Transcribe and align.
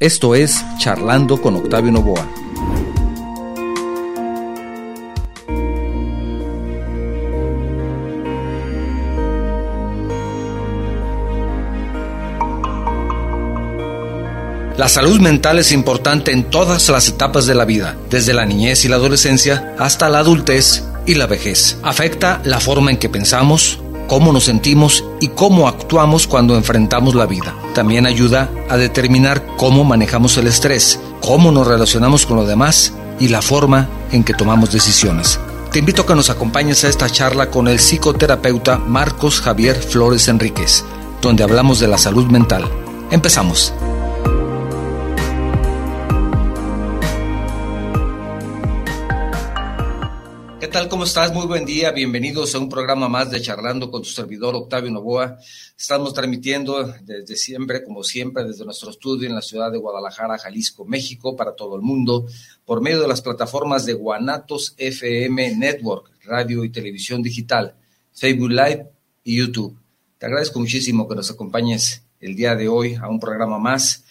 Esto 0.00 0.34
es 0.34 0.64
Charlando 0.80 1.40
con 1.40 1.54
Octavio 1.54 1.92
Novoa. 1.92 2.26
La 14.76 14.88
salud 14.88 15.20
mental 15.20 15.60
es 15.60 15.70
importante 15.70 16.32
en 16.32 16.50
todas 16.50 16.88
las 16.88 17.06
etapas 17.06 17.46
de 17.46 17.54
la 17.54 17.64
vida, 17.64 17.96
desde 18.10 18.34
la 18.34 18.44
niñez 18.44 18.84
y 18.84 18.88
la 18.88 18.96
adolescencia 18.96 19.76
hasta 19.78 20.08
la 20.08 20.18
adultez 20.18 20.82
y 21.06 21.14
la 21.14 21.28
vejez. 21.28 21.78
Afecta 21.84 22.40
la 22.42 22.58
forma 22.58 22.90
en 22.90 22.96
que 22.96 23.08
pensamos, 23.08 23.78
cómo 24.08 24.32
nos 24.32 24.42
sentimos 24.42 25.04
y 25.20 25.28
cómo 25.28 25.68
actuamos 25.68 26.26
cuando 26.26 26.56
enfrentamos 26.56 27.14
la 27.14 27.26
vida. 27.26 27.54
También 27.74 28.06
ayuda 28.06 28.48
a 28.70 28.76
determinar 28.76 29.44
cómo 29.56 29.84
manejamos 29.84 30.36
el 30.36 30.46
estrés, 30.46 31.00
cómo 31.20 31.50
nos 31.50 31.66
relacionamos 31.66 32.24
con 32.24 32.36
los 32.36 32.46
demás 32.46 32.92
y 33.18 33.28
la 33.28 33.42
forma 33.42 33.88
en 34.12 34.22
que 34.22 34.32
tomamos 34.32 34.72
decisiones. 34.72 35.40
Te 35.72 35.80
invito 35.80 36.02
a 36.02 36.06
que 36.06 36.14
nos 36.14 36.30
acompañes 36.30 36.84
a 36.84 36.88
esta 36.88 37.10
charla 37.10 37.50
con 37.50 37.66
el 37.66 37.80
psicoterapeuta 37.80 38.78
Marcos 38.78 39.40
Javier 39.40 39.74
Flores 39.74 40.28
Enríquez, 40.28 40.84
donde 41.20 41.42
hablamos 41.42 41.80
de 41.80 41.88
la 41.88 41.98
salud 41.98 42.26
mental. 42.26 42.70
Empezamos. 43.10 43.74
Tal? 50.74 50.88
¿Cómo 50.88 51.04
estás? 51.04 51.32
Muy 51.32 51.46
buen 51.46 51.64
día. 51.64 51.92
Bienvenidos 51.92 52.52
a 52.52 52.58
un 52.58 52.68
programa 52.68 53.08
más 53.08 53.30
de 53.30 53.40
Charlando 53.40 53.92
con 53.92 54.02
tu 54.02 54.08
servidor 54.08 54.56
Octavio 54.56 54.90
Novoa. 54.90 55.38
Estamos 55.78 56.12
transmitiendo 56.12 56.92
desde 57.02 57.36
siempre, 57.36 57.84
como 57.84 58.02
siempre, 58.02 58.42
desde 58.42 58.64
nuestro 58.64 58.90
estudio 58.90 59.28
en 59.28 59.36
la 59.36 59.40
ciudad 59.40 59.70
de 59.70 59.78
Guadalajara, 59.78 60.36
Jalisco, 60.36 60.84
México, 60.84 61.36
para 61.36 61.54
todo 61.54 61.76
el 61.76 61.82
mundo, 61.82 62.26
por 62.64 62.80
medio 62.80 63.00
de 63.00 63.06
las 63.06 63.22
plataformas 63.22 63.86
de 63.86 63.92
Guanatos 63.92 64.74
FM 64.76 65.54
Network, 65.54 66.10
radio 66.24 66.64
y 66.64 66.70
televisión 66.70 67.22
digital, 67.22 67.76
Facebook 68.12 68.50
Live 68.50 68.90
y 69.22 69.38
YouTube. 69.38 69.78
Te 70.18 70.26
agradezco 70.26 70.58
muchísimo 70.58 71.06
que 71.06 71.14
nos 71.14 71.30
acompañes 71.30 72.02
el 72.18 72.34
día 72.34 72.56
de 72.56 72.66
hoy 72.66 72.96
a 72.96 73.08
un 73.08 73.20
programa 73.20 73.60
más 73.60 74.03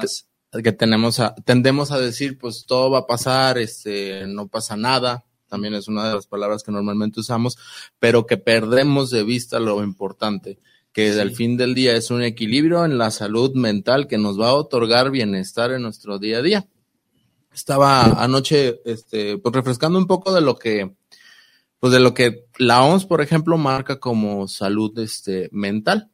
que 0.63 0.71
tenemos 0.71 1.19
a, 1.19 1.35
tendemos 1.35 1.91
a 1.91 1.99
decir, 1.99 2.37
pues 2.37 2.63
todo 2.65 2.89
va 2.89 2.99
a 2.99 3.05
pasar, 3.05 3.57
este, 3.57 4.25
no 4.25 4.47
pasa 4.47 4.77
nada, 4.77 5.25
también 5.49 5.73
es 5.73 5.89
una 5.89 6.07
de 6.07 6.15
las 6.15 6.27
palabras 6.27 6.63
que 6.63 6.71
normalmente 6.71 7.19
usamos, 7.19 7.57
pero 7.99 8.25
que 8.25 8.37
perdemos 8.37 9.09
de 9.09 9.23
vista 9.25 9.59
lo 9.59 9.83
importante 9.83 10.59
que 10.97 11.11
al 11.21 11.29
fin 11.29 11.57
del 11.57 11.75
día 11.75 11.95
es 11.95 12.09
un 12.09 12.23
equilibrio 12.23 12.83
en 12.83 12.97
la 12.97 13.11
salud 13.11 13.53
mental 13.53 14.07
que 14.07 14.17
nos 14.17 14.41
va 14.41 14.47
a 14.47 14.55
otorgar 14.55 15.11
bienestar 15.11 15.71
en 15.71 15.83
nuestro 15.83 16.17
día 16.17 16.39
a 16.39 16.41
día. 16.41 16.67
Estaba 17.53 18.23
anoche, 18.23 18.81
este, 18.83 19.37
pues 19.37 19.53
refrescando 19.53 19.99
un 19.99 20.07
poco 20.07 20.33
de 20.33 20.41
lo 20.41 20.57
que, 20.57 20.95
pues 21.79 21.93
de 21.93 21.99
lo 21.99 22.15
que 22.15 22.45
la 22.57 22.83
OMS, 22.83 23.05
por 23.05 23.21
ejemplo, 23.21 23.59
marca 23.59 23.99
como 23.99 24.47
salud, 24.47 24.97
este, 24.97 25.49
mental. 25.51 26.09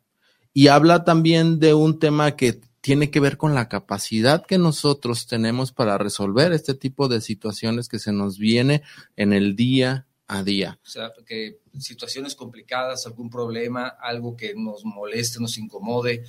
Y 0.52 0.68
habla 0.68 1.06
también 1.06 1.62
de 1.62 1.74
un 1.74 1.98
tema 1.98 2.36
que 2.36 2.60
tiene 2.82 3.10
que 3.10 3.22
ver 3.22 3.38
con 3.38 3.56
la 3.56 3.70
capacidad 3.70 4.46
que 4.46 4.58
nosotros 4.58 5.28
tenemos 5.28 5.72
para 5.72 5.98
resolver 5.98 6.52
este 6.52 6.74
tipo 6.74 7.08
de 7.08 7.22
situaciones 7.22 7.88
que 7.88 8.00
se 8.00 8.12
nos 8.12 8.38
viene 8.38 8.82
en 9.16 9.32
el 9.32 9.56
día 9.56 10.08
a 10.28 10.44
día. 10.44 10.80
O 10.84 10.90
sea, 10.90 11.12
que 11.26 11.60
situaciones 11.80 12.36
complicadas, 12.36 13.06
algún 13.06 13.30
problema, 13.30 13.88
algo 13.88 14.36
que 14.36 14.54
nos 14.56 14.86
moleste, 14.86 15.40
nos 15.40 15.58
incomode, 15.58 16.24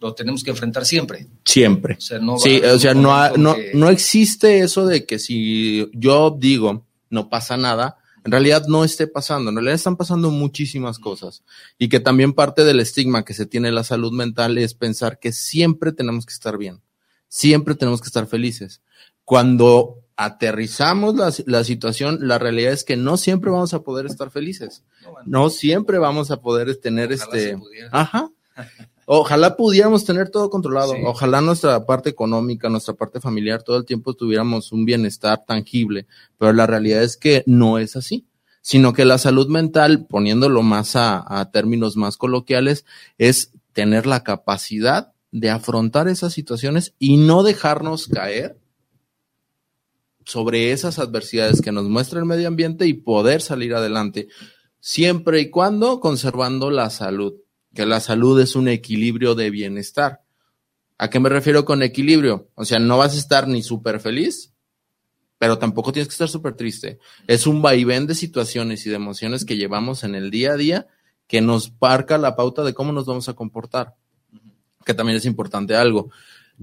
lo 0.00 0.14
tenemos 0.14 0.42
que 0.42 0.50
enfrentar 0.50 0.84
siempre. 0.84 1.26
Siempre. 1.44 1.94
O 1.94 2.00
sea, 2.00 2.18
no, 2.18 2.38
sí, 2.38 2.60
o 2.60 2.78
sea, 2.78 2.94
no, 2.94 3.36
no, 3.36 3.56
no 3.74 3.90
existe 3.90 4.60
eso 4.60 4.86
de 4.86 5.06
que 5.06 5.18
si 5.18 5.88
yo 5.92 6.30
digo 6.30 6.86
no 7.08 7.28
pasa 7.28 7.56
nada, 7.56 7.98
en 8.24 8.32
realidad 8.32 8.66
no 8.66 8.84
esté 8.84 9.06
pasando, 9.06 9.50
en 9.50 9.56
realidad 9.56 9.76
están 9.76 9.96
pasando 9.96 10.30
muchísimas 10.30 10.98
cosas 10.98 11.44
y 11.78 11.88
que 11.88 12.00
también 12.00 12.32
parte 12.32 12.64
del 12.64 12.80
estigma 12.80 13.24
que 13.24 13.34
se 13.34 13.46
tiene 13.46 13.68
en 13.68 13.76
la 13.76 13.84
salud 13.84 14.12
mental 14.12 14.58
es 14.58 14.74
pensar 14.74 15.20
que 15.20 15.32
siempre 15.32 15.92
tenemos 15.92 16.26
que 16.26 16.32
estar 16.32 16.58
bien, 16.58 16.82
siempre 17.28 17.76
tenemos 17.76 18.00
que 18.00 18.08
estar 18.08 18.26
felices. 18.26 18.82
Cuando 19.24 20.05
aterrizamos 20.16 21.14
la, 21.14 21.32
la, 21.44 21.64
situación, 21.64 22.18
la 22.22 22.38
realidad 22.38 22.72
es 22.72 22.84
que 22.84 22.96
no 22.96 23.16
siempre 23.16 23.50
vamos 23.50 23.74
a 23.74 23.82
poder 23.82 24.06
estar 24.06 24.30
felices. 24.30 24.82
No, 25.26 25.50
siempre 25.50 25.98
vamos 25.98 26.30
a 26.30 26.40
poder 26.40 26.74
tener 26.76 27.12
este. 27.12 27.56
Ajá. 27.92 28.30
Ojalá 29.04 29.56
pudiéramos 29.56 30.04
tener 30.04 30.30
todo 30.30 30.50
controlado. 30.50 30.94
Ojalá 31.04 31.40
nuestra 31.40 31.84
parte 31.84 32.10
económica, 32.10 32.68
nuestra 32.68 32.94
parte 32.94 33.20
familiar, 33.20 33.62
todo 33.62 33.76
el 33.76 33.84
tiempo 33.84 34.14
tuviéramos 34.14 34.72
un 34.72 34.84
bienestar 34.84 35.44
tangible. 35.46 36.06
Pero 36.38 36.52
la 36.54 36.66
realidad 36.66 37.02
es 37.02 37.16
que 37.16 37.44
no 37.46 37.78
es 37.78 37.94
así. 37.94 38.26
Sino 38.62 38.94
que 38.94 39.04
la 39.04 39.18
salud 39.18 39.48
mental, 39.48 40.06
poniéndolo 40.06 40.62
más 40.62 40.96
a, 40.96 41.24
a 41.38 41.52
términos 41.52 41.96
más 41.96 42.16
coloquiales, 42.16 42.84
es 43.16 43.52
tener 43.72 44.06
la 44.06 44.24
capacidad 44.24 45.12
de 45.30 45.50
afrontar 45.50 46.08
esas 46.08 46.32
situaciones 46.32 46.94
y 46.98 47.18
no 47.18 47.44
dejarnos 47.44 48.08
caer 48.08 48.56
sobre 50.26 50.72
esas 50.72 50.98
adversidades 50.98 51.62
que 51.62 51.72
nos 51.72 51.84
muestra 51.84 52.18
el 52.18 52.26
medio 52.26 52.48
ambiente 52.48 52.86
y 52.86 52.94
poder 52.94 53.40
salir 53.40 53.74
adelante, 53.74 54.28
siempre 54.80 55.40
y 55.40 55.50
cuando 55.50 56.00
conservando 56.00 56.70
la 56.70 56.90
salud, 56.90 57.34
que 57.72 57.86
la 57.86 58.00
salud 58.00 58.40
es 58.40 58.56
un 58.56 58.68
equilibrio 58.68 59.36
de 59.36 59.50
bienestar. 59.50 60.22
¿A 60.98 61.10
qué 61.10 61.20
me 61.20 61.28
refiero 61.28 61.64
con 61.64 61.82
equilibrio? 61.82 62.50
O 62.54 62.64
sea, 62.64 62.80
no 62.80 62.98
vas 62.98 63.14
a 63.14 63.18
estar 63.18 63.46
ni 63.46 63.62
súper 63.62 64.00
feliz, 64.00 64.52
pero 65.38 65.58
tampoco 65.58 65.92
tienes 65.92 66.08
que 66.08 66.14
estar 66.14 66.28
súper 66.28 66.54
triste. 66.54 66.98
Es 67.28 67.46
un 67.46 67.62
vaivén 67.62 68.06
de 68.06 68.14
situaciones 68.14 68.84
y 68.86 68.90
de 68.90 68.96
emociones 68.96 69.44
que 69.44 69.56
llevamos 69.56 70.02
en 70.02 70.14
el 70.14 70.30
día 70.30 70.52
a 70.52 70.56
día 70.56 70.88
que 71.28 71.40
nos 71.40 71.70
parca 71.70 72.18
la 72.18 72.34
pauta 72.34 72.64
de 72.64 72.74
cómo 72.74 72.92
nos 72.92 73.06
vamos 73.06 73.28
a 73.28 73.34
comportar. 73.34 73.94
Que 74.84 74.94
también 74.94 75.18
es 75.18 75.26
importante 75.26 75.76
algo. 75.76 76.10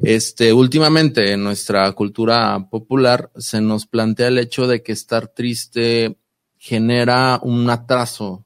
Este, 0.01 0.53
últimamente 0.53 1.33
en 1.33 1.43
nuestra 1.43 1.91
cultura 1.91 2.67
popular 2.69 3.31
se 3.37 3.61
nos 3.61 3.85
plantea 3.85 4.29
el 4.29 4.39
hecho 4.39 4.67
de 4.67 4.81
que 4.81 4.91
estar 4.91 5.27
triste 5.27 6.17
genera 6.57 7.39
un 7.43 7.69
atraso 7.69 8.45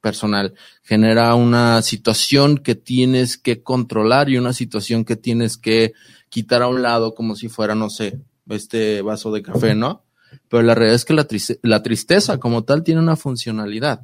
personal, 0.00 0.54
genera 0.82 1.34
una 1.34 1.82
situación 1.82 2.58
que 2.58 2.74
tienes 2.74 3.38
que 3.38 3.62
controlar 3.62 4.30
y 4.30 4.38
una 4.38 4.52
situación 4.52 5.04
que 5.04 5.16
tienes 5.16 5.56
que 5.56 5.92
quitar 6.28 6.62
a 6.62 6.68
un 6.68 6.82
lado 6.82 7.14
como 7.14 7.36
si 7.36 7.48
fuera, 7.48 7.74
no 7.74 7.90
sé, 7.90 8.18
este 8.48 9.02
vaso 9.02 9.30
de 9.30 9.42
café, 9.42 9.74
¿no? 9.74 10.04
Pero 10.48 10.62
la 10.62 10.74
realidad 10.74 10.96
es 10.96 11.04
que 11.04 11.58
la, 11.62 11.82
tristeza 11.82 12.38
como 12.38 12.64
tal 12.64 12.82
tiene 12.82 13.00
una 13.00 13.16
funcionalidad. 13.16 14.00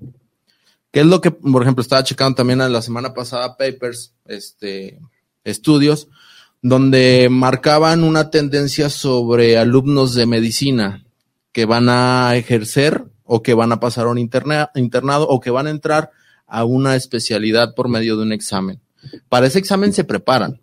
¿Qué 0.90 1.00
es 1.00 1.06
lo 1.06 1.20
que, 1.20 1.30
por 1.30 1.62
ejemplo, 1.62 1.82
estaba 1.82 2.04
checando 2.04 2.36
también 2.36 2.58
la 2.58 2.82
semana 2.82 3.14
pasada 3.14 3.56
papers, 3.56 4.14
este, 4.26 5.00
estudios, 5.44 6.08
donde 6.62 7.29
marcaban 7.31 8.05
una 8.05 8.31
tendencia 8.31 8.91
sobre 8.91 9.58
alumnos 9.58 10.14
de 10.14 10.26
medicina 10.26 11.05
que 11.53 11.64
van 11.64 11.88
a 11.88 12.35
ejercer 12.37 13.05
o 13.25 13.43
que 13.43 13.55
van 13.55 13.73
a 13.73 13.81
pasar 13.81 14.06
a 14.06 14.11
un 14.11 14.19
internado 14.19 15.29
o 15.29 15.41
que 15.41 15.50
van 15.50 15.67
a 15.67 15.70
entrar 15.70 16.11
a 16.47 16.64
una 16.64 16.97
especialidad 16.97 17.75
por 17.75 17.88
medio 17.88 18.17
de 18.17 18.23
un 18.23 18.32
examen. 18.32 18.81
Para 19.29 19.47
ese 19.47 19.58
examen 19.58 19.93
se 19.93 20.05
preparan. 20.05 20.61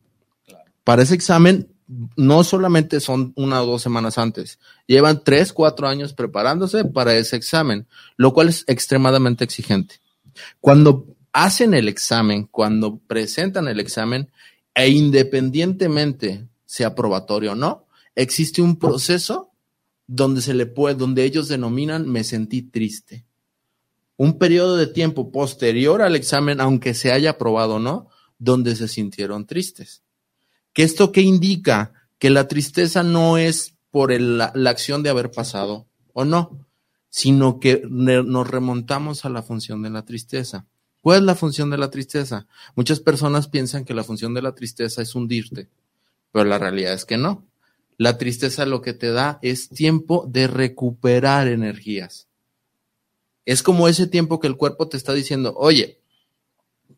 Para 0.83 1.03
ese 1.03 1.15
examen 1.15 1.69
no 2.15 2.43
solamente 2.43 2.99
son 2.99 3.33
una 3.35 3.61
o 3.61 3.65
dos 3.65 3.81
semanas 3.81 4.17
antes, 4.17 4.59
llevan 4.87 5.23
tres, 5.23 5.53
cuatro 5.53 5.87
años 5.87 6.13
preparándose 6.13 6.85
para 6.85 7.15
ese 7.15 7.35
examen, 7.35 7.87
lo 8.17 8.33
cual 8.33 8.49
es 8.49 8.63
extremadamente 8.67 9.43
exigente. 9.43 9.99
Cuando 10.59 11.05
hacen 11.33 11.73
el 11.73 11.87
examen, 11.87 12.47
cuando 12.49 12.99
presentan 13.07 13.67
el 13.67 13.79
examen, 13.79 14.29
e 14.75 14.89
independientemente 14.89 16.47
sea 16.65 16.95
probatorio 16.95 17.51
o 17.51 17.55
no, 17.55 17.87
existe 18.15 18.61
un 18.61 18.77
proceso 18.77 19.51
donde 20.07 20.41
se 20.41 20.53
le 20.53 20.65
puede, 20.65 20.95
donde 20.95 21.23
ellos 21.23 21.47
denominan 21.47 22.09
me 22.09 22.23
sentí 22.23 22.61
triste. 22.61 23.25
Un 24.17 24.37
periodo 24.37 24.75
de 24.77 24.87
tiempo 24.87 25.31
posterior 25.31 26.01
al 26.01 26.15
examen, 26.15 26.61
aunque 26.61 26.93
se 26.93 27.11
haya 27.11 27.31
aprobado 27.31 27.75
o 27.75 27.79
no, 27.79 28.09
donde 28.37 28.75
se 28.75 28.87
sintieron 28.87 29.45
tristes. 29.45 30.03
¿Qué 30.73 30.83
esto 30.83 31.11
qué 31.11 31.21
indica? 31.21 31.93
Que 32.19 32.29
la 32.29 32.47
tristeza 32.47 33.03
no 33.03 33.37
es 33.37 33.75
por 33.91 34.11
la, 34.19 34.51
la 34.55 34.69
acción 34.69 35.03
de 35.03 35.09
haber 35.09 35.31
pasado 35.31 35.87
o 36.13 36.25
no, 36.25 36.65
sino 37.09 37.59
que 37.59 37.83
nos 37.87 38.47
remontamos 38.47 39.25
a 39.25 39.29
la 39.29 39.43
función 39.43 39.83
de 39.83 39.91
la 39.91 40.03
tristeza. 40.03 40.65
¿Cuál 41.03 41.17
es 41.17 41.23
la 41.25 41.35
función 41.35 41.69
de 41.69 41.77
la 41.77 41.91
tristeza? 41.91 42.47
Muchas 42.77 43.01
personas 43.01 43.49
piensan 43.49 43.83
que 43.83 43.93
la 43.93 44.05
función 44.05 44.33
de 44.33 44.41
la 44.41 44.55
tristeza 44.55 45.01
es 45.01 45.13
hundirte, 45.15 45.67
pero 46.31 46.45
la 46.45 46.57
realidad 46.57 46.93
es 46.93 47.03
que 47.03 47.17
no. 47.17 47.45
La 47.97 48.17
tristeza 48.17 48.65
lo 48.65 48.81
que 48.81 48.93
te 48.93 49.11
da 49.11 49.37
es 49.41 49.67
tiempo 49.67 50.25
de 50.29 50.47
recuperar 50.47 51.49
energías. 51.49 52.29
Es 53.43 53.63
como 53.63 53.89
ese 53.89 54.07
tiempo 54.07 54.39
que 54.39 54.47
el 54.47 54.55
cuerpo 54.55 54.87
te 54.87 54.95
está 54.95 55.11
diciendo, 55.11 55.53
oye, 55.57 55.99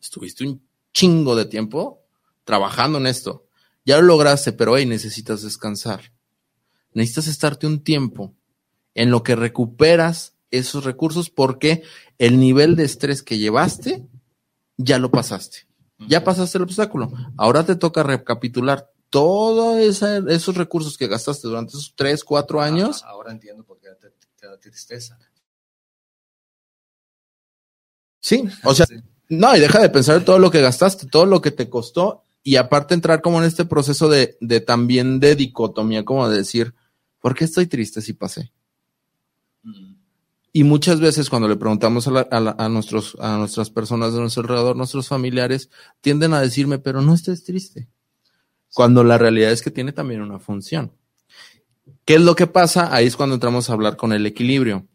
estuviste 0.00 0.44
un 0.44 0.62
chingo 0.94 1.34
de 1.34 1.46
tiempo 1.46 2.04
trabajando 2.44 2.98
en 2.98 3.08
esto. 3.08 3.48
Ya 3.84 3.96
lo 3.96 4.02
lograste, 4.02 4.52
pero 4.52 4.74
hoy 4.74 4.86
necesitas 4.86 5.42
descansar. 5.42 6.12
Necesitas 6.94 7.26
estarte 7.26 7.66
un 7.66 7.82
tiempo 7.82 8.36
en 8.94 9.10
lo 9.10 9.24
que 9.24 9.34
recuperas 9.34 10.35
esos 10.50 10.84
recursos 10.84 11.30
porque 11.30 11.82
el 12.18 12.38
nivel 12.38 12.76
de 12.76 12.84
estrés 12.84 13.22
que 13.22 13.38
llevaste, 13.38 14.06
ya 14.76 14.98
lo 14.98 15.10
pasaste. 15.10 15.66
Ya 15.98 16.24
pasaste 16.24 16.58
el 16.58 16.64
obstáculo. 16.64 17.10
Ahora 17.36 17.64
te 17.64 17.76
toca 17.76 18.02
recapitular 18.02 18.90
todos 19.08 19.78
esos 20.02 20.56
recursos 20.56 20.98
que 20.98 21.06
gastaste 21.06 21.48
durante 21.48 21.70
esos 21.70 21.94
tres, 21.96 22.24
cuatro 22.24 22.60
ah, 22.60 22.66
años. 22.66 23.02
ahora 23.04 23.32
entiendo 23.32 23.64
por 23.64 23.78
qué 23.78 23.88
te, 24.38 24.46
da 24.46 24.58
tristeza. 24.58 25.18
Sí, 28.20 28.44
o 28.64 28.74
sea, 28.74 28.86
no, 29.28 29.56
y 29.56 29.60
deja 29.60 29.80
de 29.80 29.88
pensar 29.88 30.16
en 30.16 30.24
todo 30.24 30.38
lo 30.38 30.50
que 30.50 30.60
gastaste, 30.60 31.06
todo 31.06 31.26
lo 31.26 31.40
que 31.40 31.52
te 31.52 31.70
costó, 31.70 32.24
y 32.42 32.56
aparte 32.56 32.94
entrar 32.94 33.22
como 33.22 33.38
en 33.38 33.44
este 33.44 33.64
proceso 33.64 34.08
de, 34.08 34.36
de 34.40 34.60
también 34.60 35.20
de 35.20 35.36
dicotomía, 35.36 36.04
como 36.04 36.28
de 36.28 36.38
decir, 36.38 36.74
¿por 37.20 37.34
qué 37.34 37.44
estoy 37.44 37.66
triste 37.66 38.02
si 38.02 38.12
pasé? 38.12 38.52
Y 40.56 40.64
muchas 40.64 41.00
veces 41.00 41.28
cuando 41.28 41.48
le 41.48 41.56
preguntamos 41.56 42.08
a, 42.08 42.68
nuestros, 42.70 43.14
a 43.20 43.36
nuestras 43.36 43.68
personas 43.68 44.14
de 44.14 44.20
nuestro 44.20 44.40
alrededor, 44.40 44.74
nuestros 44.74 45.06
familiares, 45.06 45.68
tienden 46.00 46.32
a 46.32 46.40
decirme, 46.40 46.78
pero 46.78 47.02
no 47.02 47.12
estés 47.12 47.44
triste. 47.44 47.90
Cuando 48.72 49.04
la 49.04 49.18
realidad 49.18 49.52
es 49.52 49.60
que 49.60 49.70
tiene 49.70 49.92
también 49.92 50.22
una 50.22 50.38
función. 50.38 50.92
¿Qué 52.06 52.14
es 52.14 52.22
lo 52.22 52.34
que 52.34 52.46
pasa? 52.46 52.88
Ahí 52.96 53.04
es 53.04 53.16
cuando 53.16 53.34
entramos 53.34 53.68
a 53.68 53.74
hablar 53.74 53.98
con 53.98 54.14
el 54.14 54.24
equilibrio. 54.24 54.86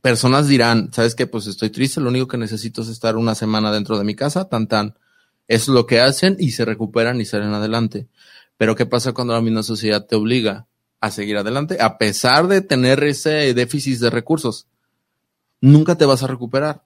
Personas 0.00 0.46
dirán, 0.46 0.92
¿sabes 0.92 1.16
qué? 1.16 1.26
Pues 1.26 1.48
estoy 1.48 1.70
triste, 1.70 2.00
lo 2.00 2.10
único 2.10 2.28
que 2.28 2.38
necesito 2.38 2.82
es 2.82 2.88
estar 2.90 3.16
una 3.16 3.34
semana 3.34 3.72
dentro 3.72 3.98
de 3.98 4.04
mi 4.04 4.14
casa, 4.14 4.48
tan 4.48 4.68
tan. 4.68 4.94
Es 5.48 5.66
lo 5.66 5.84
que 5.84 5.98
hacen 5.98 6.36
y 6.38 6.52
se 6.52 6.64
recuperan 6.64 7.20
y 7.20 7.24
salen 7.24 7.54
adelante. 7.54 8.06
Pero 8.56 8.76
¿qué 8.76 8.86
pasa 8.86 9.14
cuando 9.14 9.34
la 9.34 9.40
misma 9.40 9.64
sociedad 9.64 10.06
te 10.06 10.14
obliga? 10.14 10.68
A 11.02 11.10
seguir 11.10 11.36
adelante, 11.36 11.78
a 11.80 11.98
pesar 11.98 12.46
de 12.46 12.60
tener 12.60 13.02
ese 13.02 13.52
déficit 13.54 13.98
de 13.98 14.08
recursos. 14.08 14.68
Nunca 15.60 15.98
te 15.98 16.06
vas 16.06 16.22
a 16.22 16.28
recuperar. 16.28 16.84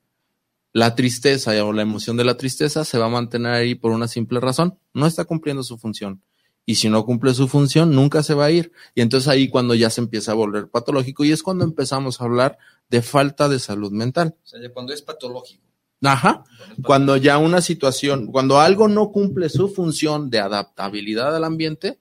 La 0.72 0.94
tristeza 0.94 1.52
o 1.62 1.72
la 1.74 1.82
emoción 1.82 2.16
de 2.16 2.24
la 2.24 2.38
tristeza 2.38 2.86
se 2.86 2.96
va 2.96 3.06
a 3.06 3.10
mantener 3.10 3.52
ahí 3.52 3.74
por 3.74 3.92
una 3.92 4.08
simple 4.08 4.40
razón. 4.40 4.78
No 4.94 5.06
está 5.06 5.26
cumpliendo 5.26 5.62
su 5.62 5.76
función. 5.76 6.22
Y 6.64 6.76
si 6.76 6.88
no 6.88 7.04
cumple 7.04 7.34
su 7.34 7.46
función, 7.46 7.94
nunca 7.94 8.22
se 8.22 8.32
va 8.32 8.46
a 8.46 8.50
ir. 8.50 8.72
Y 8.94 9.02
entonces 9.02 9.28
ahí 9.28 9.48
cuando 9.48 9.74
ya 9.74 9.90
se 9.90 10.00
empieza 10.00 10.32
a 10.32 10.34
volver 10.34 10.68
patológico 10.68 11.22
y 11.22 11.32
es 11.32 11.42
cuando 11.42 11.64
empezamos 11.64 12.18
a 12.18 12.24
hablar 12.24 12.56
de 12.88 13.02
falta 13.02 13.50
de 13.50 13.58
salud 13.58 13.92
mental. 13.92 14.34
O 14.42 14.48
sea, 14.48 14.72
cuando 14.72 14.94
es 14.94 15.02
patológico. 15.02 15.62
Ajá. 16.02 16.42
Cuando 16.82 17.18
ya 17.18 17.36
una 17.36 17.60
situación, 17.60 18.28
cuando 18.32 18.60
algo 18.60 18.88
no 18.88 19.10
cumple 19.10 19.50
su 19.50 19.68
función 19.68 20.30
de 20.30 20.38
adaptabilidad 20.38 21.36
al 21.36 21.44
ambiente, 21.44 21.98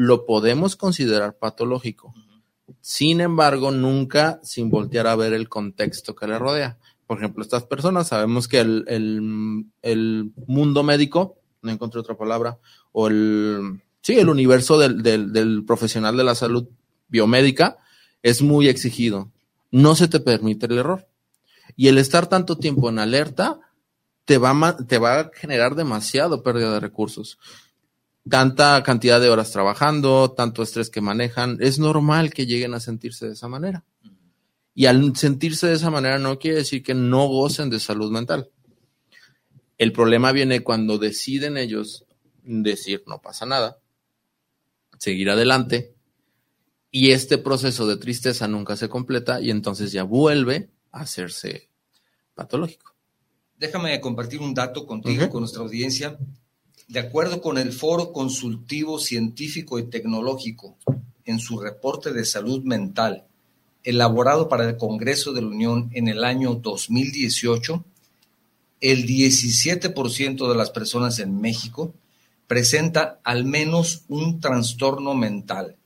lo 0.00 0.24
podemos 0.24 0.76
considerar 0.76 1.36
patológico. 1.36 2.14
Sin 2.80 3.20
embargo, 3.20 3.70
nunca 3.70 4.40
sin 4.42 4.70
voltear 4.70 5.06
a 5.06 5.14
ver 5.14 5.34
el 5.34 5.50
contexto 5.50 6.14
que 6.14 6.26
le 6.26 6.38
rodea. 6.38 6.78
Por 7.06 7.18
ejemplo, 7.18 7.42
estas 7.42 7.64
personas 7.64 8.08
sabemos 8.08 8.48
que 8.48 8.60
el, 8.60 10.32
mundo 10.46 10.82
médico, 10.82 11.36
no 11.60 11.70
encontré 11.70 12.00
otra 12.00 12.16
palabra, 12.16 12.58
o 12.92 13.08
el, 13.08 13.82
sí, 14.00 14.18
el 14.18 14.30
universo 14.30 14.78
del, 14.78 15.02
del 15.02 15.64
profesional 15.66 16.16
de 16.16 16.24
la 16.24 16.34
salud 16.34 16.66
biomédica 17.08 17.76
es 18.22 18.40
muy 18.40 18.68
exigido. 18.68 19.30
No 19.70 19.96
se 19.96 20.08
te 20.08 20.20
permite 20.20 20.64
el 20.64 20.78
error. 20.78 21.08
Y 21.76 21.88
el 21.88 21.98
estar 21.98 22.26
tanto 22.26 22.56
tiempo 22.56 22.88
en 22.88 23.00
alerta 23.00 23.60
te 24.24 24.38
va, 24.38 24.78
te 24.78 24.96
va 24.96 25.20
a 25.20 25.30
generar 25.34 25.74
demasiado 25.74 26.42
pérdida 26.42 26.72
de 26.72 26.80
recursos 26.80 27.38
tanta 28.28 28.82
cantidad 28.82 29.20
de 29.20 29.28
horas 29.28 29.50
trabajando, 29.50 30.32
tanto 30.32 30.62
estrés 30.62 30.90
que 30.90 31.00
manejan, 31.00 31.58
es 31.60 31.78
normal 31.78 32.32
que 32.32 32.46
lleguen 32.46 32.74
a 32.74 32.80
sentirse 32.80 33.26
de 33.26 33.32
esa 33.32 33.48
manera. 33.48 33.84
Y 34.74 34.86
al 34.86 35.16
sentirse 35.16 35.66
de 35.66 35.74
esa 35.74 35.90
manera 35.90 36.18
no 36.18 36.38
quiere 36.38 36.58
decir 36.58 36.82
que 36.82 36.94
no 36.94 37.26
gocen 37.26 37.70
de 37.70 37.80
salud 37.80 38.10
mental. 38.10 38.50
El 39.78 39.92
problema 39.92 40.32
viene 40.32 40.62
cuando 40.62 40.98
deciden 40.98 41.56
ellos 41.56 42.04
decir 42.42 43.02
no 43.06 43.20
pasa 43.20 43.46
nada, 43.46 43.78
seguir 44.98 45.30
adelante, 45.30 45.94
y 46.90 47.12
este 47.12 47.38
proceso 47.38 47.86
de 47.86 47.96
tristeza 47.96 48.48
nunca 48.48 48.76
se 48.76 48.88
completa 48.88 49.40
y 49.40 49.50
entonces 49.50 49.92
ya 49.92 50.02
vuelve 50.02 50.70
a 50.90 51.00
hacerse 51.02 51.68
patológico. 52.34 52.94
Déjame 53.56 54.00
compartir 54.00 54.40
un 54.40 54.54
dato 54.54 54.86
contigo, 54.86 55.28
con 55.28 55.40
nuestra 55.40 55.62
audiencia 55.62 56.18
de 56.90 56.98
acuerdo 56.98 57.40
con 57.40 57.56
el 57.56 57.72
Foro 57.72 58.12
Consultivo 58.12 58.98
Científico 58.98 59.78
y 59.78 59.84
Tecnológico, 59.84 60.76
en 61.24 61.38
su 61.38 61.60
reporte 61.60 62.12
de 62.12 62.24
salud 62.24 62.64
mental, 62.64 63.26
elaborado 63.84 64.48
para 64.48 64.68
el 64.68 64.76
Congreso 64.76 65.32
de 65.32 65.40
la 65.40 65.46
Unión 65.46 65.88
en 65.92 66.08
el 66.08 66.24
año 66.24 66.54
2018, 66.54 67.84
el 68.80 69.06
17% 69.06 70.48
de 70.48 70.54
las 70.56 70.70
personas 70.70 71.20
en 71.20 71.40
México 71.40 71.94
presenta 72.48 73.20
al 73.22 73.44
menos 73.44 74.02
un 74.08 74.40
trastorno 74.40 75.14
mental. 75.14 75.76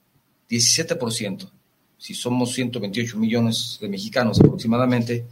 17%. 0.49 1.51
Si 1.99 2.15
somos 2.15 2.55
128 2.55 3.19
millones 3.19 3.77
de 3.79 3.91
mexicanos 3.91 4.41
aproximadamente, 4.41 5.27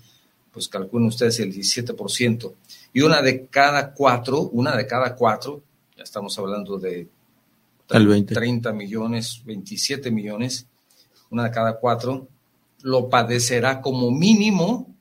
pues 0.53 0.69
calculen 0.69 1.09
ustedes 1.09 1.41
el 1.41 1.51
17% 1.55 2.53
y 2.93 3.01
una 3.01 3.23
de 3.23 3.47
cada 3.47 3.93
cuatro, 3.95 4.41
una 4.51 4.77
de 4.77 4.87
cada 4.87 5.17
cuatro, 5.17 5.63
ya 5.97 6.03
estamos 6.03 6.39
hablando 6.39 6.79
de 6.79 7.09
30 7.87 8.73
millones, 8.73 9.43
27 9.45 10.11
millones, 10.11 10.67
una 11.31 11.45
de 11.45 11.51
cada 11.51 11.79
cuatro, 11.79 12.29
lo 12.83 13.09
padecerá 13.09 13.81
como 13.81 14.11
mínimo 14.11 14.95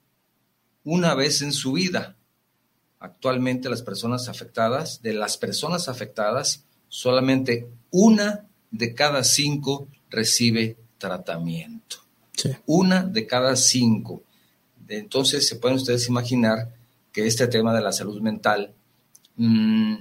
una 0.83 1.15
vez 1.15 1.41
en 1.41 1.51
su 1.51 1.74
vida. 1.74 2.15
Actualmente 3.00 3.69
las 3.69 3.81
personas 3.81 4.29
afectadas, 4.29 5.01
de 5.01 5.13
las 5.13 5.38
personas 5.38 5.89
afectadas, 5.89 6.65
solamente 6.88 7.67
una 7.89 8.45
de 8.69 8.93
cada 8.93 9.24
cinco 9.24 9.88
recibe 10.10 10.77
tratamiento. 10.98 11.98
Una 12.65 13.03
de 13.03 13.27
cada 13.27 13.55
cinco. 13.55 14.24
Entonces 14.88 15.48
se 15.48 15.55
pueden 15.55 15.77
ustedes 15.77 16.07
imaginar 16.07 16.74
que 17.12 17.27
este 17.27 17.48
tema 17.48 17.74
de 17.74 17.82
la 17.82 17.91
salud 17.91 18.22
mental 18.22 18.74
mm, 19.36 19.96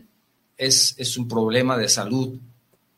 es, 0.56 0.94
es 0.96 1.16
un 1.16 1.26
problema 1.26 1.76
de 1.76 1.88
salud. 1.88 2.38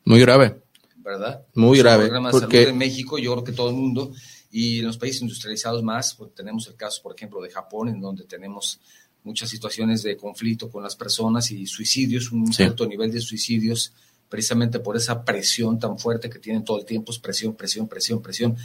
Muy 0.05 0.19
grave. 0.19 0.61
¿Verdad? 0.97 1.45
Muy 1.55 1.79
grave. 1.79 2.03
Un 2.03 2.09
problema 2.09 2.31
de 2.31 2.39
salud 2.39 2.55
en 2.55 2.77
México, 2.77 3.17
yo 3.17 3.33
creo 3.33 3.43
que 3.43 3.51
todo 3.51 3.69
el 3.69 3.75
mundo, 3.75 4.11
y 4.51 4.79
en 4.79 4.85
los 4.85 4.97
países 4.97 5.21
industrializados 5.21 5.83
más, 5.83 6.13
pues, 6.15 6.33
tenemos 6.33 6.67
el 6.67 6.75
caso, 6.75 7.01
por 7.01 7.15
ejemplo, 7.15 7.41
de 7.41 7.49
Japón, 7.49 7.89
en 7.89 7.99
donde 7.99 8.23
tenemos 8.25 8.79
muchas 9.23 9.49
situaciones 9.49 10.03
de 10.03 10.17
conflicto 10.17 10.69
con 10.69 10.83
las 10.83 10.95
personas 10.95 11.49
y 11.51 11.65
suicidios, 11.65 12.31
un 12.31 12.51
alto 12.59 12.85
nivel 12.85 13.11
de 13.11 13.21
suicidios, 13.21 13.93
precisamente 14.29 14.79
por 14.79 14.97
esa 14.97 15.23
presión 15.23 15.79
tan 15.79 15.97
fuerte 15.97 16.29
que 16.29 16.39
tienen 16.39 16.63
todo 16.63 16.79
el 16.79 16.85
tiempo, 16.85 17.11
es 17.11 17.19
presión, 17.19 17.55
presión, 17.55 17.87
presión, 17.87 18.21
presión. 18.21 18.57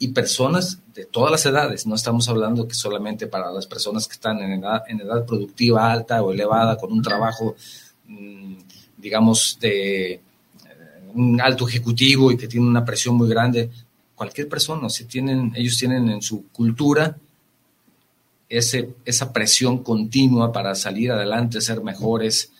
Y 0.00 0.08
personas 0.08 0.80
de 0.94 1.04
todas 1.04 1.30
las 1.30 1.46
edades, 1.46 1.86
no 1.86 1.94
estamos 1.94 2.28
hablando 2.28 2.66
que 2.66 2.74
solamente 2.74 3.28
para 3.28 3.52
las 3.52 3.66
personas 3.66 4.08
que 4.08 4.14
están 4.14 4.38
en 4.38 4.52
edad, 4.54 4.82
en 4.88 5.00
edad 5.00 5.24
productiva 5.24 5.92
alta 5.92 6.22
o 6.22 6.32
elevada, 6.32 6.76
con 6.76 6.90
un 6.90 7.02
trabajo, 7.02 7.54
mm, 8.08 8.54
digamos, 8.96 9.58
de 9.60 10.14
eh, 10.14 10.20
un 11.14 11.40
alto 11.40 11.68
ejecutivo 11.68 12.32
y 12.32 12.36
que 12.36 12.48
tiene 12.48 12.66
una 12.66 12.84
presión 12.84 13.14
muy 13.14 13.28
grande, 13.28 13.70
cualquier 14.14 14.48
persona, 14.48 14.88
si 14.88 15.04
tienen, 15.04 15.52
ellos 15.54 15.76
tienen 15.78 16.08
en 16.08 16.22
su 16.22 16.48
cultura 16.48 17.16
ese, 18.50 18.90
esa 19.04 19.32
presión 19.32 19.82
continua 19.82 20.52
para 20.52 20.74
salir 20.74 21.12
adelante, 21.12 21.60
ser 21.60 21.82
mejores, 21.82 22.52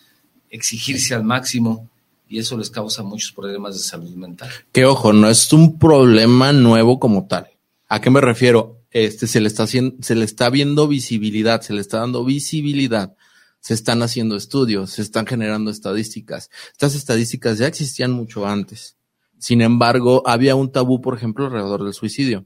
exigirse 0.49 1.13
al 1.13 1.23
máximo, 1.23 1.89
y 2.31 2.39
eso 2.39 2.57
les 2.57 2.69
causa 2.69 3.03
muchos 3.03 3.33
problemas 3.33 3.75
de 3.75 3.81
salud 3.81 4.15
mental. 4.15 4.49
Que 4.71 4.85
ojo, 4.85 5.11
no 5.11 5.29
es 5.29 5.51
un 5.51 5.77
problema 5.77 6.53
nuevo 6.53 6.99
como 6.99 7.27
tal. 7.27 7.49
¿A 7.89 7.99
qué 7.99 8.09
me 8.09 8.21
refiero? 8.21 8.79
Este 8.89 9.27
se 9.27 9.41
le 9.41 9.47
está 9.47 9.63
haciendo, 9.63 10.01
se 10.01 10.15
le 10.15 10.23
está 10.25 10.49
viendo 10.49 10.87
visibilidad, 10.87 11.61
se 11.61 11.73
le 11.73 11.81
está 11.81 11.99
dando 11.99 12.23
visibilidad. 12.23 13.15
Se 13.59 13.73
están 13.73 14.01
haciendo 14.01 14.35
estudios, 14.35 14.91
se 14.91 15.01
están 15.01 15.27
generando 15.27 15.69
estadísticas. 15.69 16.49
Estas 16.71 16.95
estadísticas 16.95 17.59
ya 17.59 17.67
existían 17.67 18.11
mucho 18.11 18.47
antes. 18.47 18.97
Sin 19.37 19.61
embargo, 19.61 20.23
había 20.25 20.55
un 20.55 20.71
tabú, 20.71 21.01
por 21.01 21.15
ejemplo, 21.15 21.45
alrededor 21.45 21.83
del 21.83 21.93
suicidio 21.93 22.45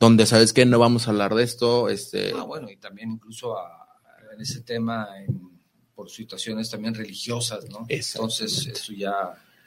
donde 0.00 0.24
sabes 0.24 0.54
que 0.54 0.64
no 0.64 0.78
vamos 0.78 1.06
a 1.06 1.10
hablar 1.10 1.34
de 1.34 1.44
esto. 1.44 1.90
Este... 1.90 2.32
Ah, 2.34 2.44
bueno, 2.44 2.70
y 2.70 2.78
también 2.78 3.10
incluso 3.12 3.54
en 4.34 4.40
ese 4.40 4.62
tema, 4.62 5.06
por 6.00 6.08
situaciones 6.08 6.70
también 6.70 6.94
religiosas, 6.94 7.68
¿no? 7.68 7.84
Entonces, 7.86 8.66
eso 8.68 8.94
ya 8.94 9.12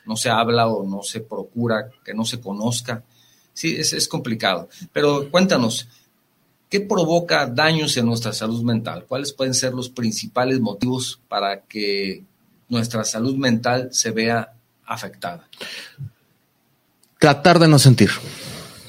no 0.04 0.18
se 0.18 0.32
habla 0.32 0.68
o 0.68 0.84
no 0.84 1.04
se 1.04 1.22
procura 1.22 1.92
que 2.04 2.12
no 2.16 2.26
se 2.26 2.42
conozca. 2.42 3.04
Sí, 3.54 3.76
es, 3.76 3.94
es 3.94 4.08
complicado. 4.08 4.68
Pero 4.92 5.30
cuéntanos, 5.30 5.88
¿qué 6.72 6.80
provoca 6.80 7.46
daños 7.46 7.96
en 7.98 8.08
nuestra 8.08 8.34
salud 8.34 8.64
mental? 8.64 9.06
¿Cuáles 9.08 9.32
pueden 9.32 9.54
ser 9.54 9.76
los 9.76 9.90
principales 9.90 10.60
motivos 10.60 11.22
para 11.28 11.62
que 11.62 12.24
nuestra 12.68 13.04
salud 13.04 13.36
mental 13.36 13.90
se 13.92 14.10
vea 14.10 14.56
afectada? 14.88 15.48
Tratar 17.20 17.60
de 17.60 17.68
no 17.68 17.78
sentir. 17.78 18.10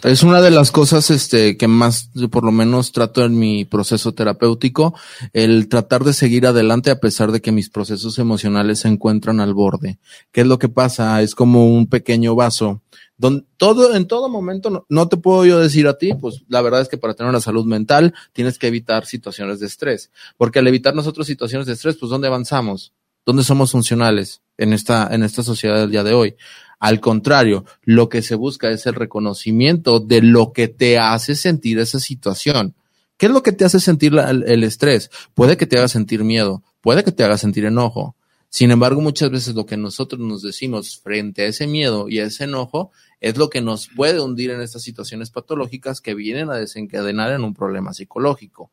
Es 0.05 0.23
una 0.23 0.43
de 0.43 0.51
las 0.51 0.71
cosas 0.71 1.11
este, 1.11 1.57
que 1.57 1.67
más, 1.67 2.11
por 2.31 2.45
lo 2.45 2.53
menos, 2.53 2.93
trato 2.93 3.25
en 3.25 3.39
mi 3.39 3.65
proceso 3.65 4.13
terapéutico, 4.13 4.95
el 5.33 5.67
tratar 5.67 6.05
de 6.05 6.13
seguir 6.13 6.47
adelante 6.47 6.91
a 6.91 7.01
pesar 7.01 7.33
de 7.33 7.41
que 7.41 7.53
mis 7.53 7.71
procesos 7.71 8.19
emocionales 8.19 8.81
se 8.81 8.89
encuentran 8.89 9.41
al 9.41 9.55
borde. 9.55 9.99
¿Qué 10.31 10.43
es 10.43 10.47
lo 10.47 10.59
que 10.59 10.69
pasa? 10.69 11.23
Es 11.23 11.35
como 11.35 11.69
un 11.69 11.87
pequeño 11.87 12.35
vaso. 12.35 12.83
Donde 13.17 13.47
todo, 13.57 13.95
en 13.95 14.07
todo 14.07 14.29
momento, 14.29 14.85
no, 14.87 15.09
te 15.09 15.17
puedo 15.17 15.47
yo 15.47 15.59
decir 15.59 15.89
a 15.89 15.97
ti, 15.97 16.13
pues 16.13 16.43
la 16.49 16.61
verdad 16.61 16.83
es 16.83 16.89
que 16.89 16.99
para 16.99 17.15
tener 17.15 17.31
una 17.31 17.41
salud 17.41 17.65
mental 17.65 18.13
tienes 18.35 18.59
que 18.59 18.67
evitar 18.67 19.07
situaciones 19.07 19.59
de 19.59 19.69
estrés. 19.69 20.11
Porque 20.37 20.59
al 20.59 20.67
evitar 20.67 20.95
nosotros 20.95 21.27
situaciones 21.27 21.67
de 21.67 21.73
estrés, 21.73 21.97
pues 21.97 22.11
¿dónde 22.11 22.29
avanzamos? 22.29 22.93
¿Dónde 23.25 23.43
somos 23.43 23.73
funcionales 23.73 24.43
en 24.59 24.75
esta, 24.75 25.09
en 25.11 25.23
esta 25.23 25.43
sociedad 25.43 25.77
del 25.81 25.91
día 25.91 26.05
de 26.05 26.13
hoy? 26.13 26.37
Al 26.85 27.01
contrario, 27.01 27.65
lo 27.85 28.11
que 28.11 28.21
se 28.21 28.35
busca 28.35 28.69
es 28.69 28.85
el 28.85 28.95
reconocimiento 28.95 30.01
de 30.01 30.21
lo 30.21 30.53
que 30.53 30.69
te 30.69 30.99
hace 30.99 31.35
sentir 31.35 31.79
esa 31.79 31.99
situación. 31.99 32.75
¿Qué 33.17 33.25
es 33.25 33.33
lo 33.33 33.43
que 33.43 33.53
te 33.53 33.65
hace 33.65 33.81
sentir 33.81 34.13
el, 34.15 34.65
estrés? 34.65 35.11
Puede 35.33 35.57
que 35.57 35.65
te 35.65 35.79
haga 35.79 35.89
sentir 35.89 36.25
miedo, 36.25 36.63
puede 36.83 37.03
que 37.03 37.11
te 37.11 37.25
haga 37.25 37.39
sentir 37.39 37.65
enojo. 37.65 38.17
Sin 38.51 38.71
embargo, 38.71 39.01
muchas 39.01 39.31
veces 39.31 39.55
lo 39.55 39.65
que 39.65 39.79
nosotros 39.79 40.21
nos 40.21 40.43
decimos 40.43 41.01
frente 41.03 41.45
a 41.45 41.47
ese 41.47 41.67
miedo 41.67 42.11
y 42.11 42.19
a 42.19 42.27
ese 42.27 42.45
enojo 42.45 42.93
es 43.19 43.39
lo 43.39 43.49
que 43.49 43.63
nos 43.63 43.89
puede 43.89 44.21
hundir 44.21 44.51
en 44.51 44.61
estas 44.61 44.83
situaciones 44.83 45.31
patológicas 45.31 46.03
que 46.03 46.15
vienen 46.15 46.51
a 46.51 46.57
desencadenar 46.57 47.33
en 47.33 47.45
un 47.45 47.55
problema 47.55 47.95
psicológico. 47.95 48.73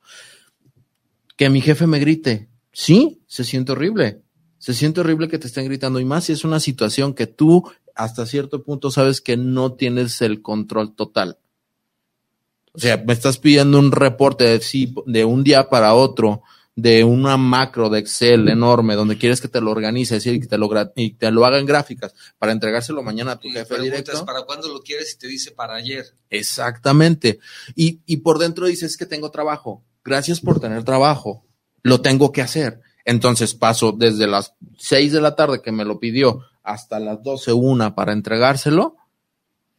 Que 1.38 1.50
mi 1.50 1.62
jefe 1.62 1.88
me 1.88 2.00
grite, 2.00 2.50
sí, 2.74 3.22
se 3.26 3.46
siente 3.46 3.72
horrible. 3.72 4.22
Se 4.62 4.76
siente 4.76 5.00
horrible 5.02 5.28
que 5.28 5.40
te 5.40 5.48
estén 5.48 5.66
gritando 5.66 6.00
y 6.00 6.06
más 6.06 6.26
si 6.26 6.34
es 6.34 6.44
una 6.44 6.60
situación 6.60 7.16
que 7.16 7.26
tú 7.26 7.64
hasta 7.96 8.26
cierto 8.26 8.64
punto 8.64 8.92
sabes 8.92 9.22
que 9.22 9.38
no 9.38 9.74
tienes 9.74 10.22
el 10.22 10.42
control 10.42 10.96
total. 10.96 11.38
O 12.74 12.80
sea, 12.80 12.98
me 13.06 13.14
estás 13.14 13.38
pidiendo 13.38 13.80
un 13.80 13.92
reporte 13.92 14.46
de, 14.46 14.94
de 15.06 15.26
un 15.26 15.44
día 15.44 15.70
para 15.70 15.94
otro, 15.94 16.42
de 16.76 17.04
una 17.04 17.36
macro 17.36 17.90
de 17.90 18.00
Excel 18.00 18.48
enorme, 18.48 18.96
donde 18.96 19.18
quieres 19.18 19.42
que 19.42 19.50
te 19.50 19.60
lo 19.60 19.72
organice, 19.72 20.16
decir, 20.16 20.40
que 20.40 20.48
te 20.48 20.58
lo, 20.58 20.70
y 20.96 21.12
te 21.12 21.32
lo 21.32 21.46
hagan 21.46 21.66
gráficas 21.66 22.14
para 22.40 22.54
entregárselo 22.54 23.04
mañana 23.04 23.34
a 23.34 23.40
tu 23.40 23.50
jefe 23.50 23.80
directo. 23.80 24.26
¿Para 24.26 24.44
cuándo 24.44 24.70
lo 24.70 24.82
quieres? 24.82 25.14
Y 25.14 25.18
te 25.18 25.28
dice 25.28 25.52
para 25.52 25.76
ayer. 25.76 26.06
Exactamente. 26.30 27.40
Y, 27.76 28.00
y 28.06 28.18
por 28.18 28.40
dentro 28.40 28.68
dices 28.68 28.96
que 28.96 29.06
tengo 29.06 29.32
trabajo. 29.32 29.84
Gracias 30.04 30.40
por 30.40 30.60
tener 30.60 30.84
trabajo. 30.84 31.46
Lo 31.84 32.02
tengo 32.02 32.32
que 32.32 32.42
hacer. 32.42 32.82
Entonces 33.04 33.54
paso 33.54 33.92
desde 33.92 34.28
las 34.28 34.54
seis 34.78 35.12
de 35.12 35.22
la 35.22 35.36
tarde 35.36 35.62
que 35.62 35.72
me 35.72 35.86
lo 35.86 36.00
pidió 36.00 36.46
hasta 36.64 37.00
las 37.00 37.24
12, 37.24 37.54
una 37.54 37.96
para 37.96 38.14
entregárselo 38.14 38.98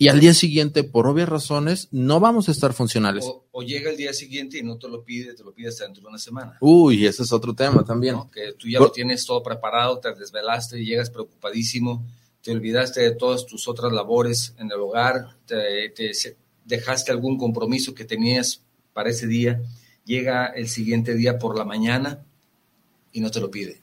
y 0.03 0.09
al 0.09 0.19
día 0.19 0.35
siguiente, 0.35 0.83
por 0.83 1.07
obvias 1.07 1.29
razones, 1.29 1.87
no 1.93 2.19
vamos 2.19 2.49
a 2.49 2.51
estar 2.51 2.73
funcionales. 2.73 3.25
O, 3.53 3.63
llega 3.63 3.89
el 3.89 3.97
día 3.97 4.13
siguiente 4.13 4.59
y 4.59 4.65
no 4.65 4.77
te 4.77 4.89
lo 4.89 5.05
pide, 5.05 5.33
te 5.33 5.45
lo 5.45 5.55
pide 5.55 5.69
hasta 5.69 5.85
dentro 5.85 6.03
de 6.03 6.09
una 6.09 6.19
semana. 6.19 6.59
Uy, 6.61 7.07
ese 7.07 7.23
es 7.23 7.33
otro 7.33 7.55
tema 7.55 7.85
también. 7.85 8.17
Que 8.33 8.53
tú 8.55 8.69
ya 8.69 8.81
lo 8.81 8.91
tienes 8.91 9.25
todo 9.25 9.45
preparado, 9.45 10.01
te 10.01 10.13
desvelaste 10.13 10.81
y 10.81 10.87
llegas 10.87 11.09
preocupadísimo, 11.09 12.05
te 12.43 12.51
olvidaste 12.51 13.01
de 13.01 13.15
todas 13.15 13.47
tus 13.47 13.69
otras 13.69 13.93
labores 13.93 14.57
en 14.59 14.73
el 14.73 14.81
hogar, 14.81 15.37
te, 15.47 15.95
dejaste 16.65 17.13
algún 17.13 17.39
compromiso 17.39 17.95
que 17.95 18.05
tenías 18.05 18.61
para 18.93 19.11
ese 19.11 19.29
día, 19.29 19.63
llega 20.05 20.47
el 20.47 20.69
siguiente 20.69 21.15
día 21.15 21.39
por 21.39 21.57
la 21.57 21.65
mañana 21.65 22.25
y 23.13 23.21
no 23.21 23.31
te 23.31 23.39
lo 23.39 23.53
pide. 23.53 23.81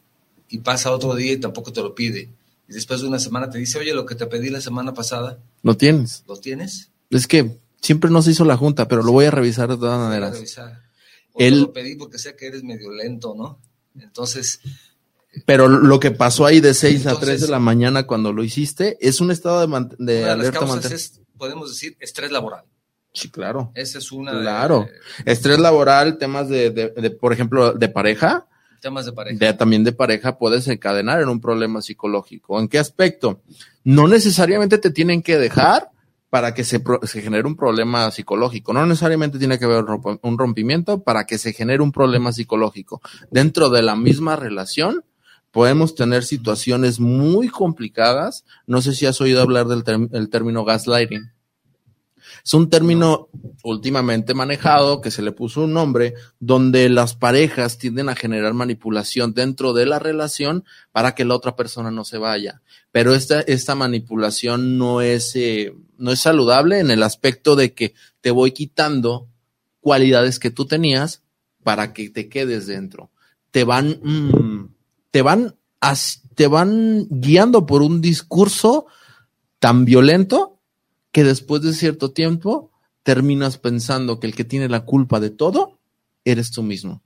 Y 0.49 0.57
pasa 0.57 0.91
otro 0.91 1.15
día 1.15 1.31
y 1.31 1.37
tampoco 1.37 1.71
te 1.71 1.81
lo 1.81 1.95
pide 1.95 2.27
y 2.69 2.73
después 2.73 3.01
de 3.01 3.07
una 3.07 3.17
semana 3.17 3.49
te 3.49 3.57
dice, 3.57 3.79
oye, 3.79 3.95
lo 3.95 4.05
que 4.05 4.13
te 4.13 4.27
pedí 4.27 4.51
la 4.51 4.61
semana 4.61 4.93
pasada. 4.93 5.39
Lo 5.63 5.75
tienes. 5.75 6.23
¿Lo 6.27 6.37
tienes? 6.37 6.91
Es 7.09 7.25
que 7.25 7.59
siempre 7.81 8.11
no 8.11 8.21
se 8.21 8.29
hizo 8.29 8.45
la 8.45 8.57
junta, 8.57 8.87
pero 8.87 9.01
lo 9.01 9.11
voy 9.11 9.25
a 9.25 9.31
revisar 9.31 9.69
de 9.69 9.77
todas 9.77 9.99
maneras. 9.99 10.33
Revisar. 10.33 10.83
Él... 11.35 11.61
lo 11.61 11.73
pedí 11.73 11.95
porque 11.95 12.19
sé 12.19 12.35
que 12.35 12.45
eres 12.45 12.63
medio 12.63 12.91
lento, 12.91 13.33
¿no? 13.35 13.59
Entonces... 13.99 14.59
Pero 15.45 15.67
lo 15.67 15.99
que 15.99 16.11
pasó 16.11 16.45
ahí 16.45 16.59
de 16.59 16.73
6 16.73 17.07
a 17.07 17.19
3 17.19 17.41
de 17.41 17.47
la 17.47 17.59
mañana 17.59 18.05
cuando 18.05 18.33
lo 18.33 18.43
hiciste 18.43 18.97
es 18.99 19.21
un 19.21 19.31
estado 19.31 19.65
de, 19.65 19.89
de, 19.97 20.13
de 20.13 20.29
alerta. 20.29 20.65
es, 20.91 21.21
podemos 21.37 21.69
decir, 21.69 21.95
estrés 21.99 22.31
laboral. 22.31 22.65
Sí, 23.13 23.29
claro. 23.29 23.71
Esa 23.75 23.99
es 23.99 24.11
una. 24.11 24.31
Claro. 24.31 24.87
Estrés 25.25 25.59
laboral, 25.59 26.17
temas 26.17 26.49
de, 26.49 26.71
de, 26.71 27.11
por 27.11 27.31
ejemplo, 27.31 27.73
de 27.73 27.89
pareja 27.89 28.48
temas 28.79 29.05
de 29.05 29.13
pareja. 29.13 29.57
también 29.57 29.83
de 29.83 29.91
pareja 29.91 30.37
puedes 30.37 30.67
encadenar 30.67 31.21
en 31.21 31.29
un 31.29 31.41
problema 31.41 31.81
psicológico. 31.81 32.59
¿En 32.59 32.67
qué 32.67 32.79
aspecto? 32.79 33.41
No 33.83 34.07
necesariamente 34.07 34.77
te 34.77 34.91
tienen 34.91 35.21
que 35.21 35.37
dejar 35.37 35.89
para 36.29 36.53
que 36.53 36.63
se, 36.63 36.81
se 37.03 37.21
genere 37.21 37.47
un 37.47 37.55
problema 37.55 38.09
psicológico. 38.11 38.73
No 38.73 38.85
necesariamente 38.85 39.39
tiene 39.39 39.57
que 39.57 39.65
haber 39.65 39.85
un 40.21 40.37
rompimiento 40.37 41.03
para 41.03 41.25
que 41.25 41.37
se 41.37 41.53
genere 41.53 41.81
un 41.81 41.91
problema 41.91 42.31
psicológico. 42.31 43.01
Dentro 43.31 43.69
de 43.69 43.81
la 43.81 43.95
misma 43.95 44.35
relación 44.35 45.03
podemos 45.51 45.95
tener 45.95 46.23
situaciones 46.23 46.99
muy 46.99 47.49
complicadas. 47.49 48.45
No 48.67 48.81
sé 48.81 48.93
si 48.93 49.05
has 49.05 49.19
oído 49.21 49.41
hablar 49.41 49.67
del 49.67 50.29
término 50.29 50.63
gaslighting. 50.63 51.31
Es 52.49 52.55
un 52.55 52.67
término 52.67 53.29
últimamente 53.63 54.33
manejado 54.33 55.01
que 55.01 55.11
se 55.11 55.21
le 55.21 55.31
puso 55.31 55.65
un 55.65 55.73
nombre 55.73 56.15
donde 56.39 56.89
las 56.89 57.13
parejas 57.13 57.77
tienden 57.77 58.09
a 58.09 58.15
generar 58.15 58.55
manipulación 58.55 59.35
dentro 59.35 59.71
de 59.73 59.85
la 59.85 59.99
relación 59.99 60.65
para 60.91 61.13
que 61.13 61.25
la 61.25 61.35
otra 61.35 61.55
persona 61.55 61.91
no 61.91 62.03
se 62.05 62.17
vaya. 62.17 62.63
Pero 62.91 63.13
esta, 63.13 63.41
esta 63.41 63.75
manipulación 63.75 64.79
no 64.79 65.01
es, 65.01 65.35
eh, 65.35 65.75
no 65.99 66.11
es 66.11 66.21
saludable 66.21 66.79
en 66.79 66.89
el 66.89 67.03
aspecto 67.03 67.55
de 67.55 67.75
que 67.75 67.93
te 68.19 68.31
voy 68.31 68.51
quitando 68.51 69.27
cualidades 69.79 70.39
que 70.39 70.49
tú 70.49 70.65
tenías 70.65 71.21
para 71.61 71.93
que 71.93 72.09
te 72.09 72.29
quedes 72.29 72.65
dentro. 72.65 73.11
Te 73.51 73.63
van, 73.63 73.99
mm, 74.01 74.73
te 75.11 75.21
van, 75.21 75.55
te 76.33 76.47
van 76.47 77.05
guiando 77.11 77.67
por 77.67 77.83
un 77.83 78.01
discurso 78.01 78.87
tan 79.59 79.85
violento 79.85 80.58
que 81.11 81.23
después 81.23 81.61
de 81.61 81.73
cierto 81.73 82.11
tiempo 82.11 82.71
terminas 83.03 83.57
pensando 83.57 84.19
que 84.19 84.27
el 84.27 84.35
que 84.35 84.43
tiene 84.43 84.69
la 84.69 84.85
culpa 84.85 85.19
de 85.19 85.29
todo 85.29 85.79
eres 86.25 86.51
tú 86.51 86.63
mismo. 86.63 87.01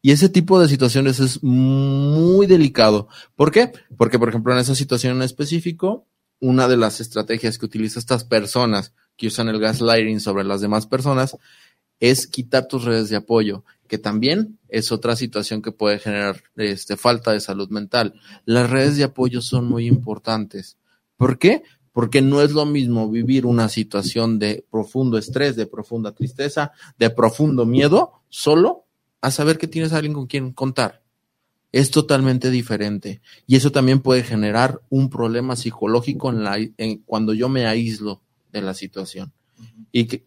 Y 0.00 0.12
ese 0.12 0.28
tipo 0.28 0.60
de 0.60 0.68
situaciones 0.68 1.20
es 1.20 1.42
muy 1.42 2.46
delicado. 2.46 3.08
¿Por 3.34 3.50
qué? 3.50 3.72
Porque, 3.96 4.18
por 4.18 4.28
ejemplo, 4.28 4.52
en 4.52 4.60
esa 4.60 4.74
situación 4.74 5.16
en 5.16 5.22
específico, 5.22 6.06
una 6.40 6.68
de 6.68 6.76
las 6.76 7.00
estrategias 7.00 7.58
que 7.58 7.66
utilizan 7.66 8.00
estas 8.00 8.24
personas 8.24 8.92
que 9.16 9.26
usan 9.26 9.48
el 9.48 9.58
gaslighting 9.58 10.20
sobre 10.20 10.44
las 10.44 10.60
demás 10.60 10.86
personas 10.86 11.36
es 12.00 12.28
quitar 12.28 12.68
tus 12.68 12.84
redes 12.84 13.10
de 13.10 13.16
apoyo, 13.16 13.64
que 13.88 13.98
también 13.98 14.58
es 14.68 14.92
otra 14.92 15.16
situación 15.16 15.62
que 15.62 15.72
puede 15.72 15.98
generar 15.98 16.44
este, 16.54 16.96
falta 16.96 17.32
de 17.32 17.40
salud 17.40 17.68
mental. 17.70 18.14
Las 18.44 18.70
redes 18.70 18.96
de 18.96 19.04
apoyo 19.04 19.42
son 19.42 19.66
muy 19.66 19.86
importantes. 19.86 20.76
¿Por 21.16 21.40
qué? 21.40 21.64
Porque 21.98 22.22
no 22.22 22.42
es 22.42 22.52
lo 22.52 22.64
mismo 22.64 23.10
vivir 23.10 23.44
una 23.44 23.68
situación 23.68 24.38
de 24.38 24.64
profundo 24.70 25.18
estrés, 25.18 25.56
de 25.56 25.66
profunda 25.66 26.12
tristeza, 26.12 26.70
de 26.96 27.10
profundo 27.10 27.66
miedo, 27.66 28.22
solo 28.28 28.86
a 29.20 29.32
saber 29.32 29.58
que 29.58 29.66
tienes 29.66 29.92
a 29.92 29.96
alguien 29.96 30.14
con 30.14 30.28
quien 30.28 30.52
contar. 30.52 31.02
Es 31.72 31.90
totalmente 31.90 32.52
diferente. 32.52 33.20
Y 33.48 33.56
eso 33.56 33.72
también 33.72 33.98
puede 33.98 34.22
generar 34.22 34.80
un 34.90 35.10
problema 35.10 35.56
psicológico 35.56 36.30
en 36.30 36.44
la, 36.44 36.58
en, 36.58 36.98
cuando 36.98 37.34
yo 37.34 37.48
me 37.48 37.66
aíslo 37.66 38.22
de 38.52 38.62
la 38.62 38.74
situación. 38.74 39.32
Y 39.90 40.04
que, 40.04 40.24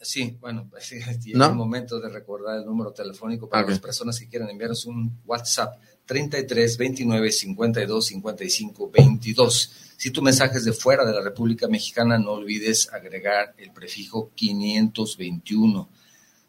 Sí, 0.00 0.38
bueno, 0.40 0.68
pues, 0.70 0.90
llega 1.24 1.48
el 1.48 1.54
momento 1.56 1.98
de 1.98 2.08
recordar 2.08 2.60
el 2.60 2.64
número 2.64 2.92
telefónico 2.92 3.48
para 3.48 3.68
las 3.68 3.80
personas 3.80 4.16
que 4.20 4.28
quieran 4.28 4.48
enviarnos 4.48 4.86
un 4.86 5.18
WhatsApp 5.26 5.74
33 6.06 6.76
29 6.76 7.32
52 7.32 8.06
55 8.06 8.90
22. 8.90 9.72
Si 9.96 10.10
tu 10.10 10.22
mensaje 10.22 10.58
es 10.58 10.64
de 10.64 10.72
fuera 10.72 11.04
de 11.04 11.12
la 11.12 11.22
República 11.22 11.68
Mexicana, 11.68 12.18
no 12.18 12.32
olvides 12.32 12.92
agregar 12.92 13.54
el 13.58 13.72
prefijo 13.72 14.30
521. 14.34 15.88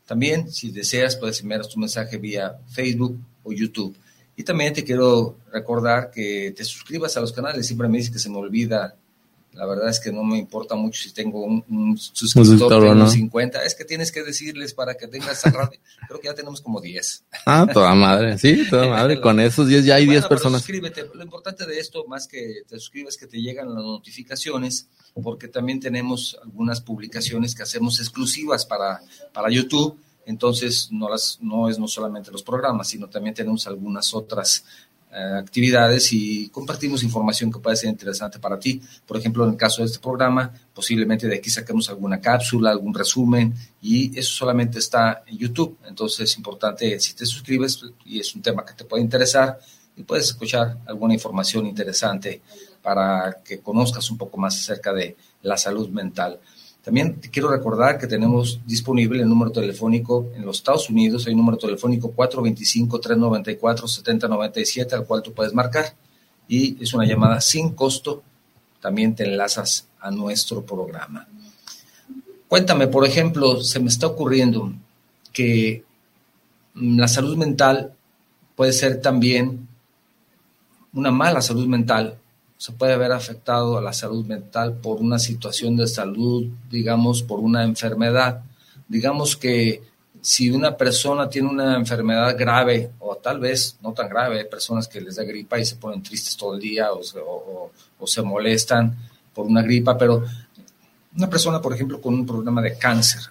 También, 0.06 0.52
si 0.52 0.72
deseas, 0.72 1.16
puedes 1.16 1.42
enviarnos 1.42 1.70
tu 1.70 1.80
mensaje 1.80 2.18
vía 2.18 2.60
Facebook 2.68 3.20
o 3.44 3.54
YouTube. 3.54 3.96
Y 4.36 4.44
también 4.44 4.74
te 4.74 4.84
quiero 4.84 5.38
recordar 5.52 6.12
que 6.12 6.54
te 6.56 6.64
suscribas 6.66 7.16
a 7.16 7.22
los 7.22 7.32
canales. 7.32 7.66
Siempre 7.66 7.88
me 7.88 7.98
dices 7.98 8.12
que 8.12 8.20
se 8.20 8.30
me 8.30 8.38
olvida 8.38 8.98
la 9.56 9.66
verdad 9.66 9.90
es 9.90 10.00
que 10.02 10.12
no 10.12 10.24
me 10.24 10.38
importa 10.38 10.76
mucho 10.76 11.02
si 11.02 11.14
tengo 11.14 11.46
un, 11.46 11.98
suscriptor 11.98 12.84
de 12.84 12.90
unos 12.90 13.14
50. 13.14 13.64
Es 13.64 13.74
que 13.74 13.86
tienes 13.86 14.12
que 14.12 14.22
decirles 14.22 14.74
para 14.74 14.96
que 14.96 15.08
tengas 15.08 15.44
radio. 15.54 15.80
Creo 16.08 16.20
que 16.20 16.28
ya 16.28 16.34
tenemos 16.34 16.62
como 16.62 16.82
10. 16.82 17.26
Ah, 17.46 17.66
toda 17.72 17.96
madre. 17.96 18.38
Sí, 18.38 18.68
toda 18.70 18.88
madre. 18.90 19.22
Con 19.22 19.40
esos 19.40 19.68
10 19.68 19.86
ya 19.86 19.96
hay 19.96 20.08
10 20.08 20.26
personas. 20.28 20.62
Suscríbete. 20.62 21.06
Lo 21.14 21.24
importante 21.24 21.66
de 21.66 21.80
esto, 21.80 22.06
más 22.06 22.28
que 22.28 22.64
te 22.68 22.78
suscribes, 22.78 23.18
que 23.18 23.28
te 23.28 23.42
llegan 23.42 23.74
las 23.74 23.84
notificaciones, 23.84 24.90
porque 25.24 25.48
también 25.48 25.80
tenemos 25.80 26.38
algunas 26.44 26.82
publicaciones 26.82 27.56
que 27.56 27.64
hacemos 27.64 28.00
exclusivas 28.00 28.66
para, 28.66 29.02
para 29.34 29.50
YouTube. 29.50 29.98
Entonces, 30.26 30.90
no, 30.92 31.08
las, 31.08 31.38
no 31.40 31.70
es 31.70 31.80
no 31.80 31.88
solamente 31.88 32.32
los 32.32 32.44
programas, 32.44 32.90
sino 32.90 33.08
también 33.08 33.36
tenemos 33.36 33.68
algunas 33.68 34.14
otras 34.14 34.66
actividades 35.16 36.12
y 36.12 36.50
compartimos 36.50 37.04
información 37.04 37.52
que 37.52 37.60
puede 37.60 37.78
ser 37.78 37.90
interesante 37.90 38.40
para 38.40 38.60
ti. 38.60 38.82
Por 39.06 39.18
ejemplo, 39.18 39.46
en 39.46 39.52
el 39.52 39.58
caso 39.58 39.82
de 39.82 39.88
este 39.88 40.00
programa, 40.00 40.52
posiblemente 40.74 41.28
de 41.28 41.36
aquí 41.36 41.50
saquemos 41.50 41.90
alguna 41.90 42.20
cápsula, 42.20 42.72
algún 42.72 42.94
resumen 42.94 43.54
y 43.82 44.18
eso 44.18 44.34
solamente 44.34 44.80
está 44.80 45.24
en 45.26 45.38
YouTube. 45.38 45.78
Entonces 45.88 46.32
es 46.32 46.38
importante 46.38 47.00
si 47.00 47.14
te 47.14 47.26
suscribes 47.26 47.82
y 48.04 48.20
es 48.20 48.36
un 48.36 48.42
tema 48.42 48.66
que 48.66 48.74
te 48.74 48.84
puede 48.84 49.04
interesar 49.04 49.60
y 49.96 50.04
puedes 50.04 50.26
escuchar 50.26 50.78
alguna 50.86 51.14
información 51.14 51.66
interesante 51.66 52.42
para 52.82 53.42
que 53.44 53.60
conozcas 53.60 54.12
un 54.12 54.18
poco 54.18 54.38
más 54.38 54.56
acerca 54.60 54.94
de 54.94 55.16
la 55.42 55.58
salud 55.58 55.90
mental. 55.90 56.40
También 56.86 57.20
quiero 57.32 57.50
recordar 57.50 57.98
que 57.98 58.06
tenemos 58.06 58.60
disponible 58.63 59.24
el 59.24 59.27
número 59.27 59.51
telefónico 59.51 60.30
en 60.36 60.46
los 60.46 60.58
Estados 60.58 60.88
Unidos, 60.88 61.25
hay 61.25 61.34
un 61.34 61.39
número 61.39 61.58
telefónico 61.58 62.13
425-394-7097 62.15 64.94
al 64.94 65.05
cual 65.05 65.24
tú 65.24 65.33
puedes 65.33 65.51
marcar 65.51 65.96
y 66.48 66.77
es 66.83 66.94
una 66.94 67.07
llamada 67.07 67.42
sin 67.42 67.72
costo. 67.72 68.22
También 68.79 69.16
te 69.16 69.24
enlazas 69.24 69.88
a 70.00 70.12
nuestro 70.12 70.64
programa. 70.64 71.27
Cuéntame, 72.48 72.86
por 72.86 73.03
ejemplo, 73.03 73.64
se 73.64 73.79
me 73.79 73.88
está 73.88 74.05
ocurriendo 74.05 74.72
que 75.33 75.83
la 76.75 77.07
salud 77.07 77.36
mental 77.36 77.96
puede 78.55 78.74
ser 78.74 79.01
también 79.01 79.68
una 80.94 81.10
mala 81.10 81.42
salud 81.42 81.66
mental 81.66 82.20
se 82.57 82.72
puede 82.72 82.98
ver 82.98 83.11
afectado 83.11 83.77
a 83.77 83.81
la 83.81 83.94
salud 83.94 84.25
mental 84.25 84.75
por 84.75 84.98
una 84.98 85.20
situación 85.20 85.75
de 85.75 85.87
salud, 85.87 86.48
digamos, 86.70 87.22
por 87.22 87.39
una 87.39 87.63
enfermedad. 87.63 88.41
Digamos 88.87 89.35
que 89.35 89.81
si 90.22 90.50
una 90.50 90.75
persona 90.75 91.29
tiene 91.29 91.50
una 91.50 91.75
enfermedad 91.75 92.35
grave, 92.37 92.91
o 93.00 93.15
tal 93.18 93.39
vez 93.39 93.77
no 93.81 93.94
tan 93.94 94.09
grave, 94.09 94.39
hay 94.39 94.46
personas 94.46 94.87
que 94.87 95.01
les 95.01 95.18
da 95.18 95.24
gripa 95.24 95.59
y 95.59 95.65
se 95.65 95.75
ponen 95.75 96.01
tristes 96.01 96.35
todo 96.35 96.55
el 96.55 96.61
día 96.61 96.91
o 96.91 97.03
se, 97.03 97.20
o 97.20 98.07
se 98.07 98.22
molestan 98.22 98.96
por 99.33 99.46
una 99.46 99.61
gripa, 99.61 99.98
pero 99.98 100.24
una 101.15 101.29
persona, 101.29 101.61
por 101.61 101.74
ejemplo, 101.74 102.01
con 102.01 102.13
un 102.13 102.25
problema 102.25 102.61
de 102.61 102.77
cáncer, 102.77 103.22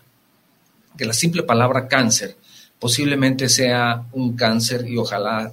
que 0.96 1.04
la 1.04 1.12
simple 1.12 1.42
palabra 1.42 1.88
cáncer 1.88 2.36
posiblemente 2.78 3.48
sea 3.48 4.04
un 4.12 4.36
cáncer 4.36 4.86
y 4.86 4.96
ojalá 4.96 5.52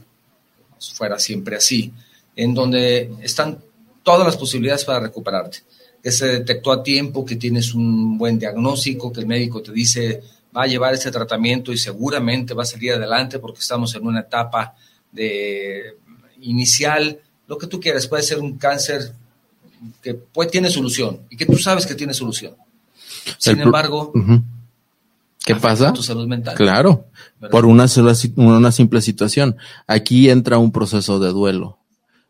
fuera 0.93 1.17
siempre 1.17 1.55
así, 1.55 1.93
en 2.41 2.55
donde 2.55 3.11
están 3.21 3.59
todas 4.01 4.25
las 4.25 4.35
posibilidades 4.35 4.83
para 4.83 4.99
recuperarte. 4.99 5.59
Que 6.01 6.11
se 6.11 6.27
detectó 6.27 6.71
a 6.71 6.81
tiempo, 6.81 7.23
que 7.23 7.35
tienes 7.35 7.75
un 7.75 8.17
buen 8.17 8.39
diagnóstico, 8.39 9.13
que 9.13 9.19
el 9.19 9.27
médico 9.27 9.61
te 9.61 9.71
dice 9.71 10.23
va 10.55 10.63
a 10.63 10.67
llevar 10.67 10.93
este 10.93 11.11
tratamiento 11.11 11.71
y 11.71 11.77
seguramente 11.77 12.53
va 12.53 12.63
a 12.63 12.65
salir 12.65 12.93
adelante 12.93 13.39
porque 13.39 13.59
estamos 13.59 13.93
en 13.95 14.05
una 14.05 14.21
etapa 14.21 14.75
de 15.11 15.97
inicial, 16.41 17.19
lo 17.47 17.57
que 17.57 17.67
tú 17.67 17.79
quieras, 17.79 18.07
puede 18.07 18.23
ser 18.23 18.39
un 18.39 18.57
cáncer 18.57 19.13
que 20.01 20.19
tiene 20.51 20.69
solución 20.69 21.21
y 21.29 21.37
que 21.37 21.45
tú 21.45 21.57
sabes 21.57 21.85
que 21.85 21.95
tiene 21.95 22.13
solución. 22.13 22.55
Sin 23.37 23.61
embargo, 23.61 24.11
¿qué 25.45 25.55
pasa? 25.55 25.93
Tu 25.93 26.03
salud 26.03 26.27
mental. 26.27 26.55
Claro, 26.55 27.05
por 27.51 27.65
una, 27.65 27.87
sola, 27.87 28.13
una 28.35 28.71
simple 28.71 29.01
situación. 29.01 29.55
Aquí 29.87 30.29
entra 30.29 30.57
un 30.57 30.71
proceso 30.71 31.19
de 31.19 31.29
duelo 31.29 31.80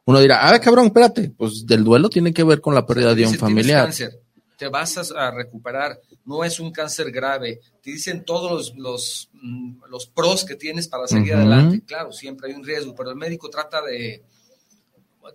uno 0.05 0.19
dirá, 0.19 0.49
ah, 0.49 0.59
cabrón, 0.59 0.87
espérate, 0.87 1.29
pues 1.29 1.65
del 1.65 1.83
duelo 1.83 2.09
tiene 2.09 2.33
que 2.33 2.43
ver 2.43 2.59
con 2.59 2.73
la 2.73 2.85
pérdida 2.85 3.13
de 3.13 3.27
un 3.27 3.35
familiar. 3.35 3.85
Cáncer, 3.85 4.19
te 4.57 4.67
vas 4.67 5.11
a 5.11 5.31
recuperar, 5.31 5.99
no 6.25 6.43
es 6.43 6.59
un 6.59 6.71
cáncer 6.71 7.11
grave, 7.11 7.59
te 7.81 7.91
dicen 7.91 8.23
todos 8.25 8.73
los, 8.75 8.77
los, 8.77 9.29
mm, 9.33 9.75
pros 10.13 10.45
que 10.45 10.55
tienes 10.55 10.87
para 10.87 11.07
seguir 11.07 11.33
adelante. 11.33 11.81
Claro, 11.85 12.11
siempre 12.11 12.49
hay 12.49 12.55
un 12.55 12.63
riesgo, 12.63 12.93
pero 12.95 13.09
el 13.09 13.15
médico 13.15 13.49
trata 13.49 13.81
de... 13.81 14.23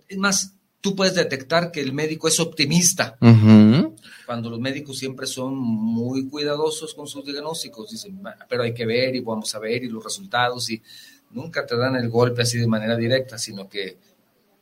Es 0.07 0.17
más, 0.17 0.53
tú 0.79 0.95
puedes 0.95 1.15
detectar 1.15 1.71
que 1.71 1.81
el 1.81 1.91
médico 1.91 2.27
es 2.27 2.39
optimista. 2.39 3.17
Cuando 4.25 4.49
los 4.49 4.59
médicos 4.59 4.97
siempre 4.97 5.27
son 5.27 5.57
muy 5.57 6.29
cuidadosos 6.29 6.93
con 6.93 7.07
sus 7.07 7.25
diagnósticos, 7.25 7.91
dicen, 7.91 8.21
pero 8.47 8.63
hay 8.63 8.73
que 8.73 8.85
ver 8.85 9.15
y 9.15 9.19
vamos 9.19 9.53
a 9.55 9.59
ver 9.59 9.83
y 9.83 9.89
los 9.89 10.03
resultados 10.03 10.69
y 10.69 10.81
nunca 11.31 11.65
te 11.65 11.75
dan 11.75 11.95
el 11.95 12.09
golpe 12.09 12.43
así 12.43 12.57
de 12.57 12.67
manera 12.67 12.95
directa, 12.95 13.37
sino 13.37 13.67
que 13.67 13.97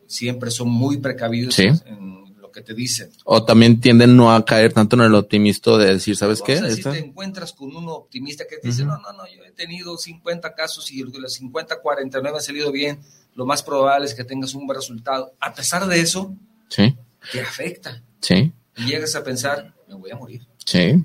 siempre 0.07 0.51
son 0.51 0.69
muy 0.69 0.97
precavidos 0.97 1.57
en 1.59 2.35
lo 2.37 2.51
que 2.51 2.61
te 2.61 2.73
dicen. 2.73 3.09
O 3.23 3.43
también 3.43 3.79
tienden 3.79 4.15
no 4.15 4.33
a 4.33 4.45
caer 4.45 4.73
tanto 4.73 4.95
en 4.95 5.03
el 5.03 5.15
optimista 5.15 5.77
de 5.77 5.93
decir, 5.93 6.15
¿sabes 6.15 6.41
qué? 6.41 6.57
si 6.71 6.81
te 6.81 6.99
encuentras 6.99 7.53
con 7.53 7.75
uno 7.75 7.93
optimista 7.93 8.45
que 8.49 8.57
te 8.57 8.67
dice, 8.67 8.85
no, 8.85 8.97
no, 8.99 9.13
no, 9.13 9.23
yo 9.27 9.43
he 9.43 9.51
tenido 9.51 9.97
50 9.97 10.53
casos 10.53 10.91
y 10.91 11.03
de 11.03 11.19
los 11.19 11.33
50, 11.33 11.81
49 11.81 12.37
han 12.37 12.43
salido 12.43 12.71
bien, 12.71 12.99
lo 13.33 13.45
más 13.45 13.63
probable 13.63 14.05
es 14.05 14.13
que 14.13 14.23
tengas 14.23 14.53
un 14.53 14.65
buen 14.65 14.77
resultado. 14.77 15.33
A 15.39 15.53
pesar 15.53 15.87
de 15.87 15.99
eso, 15.99 16.35
sí. 16.69 16.95
te 17.31 17.41
afecta. 17.41 18.01
Sí. 18.21 18.51
Y 18.77 18.85
llegas 18.85 19.15
a 19.15 19.23
pensar, 19.23 19.73
me 19.87 19.95
voy 19.95 20.11
a 20.11 20.15
morir. 20.15 20.41
Sí. 20.65 21.03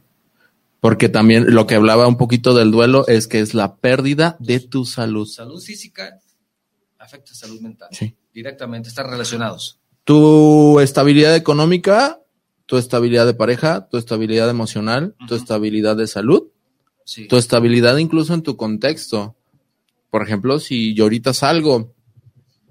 Porque 0.81 1.09
también 1.11 1.55
lo 1.55 1.67
que 1.67 1.75
hablaba 1.75 2.07
un 2.07 2.17
poquito 2.17 2.55
del 2.55 2.71
duelo 2.71 3.07
es 3.07 3.27
que 3.27 3.41
es 3.41 3.53
la 3.53 3.77
pérdida 3.77 4.37
de 4.39 4.61
tu 4.61 4.87
salud. 4.87 5.27
Salud 5.27 5.61
física 5.61 6.19
afecta 6.99 7.35
salud 7.35 7.61
mental. 7.61 7.89
Sí 7.93 8.15
directamente, 8.33 8.89
están 8.89 9.11
relacionados. 9.11 9.79
Tu 10.05 10.81
estabilidad 10.81 11.37
económica, 11.37 12.21
tu 12.67 12.77
estabilidad 12.77 13.27
de 13.27 13.35
pareja, 13.35 13.89
tu 13.89 13.97
estabilidad 13.97 14.49
emocional, 14.49 15.15
tu 15.27 15.35
estabilidad 15.35 15.97
de 15.97 16.07
salud, 16.07 16.49
tu 17.29 17.37
estabilidad 17.37 17.97
incluso 17.97 18.35
en 18.35 18.43
tu 18.43 18.57
contexto. 18.57 19.37
Por 20.11 20.23
ejemplo, 20.23 20.59
si 20.59 20.95
yo 20.95 21.05
ahorita 21.05 21.33
salgo 21.33 21.95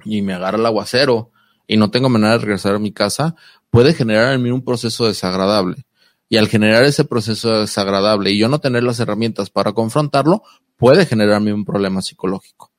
y 0.05 0.21
me 0.21 0.33
agarra 0.33 0.57
el 0.57 0.65
aguacero 0.65 1.31
y 1.67 1.77
no 1.77 1.91
tengo 1.91 2.09
manera 2.09 2.33
de 2.33 2.39
regresar 2.39 2.75
a 2.75 2.79
mi 2.79 2.91
casa, 2.91 3.35
puede 3.69 3.93
generar 3.93 4.33
en 4.33 4.41
mí 4.41 4.51
un 4.51 4.63
proceso 4.63 5.05
desagradable. 5.07 5.85
Y 6.31 6.37
al 6.37 6.47
generar 6.47 6.83
ese 6.83 7.05
proceso 7.05 7.59
desagradable 7.59 8.31
y 8.31 8.37
yo 8.37 8.49
no 8.49 8.59
tener 8.59 8.83
las 8.83 8.99
herramientas 8.99 9.49
para 9.49 9.73
confrontarlo, 9.73 10.43
puede 10.77 11.05
generarme 11.05 11.53
un 11.53 11.65
problema 11.65 12.01
psicológico. 12.01 12.71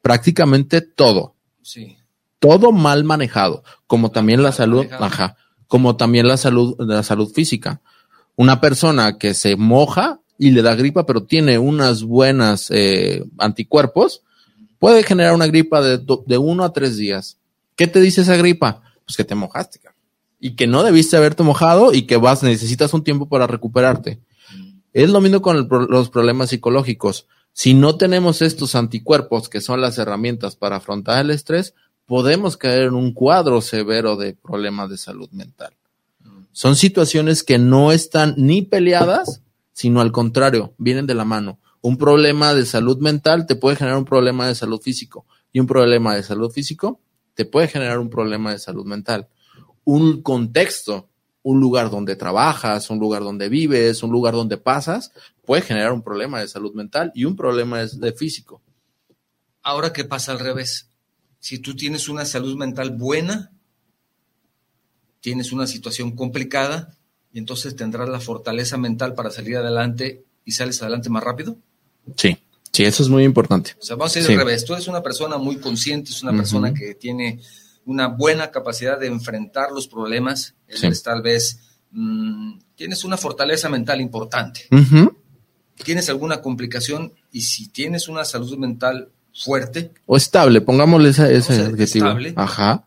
Prácticamente 0.00 0.80
todo. 0.80 1.34
Sí 1.62 1.98
todo 2.38 2.72
mal 2.72 3.04
manejado, 3.04 3.62
como 3.86 4.10
también 4.10 4.42
la 4.42 4.52
salud, 4.52 4.86
ajá, 4.98 5.36
como 5.66 5.96
también 5.96 6.28
la 6.28 6.36
salud, 6.36 6.76
la 6.78 7.02
salud 7.02 7.32
física. 7.32 7.80
Una 8.36 8.60
persona 8.60 9.18
que 9.18 9.34
se 9.34 9.56
moja 9.56 10.20
y 10.38 10.52
le 10.52 10.62
da 10.62 10.74
gripa, 10.74 11.04
pero 11.04 11.24
tiene 11.24 11.58
unas 11.58 12.04
buenas 12.04 12.70
eh, 12.70 13.24
anticuerpos, 13.38 14.22
puede 14.78 15.02
generar 15.02 15.34
una 15.34 15.46
gripa 15.46 15.82
de, 15.82 16.00
de 16.26 16.38
uno 16.38 16.64
a 16.64 16.72
tres 16.72 16.96
días. 16.96 17.38
¿Qué 17.74 17.86
te 17.86 18.00
dice 18.00 18.22
esa 18.22 18.36
gripa? 18.36 18.82
Pues 19.04 19.16
que 19.16 19.24
te 19.24 19.34
mojaste, 19.34 19.80
y 20.40 20.54
que 20.54 20.66
no 20.66 20.82
debiste 20.82 21.16
haberte 21.16 21.42
mojado 21.42 21.92
y 21.92 22.02
que 22.02 22.16
vas, 22.16 22.42
necesitas 22.42 22.94
un 22.94 23.02
tiempo 23.02 23.28
para 23.28 23.46
recuperarte. 23.46 24.20
Es 24.92 25.10
lo 25.10 25.20
mismo 25.20 25.42
con 25.42 25.68
los 25.68 26.10
problemas 26.10 26.50
psicológicos. 26.50 27.26
Si 27.52 27.74
no 27.74 27.96
tenemos 27.96 28.40
estos 28.40 28.74
anticuerpos, 28.74 29.48
que 29.48 29.60
son 29.60 29.80
las 29.80 29.98
herramientas 29.98 30.56
para 30.56 30.76
afrontar 30.76 31.24
el 31.24 31.30
estrés, 31.30 31.74
podemos 32.08 32.56
caer 32.56 32.84
en 32.84 32.94
un 32.94 33.12
cuadro 33.12 33.60
severo 33.60 34.16
de 34.16 34.32
problemas 34.32 34.88
de 34.88 34.96
salud 34.96 35.28
mental. 35.30 35.74
Son 36.52 36.74
situaciones 36.74 37.44
que 37.44 37.58
no 37.58 37.92
están 37.92 38.34
ni 38.38 38.62
peleadas, 38.62 39.42
sino 39.72 40.00
al 40.00 40.10
contrario, 40.10 40.74
vienen 40.78 41.06
de 41.06 41.14
la 41.14 41.26
mano. 41.26 41.60
Un 41.82 41.98
problema 41.98 42.54
de 42.54 42.64
salud 42.64 42.98
mental 42.98 43.46
te 43.46 43.56
puede 43.56 43.76
generar 43.76 43.98
un 43.98 44.06
problema 44.06 44.48
de 44.48 44.54
salud 44.54 44.80
físico 44.80 45.26
y 45.52 45.60
un 45.60 45.66
problema 45.66 46.16
de 46.16 46.22
salud 46.22 46.50
físico 46.50 46.98
te 47.34 47.44
puede 47.44 47.68
generar 47.68 47.98
un 47.98 48.08
problema 48.08 48.52
de 48.52 48.58
salud 48.58 48.86
mental. 48.86 49.28
Un 49.84 50.22
contexto, 50.22 51.10
un 51.42 51.60
lugar 51.60 51.90
donde 51.90 52.16
trabajas, 52.16 52.88
un 52.88 52.98
lugar 52.98 53.22
donde 53.22 53.50
vives, 53.50 54.02
un 54.02 54.10
lugar 54.10 54.32
donde 54.32 54.56
pasas, 54.56 55.12
puede 55.44 55.60
generar 55.60 55.92
un 55.92 56.02
problema 56.02 56.40
de 56.40 56.48
salud 56.48 56.74
mental 56.74 57.12
y 57.14 57.26
un 57.26 57.36
problema 57.36 57.84
de, 57.84 58.12
físico. 58.12 58.62
Ahora, 59.62 59.92
¿qué 59.92 60.04
pasa 60.04 60.32
al 60.32 60.40
revés? 60.40 60.87
Si 61.40 61.58
tú 61.58 61.76
tienes 61.76 62.08
una 62.08 62.24
salud 62.24 62.56
mental 62.56 62.90
buena, 62.90 63.52
tienes 65.20 65.52
una 65.52 65.66
situación 65.66 66.14
complicada 66.16 66.96
y 67.32 67.38
entonces 67.38 67.76
tendrás 67.76 68.08
la 68.08 68.20
fortaleza 68.20 68.76
mental 68.76 69.14
para 69.14 69.30
salir 69.30 69.56
adelante 69.56 70.24
y 70.44 70.52
sales 70.52 70.80
adelante 70.82 71.10
más 71.10 71.22
rápido. 71.22 71.56
Sí. 72.16 72.38
Sí, 72.72 72.84
eso 72.84 73.02
es 73.02 73.08
muy 73.08 73.24
importante. 73.24 73.72
O 73.80 73.82
sea, 73.82 73.96
vamos 73.96 74.14
a 74.14 74.20
decir 74.20 74.38
al 74.38 74.44
revés. 74.44 74.64
Tú 74.64 74.72
eres 74.72 74.86
una 74.88 75.02
persona 75.02 75.36
muy 75.38 75.56
consciente, 75.56 76.10
es 76.10 76.22
una 76.22 76.32
persona 76.32 76.72
que 76.72 76.94
tiene 76.94 77.40
una 77.86 78.08
buena 78.08 78.50
capacidad 78.50 79.00
de 79.00 79.06
enfrentar 79.06 79.72
los 79.72 79.88
problemas. 79.88 80.54
tal 81.02 81.22
vez 81.22 81.58
mm, 81.90 82.58
tienes 82.76 83.04
una 83.04 83.16
fortaleza 83.16 83.68
mental 83.68 84.00
importante. 84.00 84.68
Tienes 85.82 86.08
alguna 86.08 86.40
complicación 86.42 87.14
y 87.32 87.40
si 87.42 87.68
tienes 87.68 88.08
una 88.08 88.24
salud 88.24 88.56
mental 88.58 89.10
fuerte. 89.44 89.92
O 90.06 90.16
estable, 90.16 90.60
pongámosle 90.60 91.10
ese, 91.10 91.36
ese 91.36 91.62
adjetivo. 91.62 92.06
Estable, 92.06 92.32
Ajá. 92.36 92.86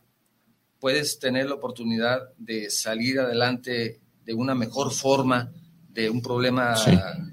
Puedes 0.80 1.20
tener 1.20 1.48
la 1.48 1.56
oportunidad 1.56 2.20
de 2.38 2.70
salir 2.70 3.20
adelante 3.20 4.00
de 4.26 4.34
una 4.34 4.56
mejor 4.56 4.92
forma 4.92 5.52
de 5.94 6.10
un 6.10 6.22
problema 6.22 6.76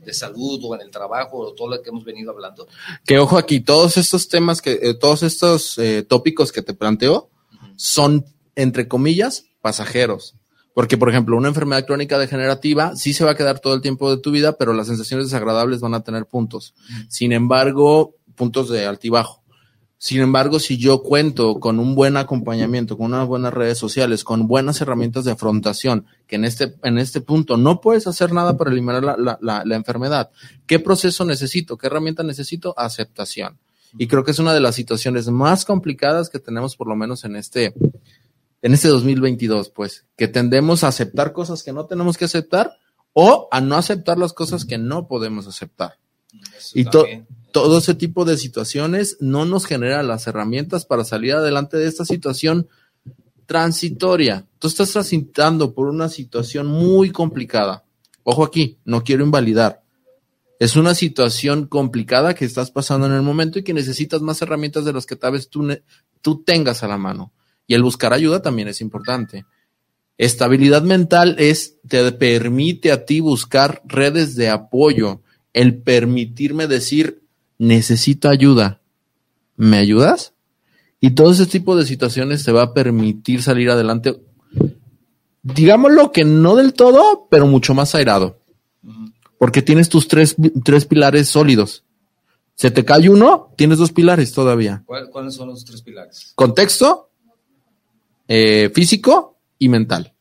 de 0.05 0.13
salud 0.13 0.61
o 0.65 0.75
en 0.75 0.81
el 0.81 0.91
trabajo 0.91 1.39
o 1.39 1.53
todo 1.55 1.69
lo 1.69 1.83
que 1.83 1.91
hemos 1.91 2.05
venido 2.05 2.33
hablando. 2.33 2.67
Que 3.05 3.19
ojo 3.19 3.39
aquí, 3.39 3.61
todos 3.61 3.97
estos 3.97 4.29
temas 4.29 4.61
que, 4.61 4.79
eh, 4.83 4.95
todos 4.95 5.23
estos 5.23 5.79
eh, 5.79 6.03
tópicos 6.03 6.51
que 6.51 6.63
te 6.63 6.75
planteo 6.75 7.31
son, 7.77 8.25
entre 8.57 8.89
comillas, 8.89 9.45
pasajeros. 9.61 10.35
Porque, 10.75 10.97
por 10.97 11.09
ejemplo, 11.09 11.37
una 11.37 11.49
enfermedad 11.49 11.87
crónica 11.87 12.19
degenerativa 12.19 12.95
sí 12.95 13.13
se 13.13 13.25
va 13.25 13.33
a 13.33 13.37
quedar 13.37 13.59
todo 13.59 13.75
el 13.75 13.81
tiempo 13.81 14.15
de 14.15 14.23
tu 14.23 14.31
vida, 14.31 14.57
pero 14.57 14.73
las 14.73 14.87
sensaciones 14.87 15.27
desagradables 15.27 15.81
van 15.81 15.95
a 15.95 16.03
tener 16.03 16.27
puntos. 16.27 16.75
Sin 17.09 17.33
embargo, 17.33 18.15
puntos 18.39 18.71
de 18.71 18.87
altibajo. 18.87 19.43
Sin 20.01 20.21
embargo, 20.21 20.61
si 20.61 20.79
yo 20.79 21.03
cuento 21.03 21.59
con 21.59 21.81
un 21.81 21.97
buen 21.97 22.17
acompañamiento, 22.17 22.97
con 22.97 23.07
unas 23.07 23.27
buenas 23.27 23.53
redes 23.53 23.79
sociales, 23.79 24.23
con 24.23 24.47
buenas 24.47 24.81
herramientas 24.81 25.25
de 25.25 25.33
afrontación, 25.33 26.07
que 26.29 26.37
en 26.37 26.45
este, 26.45 26.77
en 26.85 26.99
este 26.99 27.21
punto 27.21 27.57
no 27.57 27.81
puedes 27.81 28.07
hacer 28.07 28.33
nada 28.33 28.57
para 28.57 28.71
eliminar 28.71 29.03
la, 29.03 29.39
la, 29.41 29.65
la, 29.65 29.77
enfermedad, 29.77 30.31
¿qué 30.69 30.79
proceso 30.79 31.25
necesito? 31.25 31.77
¿Qué 31.77 31.89
herramienta 31.89 32.23
necesito? 32.23 32.79
Aceptación. 32.79 33.59
Y 33.99 34.07
creo 34.07 34.23
que 34.23 34.31
es 34.31 34.39
una 34.39 34.55
de 34.55 34.61
las 34.61 34.77
situaciones 34.77 35.27
más 35.29 35.65
complicadas 35.65 36.31
que 36.31 36.39
tenemos, 36.39 36.77
por 36.77 36.87
lo 36.87 36.95
menos 36.95 37.25
en 37.25 37.35
este, 37.35 37.75
en 38.63 38.75
este 38.75 38.87
2022, 38.87 39.71
pues, 39.71 40.05
que 40.17 40.29
tendemos 40.29 40.85
a 40.85 40.89
aceptar 40.89 41.33
cosas 41.33 41.65
que 41.65 41.73
no 41.73 41.87
tenemos 41.87 42.17
que 42.17 42.27
aceptar 42.27 42.79
o 43.15 43.49
a 43.51 43.61
no 43.61 43.77
aceptar 43.77 44.17
las 44.17 44.33
cosas 44.33 44.65
que 44.65 44.79
no 44.79 45.09
podemos 45.09 45.49
aceptar. 45.49 45.99
y 46.73 46.85
todo 46.85 47.05
todo 47.63 47.79
ese 47.79 47.95
tipo 47.95 48.25
de 48.25 48.37
situaciones 48.37 49.17
no 49.21 49.45
nos 49.45 49.67
genera 49.67 50.03
las 50.05 50.27
herramientas 50.29 50.85
para 50.85 51.05
salir 51.05 51.33
adelante 51.33 51.77
de 51.77 51.89
esta 51.89 52.05
situación 52.05 52.69
transitoria. 53.47 54.47
Tú 54.59 54.69
estás 54.69 54.93
transitando 54.93 55.75
por 55.75 55.89
una 55.89 56.09
situación 56.09 56.69
muy 56.69 57.11
complicada. 57.11 57.85
Ojo 58.23 58.45
aquí, 58.45 58.79
no 58.85 59.03
quiero 59.03 59.25
invalidar. 59.25 59.83
Es 60.61 60.77
una 60.77 60.95
situación 60.95 61.67
complicada 61.67 62.35
que 62.35 62.45
estás 62.45 62.71
pasando 62.71 63.07
en 63.07 63.15
el 63.15 63.23
momento 63.23 63.59
y 63.59 63.65
que 63.65 63.75
necesitas 63.75 64.23
más 64.23 64.41
herramientas 64.41 64.85
de 64.85 64.93
las 64.93 65.05
que 65.05 65.17
tal 65.17 65.33
vez 65.33 65.49
tú, 65.49 65.69
tú 66.23 66.43
tengas 66.45 66.83
a 66.85 66.89
la 66.89 66.97
mano. 66.97 67.33
Y 67.67 67.75
el 67.75 67.83
buscar 67.83 68.13
ayuda 68.13 68.41
también 68.41 68.69
es 68.69 68.81
importante. 68.81 69.45
Estabilidad 70.17 70.83
mental 70.83 71.37
es, 71.39 71.77
te 71.87 72.13
permite 72.13 72.93
a 72.93 73.05
ti 73.05 73.21
buscar 73.21 73.83
redes 73.85 74.37
de 74.37 74.49
apoyo, 74.49 75.23
el 75.53 75.81
permitirme 75.81 76.67
decir, 76.67 77.23
necesito 77.59 78.29
ayuda, 78.29 78.81
¿me 79.57 79.79
ayudas? 79.79 80.33
Y 81.01 81.11
todo 81.11 81.33
ese 81.33 81.47
tipo 81.47 81.77
de 81.77 81.87
situaciones 81.87 82.45
te 82.45 82.53
va 82.53 82.63
a 82.63 82.75
permitir 82.75 83.43
salir 83.43 83.71
adelante, 83.71 84.21
digámoslo 85.43 86.13
que 86.13 86.25
no 86.25 86.57
del 86.57 86.73
todo, 86.73 87.27
pero 87.31 87.47
mucho 87.47 87.75
más 87.75 87.95
airado. 87.95 88.41
Porque 89.39 89.63
tienes 89.63 89.89
tus 89.89 90.09
tres, 90.09 90.35
tres 90.65 90.85
pilares 90.85 91.29
sólidos. 91.29 91.85
Se 92.55 92.73
te 92.73 92.85
cae 92.85 93.09
uno, 93.09 93.53
tienes 93.57 93.79
dos 93.79 93.93
pilares 93.93 94.33
todavía. 94.33 94.83
¿Cuáles 94.85 95.35
son 95.35 95.49
los 95.49 95.65
tres 95.65 95.83
pilares? 95.83 96.33
Contexto, 96.35 97.11
eh, 98.27 98.71
físico 98.75 99.39
y 99.59 99.69
mental. 99.69 100.13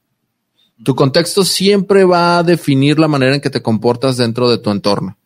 Tu 0.83 0.93
contexto 0.95 1.43
siempre 1.43 2.03
va 2.03 2.37
a 2.37 2.43
definir 2.43 2.99
la 2.99 3.07
manera 3.07 3.33
en 3.33 3.41
que 3.41 3.49
te 3.49 3.63
comportas 3.63 4.17
dentro 4.17 4.47
de 4.49 4.59
tu 4.59 4.69
entorno. 4.69 5.17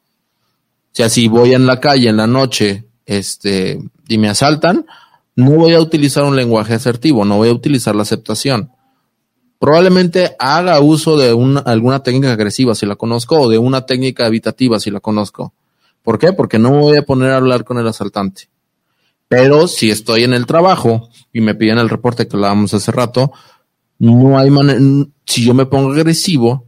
O 0.91 0.95
sea, 0.95 1.09
si 1.09 1.27
voy 1.27 1.53
en 1.53 1.65
la 1.65 1.79
calle 1.79 2.09
en 2.09 2.17
la 2.17 2.27
noche 2.27 2.85
este, 3.05 3.79
y 4.09 4.17
me 4.17 4.27
asaltan, 4.27 4.85
no 5.35 5.51
voy 5.51 5.73
a 5.73 5.79
utilizar 5.79 6.23
un 6.23 6.35
lenguaje 6.35 6.73
asertivo, 6.73 7.23
no 7.23 7.37
voy 7.37 7.49
a 7.49 7.53
utilizar 7.53 7.95
la 7.95 8.01
aceptación. 8.01 8.71
Probablemente 9.57 10.35
haga 10.39 10.79
uso 10.81 11.17
de 11.17 11.33
una, 11.33 11.61
alguna 11.61 12.03
técnica 12.03 12.33
agresiva 12.33 12.75
si 12.75 12.85
la 12.85 12.95
conozco 12.95 13.39
o 13.39 13.49
de 13.49 13.57
una 13.57 13.85
técnica 13.85 14.27
evitativa 14.27 14.79
si 14.79 14.91
la 14.91 14.99
conozco. 14.99 15.53
¿Por 16.03 16.19
qué? 16.19 16.33
Porque 16.33 16.59
no 16.59 16.71
me 16.71 16.79
voy 16.79 16.97
a 16.97 17.03
poner 17.03 17.31
a 17.31 17.37
hablar 17.37 17.63
con 17.63 17.77
el 17.77 17.87
asaltante. 17.87 18.49
Pero 19.27 19.67
si 19.67 19.91
estoy 19.91 20.23
en 20.23 20.33
el 20.33 20.45
trabajo 20.45 21.09
y 21.31 21.39
me 21.39 21.55
piden 21.55 21.77
el 21.77 21.89
reporte 21.89 22.27
que 22.27 22.35
hablábamos 22.35 22.73
hace 22.73 22.91
rato, 22.91 23.31
no 23.97 24.37
hay 24.37 24.49
manera, 24.49 24.79
si 25.25 25.45
yo 25.45 25.53
me 25.53 25.67
pongo 25.67 25.91
agresivo 25.91 26.65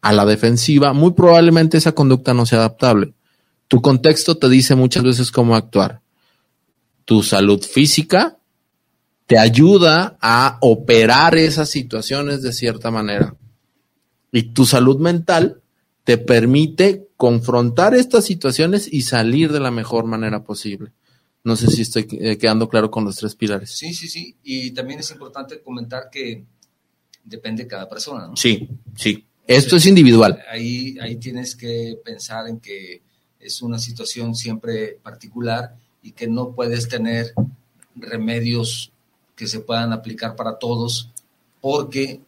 a 0.00 0.12
la 0.12 0.24
defensiva, 0.24 0.92
muy 0.94 1.12
probablemente 1.12 1.76
esa 1.76 1.92
conducta 1.92 2.34
no 2.34 2.44
sea 2.44 2.58
adaptable. 2.58 3.14
Tu 3.72 3.80
contexto 3.80 4.36
te 4.36 4.50
dice 4.50 4.74
muchas 4.74 5.02
veces 5.02 5.30
cómo 5.30 5.56
actuar. 5.56 6.02
Tu 7.06 7.22
salud 7.22 7.64
física 7.64 8.36
te 9.26 9.38
ayuda 9.38 10.18
a 10.20 10.58
operar 10.60 11.38
esas 11.38 11.70
situaciones 11.70 12.42
de 12.42 12.52
cierta 12.52 12.90
manera. 12.90 13.34
Y 14.30 14.42
tu 14.52 14.66
salud 14.66 14.98
mental 15.00 15.62
te 16.04 16.18
permite 16.18 17.08
confrontar 17.16 17.94
estas 17.94 18.26
situaciones 18.26 18.92
y 18.92 19.00
salir 19.00 19.50
de 19.50 19.60
la 19.60 19.70
mejor 19.70 20.04
manera 20.04 20.44
posible. 20.44 20.92
No 21.42 21.56
sé 21.56 21.70
si 21.70 21.80
estoy 21.80 22.06
eh, 22.20 22.36
quedando 22.36 22.68
claro 22.68 22.90
con 22.90 23.06
los 23.06 23.16
tres 23.16 23.34
pilares. 23.36 23.70
Sí, 23.70 23.94
sí, 23.94 24.06
sí. 24.06 24.36
Y 24.42 24.72
también 24.72 25.00
es 25.00 25.10
importante 25.12 25.62
comentar 25.62 26.10
que 26.12 26.44
depende 27.24 27.62
de 27.62 27.70
cada 27.70 27.88
persona, 27.88 28.26
¿no? 28.26 28.36
Sí, 28.36 28.68
sí. 28.94 29.24
Esto 29.46 29.76
es 29.76 29.86
individual. 29.86 30.42
Ahí, 30.50 30.98
ahí 31.00 31.16
tienes 31.16 31.56
que 31.56 31.98
pensar 32.04 32.48
en 32.48 32.60
que 32.60 33.00
es 33.42 33.62
una 33.62 33.78
situación 33.78 34.34
siempre 34.34 34.98
particular 35.02 35.74
y 36.02 36.12
que 36.12 36.26
no 36.26 36.50
puedes 36.52 36.88
tener 36.88 37.34
remedios 37.96 38.92
que 39.36 39.46
se 39.46 39.60
puedan 39.60 39.92
aplicar 39.92 40.36
para 40.36 40.58
todos, 40.58 41.10
porque 41.60 42.20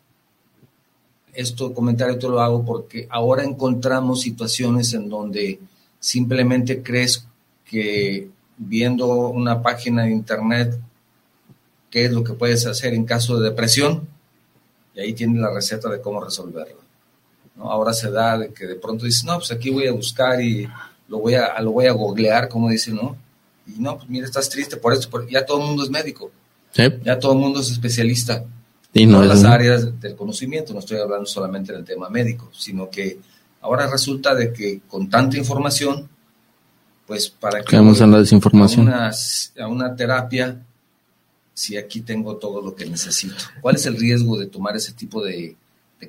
esto 1.32 1.74
comentario 1.74 2.18
te 2.18 2.28
lo 2.28 2.40
hago 2.40 2.64
porque 2.64 3.06
ahora 3.10 3.42
encontramos 3.42 4.20
situaciones 4.20 4.92
en 4.94 5.08
donde 5.08 5.60
simplemente 5.98 6.82
crees 6.82 7.26
que 7.64 8.28
viendo 8.56 9.28
una 9.28 9.62
página 9.62 10.04
de 10.04 10.10
internet 10.10 10.78
qué 11.90 12.04
es 12.04 12.12
lo 12.12 12.22
que 12.22 12.34
puedes 12.34 12.66
hacer 12.66 12.94
en 12.94 13.04
caso 13.04 13.38
de 13.38 13.50
depresión 13.50 14.06
y 14.94 15.00
ahí 15.00 15.12
tienes 15.12 15.40
la 15.40 15.52
receta 15.52 15.88
de 15.88 16.00
cómo 16.00 16.22
resolverlo. 16.22 16.78
¿no? 17.56 17.70
Ahora 17.70 17.92
se 17.92 18.10
da 18.10 18.38
de 18.38 18.52
que 18.52 18.66
de 18.66 18.76
pronto 18.76 19.04
dices, 19.04 19.24
no, 19.24 19.38
pues 19.38 19.50
aquí 19.50 19.70
voy 19.70 19.88
a 19.88 19.92
buscar 19.92 20.40
y 20.40 20.68
lo 21.08 21.18
voy 21.18 21.34
a, 21.34 21.60
lo 21.60 21.72
voy 21.72 21.86
a 21.86 21.92
googlear, 21.92 22.48
como 22.48 22.68
dice, 22.68 22.92
¿no? 22.92 23.16
Y 23.66 23.80
no, 23.80 23.96
pues 23.96 24.08
mira, 24.08 24.26
estás 24.26 24.48
triste 24.48 24.76
por 24.76 24.92
eso, 24.92 25.08
ya 25.30 25.44
todo 25.44 25.60
el 25.60 25.66
mundo 25.66 25.84
es 25.84 25.90
médico, 25.90 26.30
ya 26.74 27.18
todo 27.18 27.32
el 27.32 27.38
mundo 27.38 27.60
es 27.60 27.70
especialista. 27.70 28.44
y 28.92 29.06
no 29.06 29.22
las 29.22 29.44
áreas 29.44 30.00
del 30.00 30.16
conocimiento. 30.16 30.72
No 30.72 30.80
estoy 30.80 30.98
hablando 30.98 31.26
solamente 31.26 31.72
del 31.72 31.84
tema 31.84 32.08
médico, 32.10 32.50
sino 32.52 32.90
que 32.90 33.18
ahora 33.60 33.86
resulta 33.86 34.34
de 34.34 34.52
que 34.52 34.80
con 34.88 35.08
tanta 35.08 35.36
información, 35.36 36.08
pues 37.06 37.28
para 37.28 37.62
que 37.62 37.76
vamos 37.76 38.00
a 38.00 38.06
la 38.06 38.18
desinformación 38.18 38.88
a 38.88 39.10
a 39.10 39.68
una 39.68 39.94
terapia 39.94 40.60
si 41.54 41.76
aquí 41.76 42.00
tengo 42.00 42.36
todo 42.36 42.60
lo 42.60 42.74
que 42.74 42.84
necesito? 42.84 43.36
¿Cuál 43.60 43.76
es 43.76 43.86
el 43.86 43.96
riesgo 43.96 44.36
de 44.36 44.46
tomar 44.46 44.76
ese 44.76 44.92
tipo 44.92 45.24
de, 45.24 45.56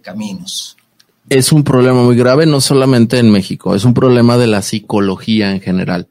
caminos? 0.01 0.75
Es 1.29 1.51
un 1.51 1.63
problema 1.63 2.03
muy 2.03 2.15
grave, 2.15 2.45
no 2.45 2.61
solamente 2.61 3.17
en 3.17 3.31
México, 3.31 3.75
es 3.75 3.83
un 3.83 3.93
problema 3.93 4.37
de 4.37 4.47
la 4.47 4.61
psicología 4.61 5.51
en 5.51 5.61
general. 5.61 6.07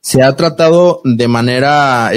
Se 0.00 0.22
ha 0.22 0.34
tratado 0.34 1.00
de 1.04 1.28
manera, 1.28 2.10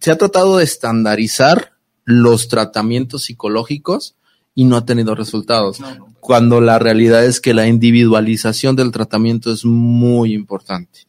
se 0.00 0.10
ha 0.10 0.18
tratado 0.18 0.58
de 0.58 0.64
estandarizar 0.64 1.72
los 2.04 2.48
tratamientos 2.48 3.24
psicológicos 3.24 4.16
y 4.54 4.64
no 4.64 4.76
ha 4.76 4.84
tenido 4.84 5.14
resultados. 5.14 5.80
Cuando 6.20 6.60
la 6.60 6.78
realidad 6.78 7.24
es 7.24 7.40
que 7.40 7.54
la 7.54 7.66
individualización 7.66 8.76
del 8.76 8.90
tratamiento 8.90 9.52
es 9.52 9.64
muy 9.64 10.32
importante. 10.32 11.00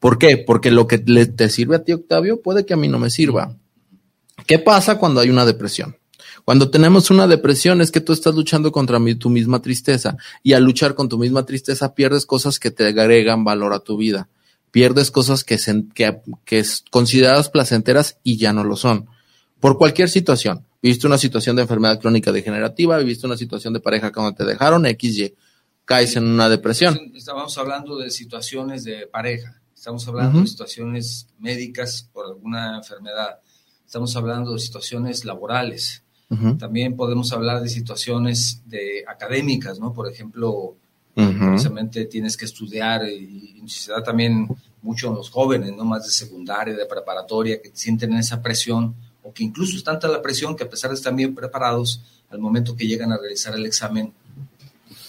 ¿Por 0.00 0.18
qué? 0.18 0.36
Porque 0.36 0.70
lo 0.70 0.86
que 0.86 0.98
te 0.98 1.48
sirve 1.48 1.76
a 1.76 1.84
ti, 1.84 1.92
Octavio, 1.92 2.42
puede 2.42 2.66
que 2.66 2.74
a 2.74 2.76
mí 2.78 2.88
no 2.88 2.98
me 2.98 3.10
sirva. 3.10 3.56
¿Qué 4.46 4.58
pasa 4.58 4.98
cuando 4.98 5.20
hay 5.20 5.30
una 5.30 5.44
depresión? 5.44 5.96
Cuando 6.44 6.70
tenemos 6.70 7.10
una 7.10 7.26
depresión 7.26 7.80
es 7.80 7.90
que 7.90 8.00
tú 8.00 8.12
estás 8.12 8.34
luchando 8.34 8.72
contra 8.72 8.98
tu 9.18 9.30
misma 9.30 9.62
tristeza 9.62 10.16
y 10.42 10.54
al 10.54 10.64
luchar 10.64 10.94
con 10.94 11.08
tu 11.08 11.18
misma 11.18 11.46
tristeza 11.46 11.94
pierdes 11.94 12.26
cosas 12.26 12.58
que 12.58 12.70
te 12.70 12.86
agregan 12.86 13.44
valor 13.44 13.72
a 13.72 13.80
tu 13.80 13.96
vida. 13.96 14.28
Pierdes 14.70 15.10
cosas 15.10 15.44
que, 15.44 15.58
se, 15.58 15.84
que, 15.94 16.20
que 16.44 16.64
consideradas 16.90 17.48
placenteras 17.48 18.18
y 18.22 18.38
ya 18.38 18.52
no 18.52 18.64
lo 18.64 18.76
son. 18.76 19.06
Por 19.60 19.78
cualquier 19.78 20.08
situación. 20.08 20.66
Viviste 20.82 21.06
una 21.06 21.18
situación 21.18 21.54
de 21.54 21.62
enfermedad 21.62 22.00
crónica 22.00 22.32
degenerativa, 22.32 22.98
viviste 22.98 23.26
una 23.26 23.36
situación 23.36 23.72
de 23.72 23.80
pareja 23.80 24.10
cuando 24.10 24.34
te 24.34 24.44
dejaron, 24.44 24.84
XY. 24.84 25.34
Caes 25.84 26.16
en 26.16 26.24
una 26.24 26.48
depresión. 26.48 27.12
Estamos 27.14 27.56
hablando 27.58 27.98
de 27.98 28.10
situaciones 28.10 28.82
de 28.82 29.06
pareja. 29.06 29.60
Estamos 29.74 30.06
hablando 30.08 30.40
de 30.40 30.46
situaciones 30.46 31.28
médicas 31.38 32.08
por 32.12 32.26
alguna 32.26 32.76
enfermedad 32.78 33.40
estamos 33.92 34.16
hablando 34.16 34.54
de 34.54 34.58
situaciones 34.58 35.26
laborales. 35.26 36.02
También 36.58 36.96
podemos 36.96 37.32
hablar 37.32 37.62
de 37.62 37.68
situaciones 37.68 38.62
de 38.66 39.04
académicas, 39.06 39.78
¿no? 39.78 39.92
Por 39.92 40.10
ejemplo, 40.10 40.76
precisamente 41.14 42.06
tienes 42.06 42.36
que 42.36 42.44
estudiar 42.44 43.06
y, 43.08 43.62
se 43.66 43.92
da 43.92 44.02
también 44.02 44.48
mucho 44.82 45.08
en 45.08 45.14
los 45.14 45.30
jóvenes, 45.30 45.72
¿no? 45.72 45.84
Más 45.84 46.04
de 46.04 46.10
secundaria, 46.10 46.74
de 46.74 46.86
preparatoria, 46.86 47.60
que 47.60 47.70
sienten 47.74 48.12
esa 48.14 48.42
presión 48.42 48.94
o 49.22 49.32
que 49.32 49.44
incluso 49.44 49.76
es 49.76 49.84
tanta 49.84 50.08
la 50.08 50.20
presión 50.20 50.56
que 50.56 50.64
a 50.64 50.70
pesar 50.70 50.90
de 50.90 50.96
estar 50.96 51.14
bien 51.14 51.34
preparados, 51.34 52.02
al 52.30 52.38
momento 52.38 52.74
que 52.74 52.86
llegan 52.86 53.12
a 53.12 53.18
realizar 53.18 53.54
el 53.54 53.66
examen, 53.66 54.12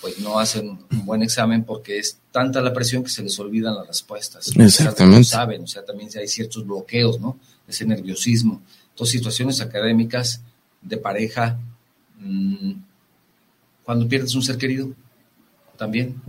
pues 0.01 0.19
no 0.19 0.38
hacen 0.38 0.77
un 0.91 1.05
buen 1.05 1.23
examen 1.23 1.63
porque 1.63 1.97
es 1.97 2.19
tanta 2.31 2.62
la 2.62 2.73
presión 2.73 3.03
que 3.03 3.09
se 3.09 3.23
les 3.23 3.39
olvidan 3.39 3.75
las 3.75 3.88
respuestas. 3.88 4.51
Exactamente. 4.55 5.19
No 5.19 5.23
saben, 5.23 5.63
o 5.63 5.67
sea, 5.67 5.86
también 5.86 6.09
hay 6.19 6.27
ciertos 6.27 6.65
bloqueos, 6.65 7.19
¿no? 7.19 7.39
Ese 7.67 7.86
nerviosismo. 7.86 8.62
Entonces, 8.89 9.13
situaciones 9.13 9.62
académicas 9.62 10.41
de 10.83 10.97
pareja, 10.97 11.59
mm, 12.19 12.71
cuando 13.83 14.07
pierdes 14.07 14.35
un 14.35 14.43
ser 14.43 14.57
querido, 14.57 14.91
también. 15.77 16.21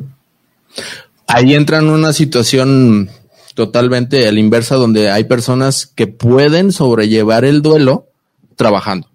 Ahí 1.27 1.55
entra 1.55 1.79
en 1.79 1.89
una 1.89 2.13
situación 2.13 3.11
totalmente 3.55 4.27
a 4.27 4.33
la 4.33 4.41
inversa, 4.41 4.77
donde 4.77 5.11
hay 5.11 5.25
personas 5.25 5.87
que 5.87 6.07
pueden 6.07 6.73
sobrellevar 6.73 7.45
el 7.45 7.63
duelo 7.63 8.09
trabajando. 8.57 9.09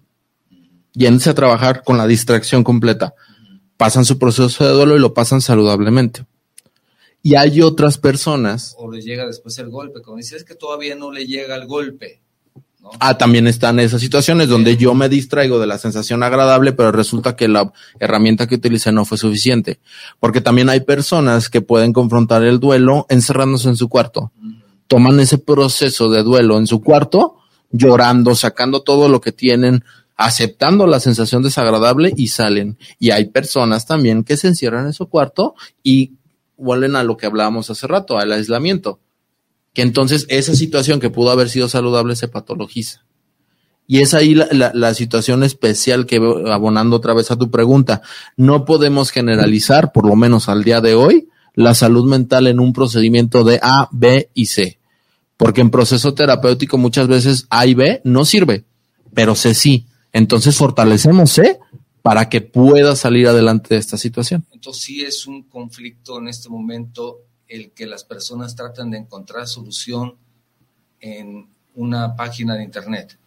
Yéndose 0.94 1.30
a 1.30 1.34
trabajar 1.34 1.82
con 1.84 1.96
la 1.98 2.06
distracción 2.06 2.64
completa 2.64 3.14
pasan 3.80 4.04
su 4.04 4.18
proceso 4.18 4.62
de 4.62 4.72
duelo 4.74 4.94
y 4.94 5.00
lo 5.00 5.14
pasan 5.14 5.40
saludablemente. 5.40 6.26
Y 7.22 7.34
hay 7.34 7.62
otras 7.62 7.96
personas. 7.96 8.74
O 8.76 8.92
les 8.92 9.06
llega 9.06 9.26
después 9.26 9.56
el 9.58 9.70
golpe. 9.70 10.02
Como 10.02 10.18
dices, 10.18 10.42
es 10.42 10.44
que 10.44 10.54
todavía 10.54 10.94
no 10.94 11.10
le 11.10 11.26
llega 11.26 11.56
el 11.56 11.66
golpe. 11.66 12.20
Ah, 12.98 13.16
también 13.16 13.46
están 13.46 13.78
esas 13.78 14.00
situaciones 14.00 14.48
donde 14.48 14.76
yo 14.76 14.94
me 14.94 15.08
distraigo 15.08 15.58
de 15.60 15.66
la 15.66 15.78
sensación 15.78 16.22
agradable, 16.22 16.72
pero 16.72 16.90
resulta 16.90 17.36
que 17.36 17.46
la 17.46 17.72
herramienta 17.98 18.46
que 18.46 18.56
utilicé 18.56 18.90
no 18.90 19.04
fue 19.04 19.18
suficiente. 19.18 19.80
Porque 20.18 20.40
también 20.40 20.68
hay 20.68 20.80
personas 20.80 21.48
que 21.48 21.60
pueden 21.60 21.92
confrontar 21.92 22.42
el 22.42 22.58
duelo 22.58 23.06
encerrándose 23.08 23.68
en 23.68 23.76
su 23.76 23.88
cuarto. 23.88 24.32
Toman 24.88 25.20
ese 25.20 25.38
proceso 25.38 26.10
de 26.10 26.22
duelo 26.22 26.58
en 26.58 26.66
su 26.66 26.80
cuarto, 26.80 27.36
llorando, 27.70 28.34
sacando 28.34 28.82
todo 28.82 29.08
lo 29.08 29.20
que 29.20 29.30
tienen, 29.30 29.84
aceptando 30.16 30.86
la 30.86 31.00
sensación 31.00 31.42
desagradable 31.42 32.12
y 32.16 32.28
salen. 32.28 32.76
Y 32.98 33.10
hay 33.10 33.26
personas 33.26 33.86
también 33.86 34.24
que 34.24 34.36
se 34.36 34.48
encierran 34.48 34.86
en 34.86 34.92
su 34.92 35.08
cuarto 35.08 35.54
y 35.82 36.14
vuelven 36.56 36.96
a 36.96 37.04
lo 37.04 37.16
que 37.16 37.26
hablábamos 37.26 37.70
hace 37.70 37.86
rato, 37.86 38.18
al 38.18 38.32
aislamiento. 38.32 39.00
Que 39.72 39.82
entonces 39.82 40.26
esa 40.28 40.54
situación 40.54 41.00
que 41.00 41.10
pudo 41.10 41.30
haber 41.30 41.48
sido 41.48 41.68
saludable 41.68 42.16
se 42.16 42.28
patologiza. 42.28 43.04
Y 43.86 44.00
es 44.00 44.14
ahí 44.14 44.34
la, 44.34 44.70
la, 44.72 44.94
situación 44.94 45.42
especial 45.42 46.06
que 46.06 46.16
abonando 46.16 46.96
otra 46.96 47.12
vez 47.12 47.30
a 47.32 47.36
tu 47.36 47.50
pregunta. 47.50 48.02
No 48.36 48.64
podemos 48.64 49.10
generalizar, 49.10 49.90
por 49.92 50.06
lo 50.06 50.14
menos 50.14 50.48
al 50.48 50.62
día 50.62 50.80
de 50.80 50.94
hoy, 50.94 51.28
la 51.54 51.74
salud 51.74 52.08
mental 52.08 52.46
en 52.46 52.60
un 52.60 52.72
procedimiento 52.72 53.42
de 53.44 53.58
A, 53.62 53.88
B 53.90 54.30
y 54.32 54.46
C. 54.46 54.78
Porque 55.36 55.60
en 55.60 55.70
proceso 55.70 56.14
terapéutico 56.14 56.78
muchas 56.78 57.08
veces 57.08 57.46
A 57.50 57.66
y 57.66 57.74
B 57.74 58.00
no 58.04 58.24
sirve, 58.24 58.64
pero 59.14 59.34
C 59.34 59.54
sí. 59.54 59.86
Entonces 60.12 60.56
fortalecemos 60.56 61.30
C 61.30 61.58
para 62.02 62.28
que 62.28 62.40
pueda 62.40 62.96
salir 62.96 63.28
adelante 63.28 63.74
de 63.74 63.80
esta 63.80 63.96
situación. 63.96 64.46
Entonces 64.52 64.82
sí 64.82 65.02
es 65.02 65.26
un 65.26 65.42
conflicto 65.44 66.18
en 66.18 66.28
este 66.28 66.48
momento 66.48 67.22
el 67.50 67.72
que 67.72 67.86
las 67.86 68.04
personas 68.04 68.56
tratan 68.56 68.90
de 68.90 68.98
encontrar 68.98 69.46
solución 69.46 70.16
en 71.00 71.50
una 71.74 72.16
página 72.16 72.56
de 72.56 72.64
internet. 72.64 73.18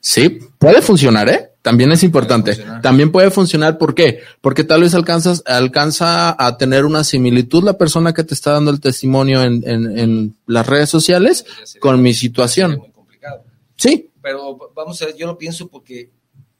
Sí, 0.00 0.38
puede 0.58 0.82
funcionar, 0.82 1.28
¿eh? 1.28 1.52
También 1.62 1.92
es 1.92 2.02
importante. 2.02 2.56
También 2.82 3.12
puede 3.12 3.30
funcionar, 3.30 3.78
¿por 3.78 3.94
qué? 3.94 4.20
Porque 4.40 4.64
tal 4.64 4.80
vez 4.82 4.94
alcanzas, 4.94 5.42
alcanza 5.46 6.34
a 6.38 6.56
tener 6.56 6.84
una 6.84 7.04
similitud 7.04 7.62
la 7.62 7.76
persona 7.76 8.14
que 8.14 8.24
te 8.24 8.34
está 8.34 8.52
dando 8.52 8.70
el 8.70 8.80
testimonio 8.80 9.42
en, 9.42 9.62
en 9.66 10.36
las 10.46 10.66
redes 10.66 10.88
sociales 10.88 11.44
con 11.80 12.00
mi 12.00 12.14
situación. 12.14 12.78
Muy 12.78 12.90
complicado. 12.90 13.44
Sí. 13.76 14.10
Pero 14.22 14.58
vamos 14.74 15.00
a 15.02 15.06
ver, 15.06 15.16
yo 15.16 15.26
lo 15.26 15.36
pienso 15.36 15.68
porque 15.68 16.10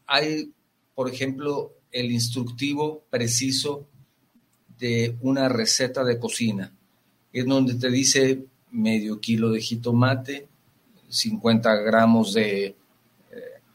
hay, 0.06 0.52
por 0.94 1.08
ejemplo, 1.10 1.72
el 1.90 2.10
instructivo 2.10 3.04
preciso 3.10 3.88
de 4.78 5.16
una 5.22 5.48
receta 5.48 6.04
de 6.04 6.18
cocina, 6.18 6.72
es 7.32 7.46
donde 7.46 7.74
te 7.74 7.90
dice 7.90 8.44
medio 8.70 9.20
kilo 9.20 9.50
de 9.50 9.60
jitomate, 9.60 10.48
50 11.08 11.74
gramos 11.76 12.34
de 12.34 12.66
eh, 12.66 12.74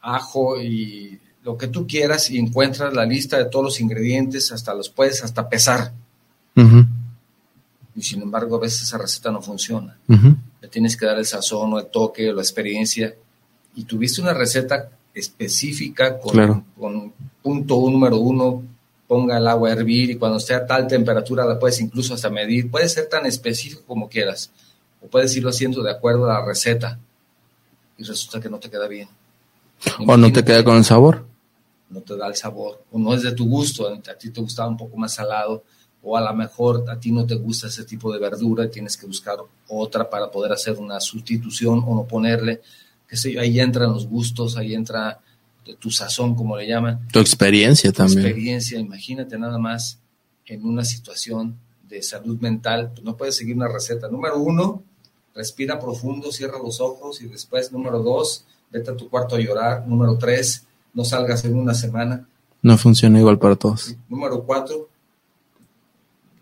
ajo 0.00 0.60
y 0.60 1.18
lo 1.42 1.58
que 1.58 1.68
tú 1.68 1.86
quieras 1.86 2.30
y 2.30 2.38
encuentras 2.38 2.94
la 2.94 3.04
lista 3.04 3.36
de 3.38 3.46
todos 3.46 3.64
los 3.64 3.80
ingredientes, 3.80 4.50
hasta 4.52 4.74
los 4.74 4.88
puedes 4.88 5.22
hasta 5.22 5.48
pesar. 5.48 5.92
Y 7.96 8.02
sin 8.02 8.22
embargo, 8.22 8.56
a 8.56 8.60
veces 8.60 8.82
esa 8.82 8.98
receta 8.98 9.30
no 9.30 9.42
funciona. 9.42 9.96
Le 10.08 10.68
tienes 10.68 10.96
que 10.96 11.06
dar 11.06 11.18
el 11.18 11.26
sazón 11.26 11.74
o 11.74 11.78
el 11.78 11.86
toque 11.86 12.30
o 12.30 12.34
la 12.34 12.42
experiencia. 12.42 13.14
Y 13.76 13.84
tuviste 13.84 14.22
una 14.22 14.32
receta 14.32 14.88
específica 15.12 16.18
con, 16.18 16.64
con 16.78 17.12
punto 17.42 17.90
número 17.90 18.18
uno, 18.18 18.62
ponga 19.06 19.38
el 19.38 19.46
agua 19.46 19.68
a 19.68 19.72
hervir 19.72 20.10
y 20.10 20.16
cuando 20.16 20.38
esté 20.38 20.54
a 20.54 20.66
tal 20.66 20.86
temperatura 20.86 21.44
la 21.44 21.58
puedes 21.58 21.80
incluso 21.80 22.14
hasta 22.14 22.30
medir. 22.30 22.70
Puede 22.70 22.88
ser 22.88 23.08
tan 23.08 23.26
específico 23.26 23.82
como 23.86 24.08
quieras 24.08 24.50
o 25.02 25.06
puedes 25.06 25.36
irlo 25.36 25.50
haciendo 25.50 25.82
de 25.82 25.90
acuerdo 25.90 26.30
a 26.30 26.40
la 26.40 26.44
receta 26.44 26.98
y 27.96 28.04
resulta 28.04 28.40
que 28.40 28.48
no 28.48 28.58
te 28.58 28.70
queda 28.70 28.88
bien. 28.88 29.08
o 30.06 30.16
no 30.16 30.32
te 30.32 30.44
queda 30.44 30.64
con 30.64 30.76
el 30.76 30.84
sabor. 30.84 31.26
No 31.90 32.00
te 32.00 32.16
da 32.16 32.26
el 32.26 32.34
sabor 32.34 32.82
o 32.90 32.98
no 32.98 33.14
es 33.14 33.22
de 33.22 33.32
tu 33.32 33.48
gusto, 33.48 33.86
a 33.88 34.14
ti 34.14 34.30
te 34.30 34.40
gustaba 34.40 34.68
un 34.68 34.76
poco 34.76 34.96
más 34.96 35.14
salado 35.14 35.62
o 36.02 36.16
a 36.16 36.20
lo 36.20 36.34
mejor 36.34 36.84
a 36.88 36.98
ti 36.98 37.12
no 37.12 37.24
te 37.24 37.34
gusta 37.34 37.68
ese 37.68 37.84
tipo 37.84 38.12
de 38.12 38.18
verdura 38.18 38.64
y 38.64 38.70
tienes 38.70 38.96
que 38.96 39.06
buscar 39.06 39.38
otra 39.68 40.08
para 40.10 40.30
poder 40.30 40.52
hacer 40.52 40.78
una 40.78 41.00
sustitución 41.00 41.82
o 41.86 41.94
no 41.94 42.04
ponerle 42.04 42.60
ahí 43.38 43.60
entran 43.60 43.92
los 43.92 44.06
gustos, 44.06 44.56
ahí 44.56 44.74
entra 44.74 45.20
tu 45.78 45.90
sazón, 45.90 46.34
como 46.34 46.56
le 46.56 46.66
llaman. 46.66 47.06
Tu 47.12 47.18
experiencia 47.18 47.92
también. 47.92 48.20
Tu 48.20 48.26
experiencia, 48.26 48.78
imagínate 48.78 49.38
nada 49.38 49.58
más 49.58 49.98
en 50.46 50.64
una 50.64 50.84
situación 50.84 51.56
de 51.88 52.02
salud 52.02 52.38
mental, 52.40 52.90
pues 52.92 53.04
no 53.04 53.16
puedes 53.16 53.36
seguir 53.36 53.56
una 53.56 53.68
receta. 53.68 54.08
Número 54.08 54.38
uno, 54.38 54.82
respira 55.34 55.78
profundo, 55.78 56.30
cierra 56.32 56.58
los 56.58 56.80
ojos 56.80 57.22
y 57.22 57.26
después, 57.26 57.72
número 57.72 58.00
dos, 58.00 58.44
vete 58.70 58.90
a 58.90 58.96
tu 58.96 59.08
cuarto 59.08 59.36
a 59.36 59.40
llorar. 59.40 59.86
Número 59.86 60.18
tres, 60.18 60.66
no 60.92 61.04
salgas 61.04 61.44
en 61.44 61.56
una 61.56 61.74
semana. 61.74 62.26
No 62.62 62.76
funciona 62.78 63.18
igual 63.18 63.38
para 63.38 63.56
todos. 63.56 63.96
Número 64.08 64.42
cuatro, 64.44 64.88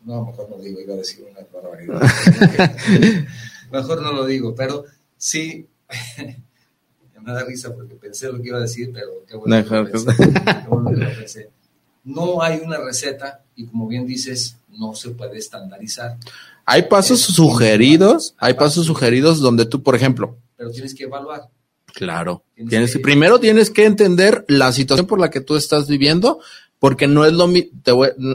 no, 0.05 0.27
mejor 0.27 0.51
no 0.51 0.59
digo, 0.59 0.81
iba 0.81 0.95
a 0.95 0.97
decir 0.97 1.25
una 1.31 1.47
barbaridad. 1.53 2.03
mejor 3.73 4.03
no 4.03 4.13
lo 4.13 4.27
digo, 4.27 4.55
pero 4.55 4.85
sí, 5.17 5.67
Me 7.23 7.33
da 7.33 7.45
risa 7.45 7.75
porque 7.75 7.95
pensé 7.95 8.31
lo 8.31 8.41
que 8.41 8.49
iba 8.49 8.59
a 8.59 8.63
decir, 8.63 8.91
pero 8.93 9.25
qué 9.27 9.37
bueno, 9.37 9.65
que 9.65 9.77
lo 9.77 11.15
pensé. 11.17 11.51
No 12.05 12.43
hay 12.43 12.61
una 12.65 12.79
receta 12.79 13.43
y 13.55 13.67
como 13.67 13.87
bien 13.87 14.07
dices, 14.07 14.57
no 14.69 14.95
se 14.95 15.11
puede 15.11 15.39
estandarizar. 15.39 16.17
Hay 16.65 16.83
pasos 16.83 17.21
sugeridos, 17.21 18.35
hay 18.39 18.55
pasos 18.55 18.87
sugeridos 18.87 19.41
donde 19.41 19.67
tú, 19.67 19.83
por 19.83 19.95
ejemplo. 19.95 20.37
Pero 20.57 20.71
tienes 20.71 20.95
que 20.95 21.05
evaluar. 21.05 21.49
Claro. 21.87 22.45
Tienes, 22.69 22.99
primero 22.99 23.39
tienes 23.39 23.71
que 23.71 23.85
entender 23.85 24.45
la 24.49 24.73
situación 24.73 25.07
por 25.07 25.21
la 25.21 25.31
que 25.31 25.41
tú 25.41 25.57
estás 25.57 25.89
viviendo, 25.89 26.41
porque 26.79 27.07
no 27.07 27.25
es 27.25 27.33
lo 27.33 27.47
mismo. 27.47 27.71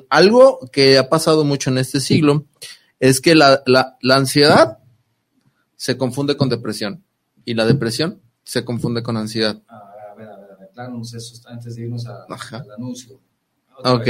Algo 0.09 0.59
que 0.71 0.97
ha 0.97 1.09
pasado 1.09 1.43
mucho 1.43 1.69
en 1.69 1.79
este 1.79 1.99
siglo 1.99 2.45
es 2.99 3.19
que 3.21 3.35
la, 3.35 3.63
la, 3.65 3.97
la 4.01 4.15
ansiedad 4.15 4.79
se 5.75 5.97
confunde 5.97 6.37
con 6.37 6.49
depresión 6.49 7.03
y 7.45 7.53
la 7.53 7.65
depresión 7.65 8.21
se 8.47 8.63
confunde 8.63 9.03
con 9.03 9.17
ansiedad. 9.17 9.61
A 9.67 9.93
ver, 9.93 10.09
a 10.09 10.15
ver, 10.15 10.29
a 10.29 10.57
ver, 10.57 11.01
eso 11.03 11.49
antes 11.49 11.75
de 11.75 11.81
irnos 11.81 12.07
a, 12.07 12.23
al 12.23 12.71
anuncio. 12.71 13.19
ok. 13.83 14.07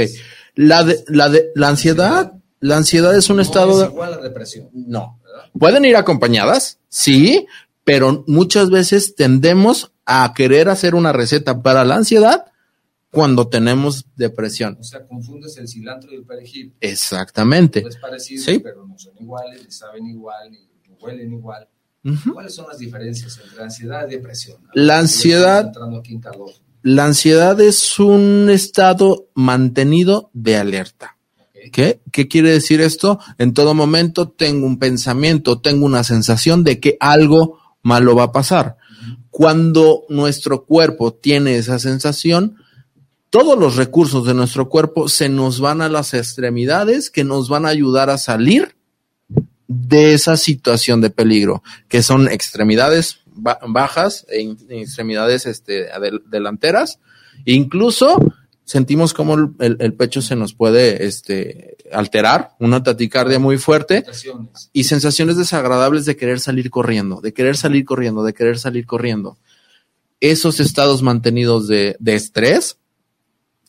La, 0.54 0.84
de, 0.84 1.04
la, 1.08 1.28
de, 1.28 1.50
la 1.56 1.68
ansiedad, 1.68 2.32
la 2.60 2.76
ansiedad 2.76 3.16
es 3.16 3.28
un 3.30 3.36
no 3.36 3.42
estado. 3.42 3.82
Es 3.82 3.90
igual 3.90 4.14
a 4.14 4.18
depresión. 4.18 4.70
No. 4.72 5.20
Pueden 5.58 5.84
ir 5.84 5.96
acompañadas, 5.96 6.78
sí, 6.88 7.48
pero 7.82 8.22
muchas 8.28 8.70
veces 8.70 9.16
tendemos 9.16 9.90
a 10.06 10.32
querer 10.36 10.68
hacer 10.68 10.94
una 10.94 11.12
receta 11.12 11.60
para 11.60 11.84
la 11.84 11.96
ansiedad 11.96 12.46
cuando 13.10 13.48
tenemos 13.48 14.06
depresión. 14.14 14.76
O 14.78 14.84
sea, 14.84 15.04
confundes 15.04 15.56
el 15.56 15.66
cilantro 15.66 16.12
y 16.12 16.16
el 16.16 16.24
perejil. 16.24 16.74
Exactamente. 16.80 17.84
es 17.88 17.96
parecido, 17.96 18.44
pero 18.62 18.86
no 18.86 18.96
son 18.96 19.14
iguales, 19.18 19.64
ni 19.64 19.70
saben 19.72 20.06
igual, 20.06 20.52
ni 20.52 20.68
huelen 21.00 21.32
igual. 21.32 21.68
¿Cuáles 22.32 22.54
son 22.54 22.66
las 22.68 22.78
diferencias 22.78 23.38
entre 23.44 23.62
ansiedad 23.62 24.06
y 24.08 24.12
depresión? 24.12 24.58
La 24.74 24.98
ansiedad, 24.98 25.72
la 26.82 27.04
ansiedad 27.04 27.60
es 27.60 27.98
un 27.98 28.48
estado 28.50 29.28
mantenido 29.34 30.30
de 30.32 30.56
alerta. 30.56 31.16
¿Qué? 31.72 32.00
¿Qué 32.12 32.28
quiere 32.28 32.50
decir 32.50 32.80
esto? 32.80 33.18
En 33.36 33.52
todo 33.52 33.74
momento 33.74 34.28
tengo 34.28 34.66
un 34.66 34.78
pensamiento, 34.78 35.60
tengo 35.60 35.84
una 35.84 36.04
sensación 36.04 36.64
de 36.64 36.80
que 36.80 36.96
algo 37.00 37.58
malo 37.82 38.14
va 38.14 38.24
a 38.24 38.32
pasar. 38.32 38.76
Cuando 39.30 40.04
nuestro 40.08 40.64
cuerpo 40.64 41.12
tiene 41.12 41.56
esa 41.56 41.78
sensación, 41.78 42.56
todos 43.30 43.58
los 43.58 43.76
recursos 43.76 44.24
de 44.24 44.34
nuestro 44.34 44.68
cuerpo 44.68 45.08
se 45.08 45.28
nos 45.28 45.60
van 45.60 45.82
a 45.82 45.88
las 45.88 46.14
extremidades 46.14 47.10
que 47.10 47.24
nos 47.24 47.48
van 47.48 47.66
a 47.66 47.70
ayudar 47.70 48.08
a 48.08 48.18
salir 48.18 48.77
de 49.68 50.14
esa 50.14 50.36
situación 50.36 51.00
de 51.02 51.10
peligro, 51.10 51.62
que 51.88 52.02
son 52.02 52.26
extremidades 52.28 53.20
bajas 53.68 54.26
e 54.28 54.56
extremidades 54.70 55.46
este, 55.46 55.88
delanteras. 56.26 56.98
incluso 57.44 58.18
sentimos 58.64 59.14
como 59.14 59.34
el, 59.60 59.94
pecho 59.94 60.20
se 60.20 60.36
nos 60.36 60.54
puede 60.54 61.06
este, 61.06 61.76
alterar, 61.92 62.50
una 62.58 62.82
taticardia 62.82 63.38
muy 63.38 63.58
fuerte 63.58 64.04
y 64.72 64.84
sensaciones 64.84 65.36
desagradables 65.36 66.04
de 66.04 66.16
querer 66.16 66.40
salir 66.40 66.70
corriendo, 66.70 67.20
de 67.20 67.32
querer 67.32 67.56
salir 67.56 67.84
corriendo, 67.84 68.24
de 68.24 68.34
querer 68.34 68.58
salir 68.58 68.84
corriendo. 68.86 69.38
Esos 70.20 70.60
estados 70.60 71.02
mantenidos 71.02 71.68
de, 71.68 71.96
de 72.00 72.14
estrés 72.14 72.76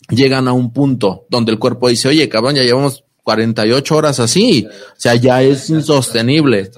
llegan 0.09 0.47
a 0.47 0.53
un 0.53 0.73
punto 0.73 1.25
donde 1.29 1.51
el 1.51 1.59
cuerpo 1.59 1.87
dice, 1.87 2.07
oye, 2.07 2.27
cabrón, 2.27 2.55
ya 2.55 2.63
llevamos 2.63 3.05
48 3.29 3.95
horas 3.95 4.19
así, 4.19 4.65
o 4.67 4.99
sea, 4.99 5.13
ya 5.13 5.43
es 5.43 5.69
insostenible. 5.69 6.71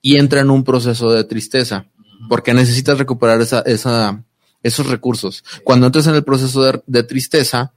Y 0.00 0.16
entra 0.16 0.40
en 0.40 0.48
un 0.48 0.64
proceso 0.64 1.12
de 1.12 1.22
tristeza, 1.24 1.84
porque 2.30 2.54
necesitas 2.54 2.96
recuperar 2.96 3.42
esa, 3.42 3.60
esa, 3.60 4.24
esos 4.62 4.86
recursos. 4.86 5.44
Cuando 5.62 5.84
entras 5.84 6.06
en 6.06 6.14
el 6.14 6.24
proceso 6.24 6.80
de, 6.86 7.02
tristeza, 7.02 7.74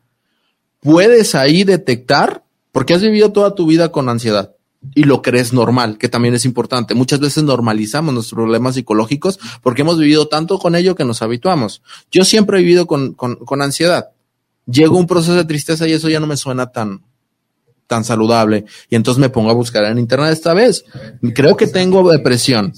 puedes 0.79 1.35
ahí 1.35 1.65
detectar, 1.65 2.45
porque 2.71 2.93
has 2.93 3.01
vivido 3.01 3.33
toda 3.33 3.53
tu 3.53 3.65
vida 3.65 3.91
con 3.91 4.07
ansiedad 4.07 4.55
y 4.95 5.03
lo 5.03 5.21
crees 5.21 5.51
normal, 5.51 5.97
que 5.97 6.07
también 6.07 6.33
es 6.33 6.45
importante. 6.45 6.95
Muchas 6.95 7.19
veces 7.19 7.43
normalizamos 7.43 8.13
nuestros 8.13 8.37
problemas 8.37 8.75
psicológicos 8.75 9.41
porque 9.61 9.81
hemos 9.81 9.99
vivido 9.99 10.29
tanto 10.29 10.57
con 10.57 10.75
ello 10.75 10.95
que 10.95 11.03
nos 11.03 11.21
habituamos. 11.21 11.81
Yo 12.11 12.23
siempre 12.23 12.59
he 12.59 12.61
vivido 12.61 12.87
con, 12.87 13.13
con, 13.13 13.35
con 13.35 13.61
ansiedad. 13.61 14.11
Llego 14.67 14.95
a 14.95 15.01
un 15.01 15.07
proceso 15.07 15.35
de 15.35 15.43
tristeza 15.43 15.85
y 15.85 15.91
eso 15.91 16.07
ya 16.07 16.21
no 16.21 16.27
me 16.27 16.37
suena 16.37 16.67
tan, 16.67 17.01
tan 17.87 18.03
saludable. 18.03 18.65
Y 18.89 18.95
entonces 18.95 19.19
me 19.19 19.29
pongo 19.29 19.51
a 19.51 19.53
buscar 19.53 19.83
en 19.85 19.99
internet 19.99 20.31
esta 20.31 20.53
vez. 20.53 20.85
Creo 21.33 21.55
que 21.57 21.67
tengo 21.67 22.09
depresión. 22.09 22.73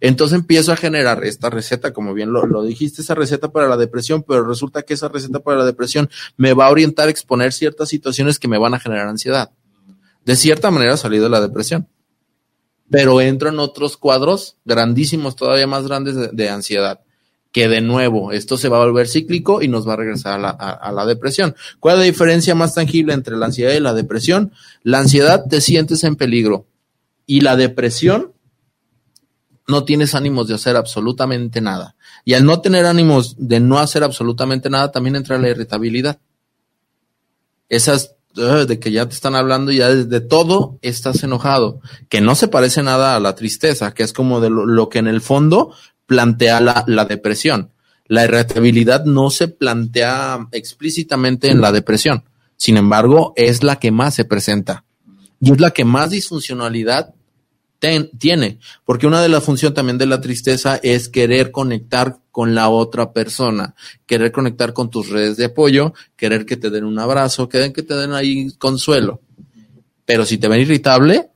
Entonces 0.00 0.38
empiezo 0.38 0.72
a 0.72 0.76
generar 0.76 1.24
esta 1.24 1.50
receta, 1.50 1.92
como 1.92 2.14
bien 2.14 2.32
lo, 2.32 2.62
dijiste, 2.62 3.02
esa 3.02 3.14
receta 3.14 3.50
para 3.50 3.68
la 3.68 3.76
depresión, 3.76 4.22
pero 4.22 4.44
resulta 4.44 4.82
que 4.82 4.94
esa 4.94 5.08
receta 5.08 5.40
para 5.40 5.58
la 5.58 5.64
depresión 5.64 6.08
me 6.36 6.52
va 6.52 6.66
a 6.66 6.70
orientar 6.70 7.08
a 7.08 7.10
exponer 7.10 7.52
ciertas 7.52 7.88
situaciones 7.88 8.38
que 8.38 8.46
me 8.46 8.58
van 8.58 8.74
a 8.74 8.78
generar 8.78 9.08
ansiedad. 9.08 9.50
De 10.24 10.36
cierta 10.36 10.70
manera 10.70 10.96
salí 10.96 11.18
de 11.18 11.28
la 11.28 11.40
depresión, 11.40 11.88
pero 12.90 13.20
entro 13.20 13.48
en 13.48 13.58
otros 13.58 13.96
cuadros 13.96 14.56
grandísimos, 14.64 15.34
todavía 15.34 15.66
más 15.66 15.86
grandes 15.88 16.14
de, 16.32 16.48
ansiedad 16.48 17.00
que 17.52 17.68
de 17.68 17.80
nuevo 17.80 18.32
esto 18.32 18.56
se 18.56 18.68
va 18.68 18.76
a 18.76 18.84
volver 18.84 19.08
cíclico 19.08 19.62
y 19.62 19.68
nos 19.68 19.88
va 19.88 19.94
a 19.94 19.96
regresar 19.96 20.34
a 20.34 20.38
la, 20.38 20.50
a 20.50 20.92
la, 20.92 21.06
depresión. 21.06 21.56
¿Cuál 21.80 21.94
es 21.94 21.98
la 22.00 22.04
diferencia 22.04 22.54
más 22.54 22.74
tangible 22.74 23.14
entre 23.14 23.36
la 23.36 23.46
ansiedad 23.46 23.72
y 23.72 23.80
la 23.80 23.94
depresión? 23.94 24.52
La 24.82 24.98
ansiedad 24.98 25.44
te 25.48 25.60
sientes 25.60 26.04
en 26.04 26.16
peligro 26.16 26.66
y 27.26 27.40
la 27.40 27.56
depresión 27.56 28.32
no 29.66 29.84
tienes 29.84 30.14
ánimos 30.14 30.48
de 30.48 30.54
hacer 30.54 30.76
absolutamente 30.76 31.60
nada. 31.60 31.94
Y 32.24 32.34
al 32.34 32.44
no 32.44 32.60
tener 32.60 32.86
ánimos 32.86 33.36
de 33.38 33.60
no 33.60 33.78
hacer 33.78 34.02
absolutamente 34.02 34.70
nada, 34.70 34.90
también 34.90 35.16
entra 35.16 35.38
la 35.38 35.50
irritabilidad. 35.50 36.18
Esas 37.68 38.16
de 38.34 38.78
que 38.78 38.92
ya 38.92 39.06
te 39.08 39.14
están 39.14 39.34
hablando 39.34 39.72
ya 39.72 39.88
de 39.88 40.20
todo 40.20 40.78
estás 40.82 41.22
enojado, 41.22 41.80
que 42.08 42.20
no 42.20 42.34
se 42.34 42.48
parece 42.48 42.82
nada 42.82 43.16
a 43.16 43.20
la 43.20 43.34
tristeza, 43.34 43.92
que 43.94 44.02
es 44.02 44.12
como 44.12 44.40
de 44.40 44.50
lo, 44.50 44.88
que 44.88 44.98
en 44.98 45.08
el 45.08 45.20
fondo 45.20 45.74
plantea 46.08 46.60
la, 46.60 46.82
la 46.88 47.04
depresión. 47.04 47.70
La 48.06 48.24
irritabilidad 48.24 49.04
no 49.04 49.30
se 49.30 49.46
plantea 49.46 50.48
explícitamente 50.50 51.50
en 51.50 51.60
la 51.60 51.70
depresión. 51.70 52.24
Sin 52.56 52.76
embargo, 52.76 53.34
es 53.36 53.62
la 53.62 53.76
que 53.76 53.92
más 53.92 54.14
se 54.14 54.24
presenta. 54.24 54.84
Y 55.40 55.52
es 55.52 55.60
la 55.60 55.70
que 55.70 55.84
más 55.84 56.10
disfuncionalidad 56.10 57.14
tiene, 58.18 58.58
porque 58.84 59.06
una 59.06 59.22
de 59.22 59.28
las 59.28 59.44
funciones 59.44 59.74
también 59.74 59.98
de 59.98 60.06
la 60.06 60.20
tristeza 60.20 60.80
es 60.82 61.08
querer 61.08 61.52
conectar 61.52 62.18
con 62.32 62.54
la 62.54 62.70
otra 62.70 63.12
persona, 63.12 63.74
querer 64.04 64.32
conectar 64.32 64.72
con 64.72 64.90
tus 64.90 65.10
redes 65.10 65.36
de 65.36 65.44
apoyo, 65.44 65.94
querer 66.16 66.44
que 66.44 66.56
te 66.56 66.70
den 66.70 66.84
un 66.84 66.98
abrazo, 66.98 67.48
querer 67.48 67.72
que 67.72 67.84
te 67.84 67.94
den 67.94 68.14
ahí 68.14 68.50
consuelo. 68.58 69.20
Pero 70.04 70.24
si 70.24 70.38
te 70.38 70.48
ven 70.48 70.60
irritable, 70.60 71.30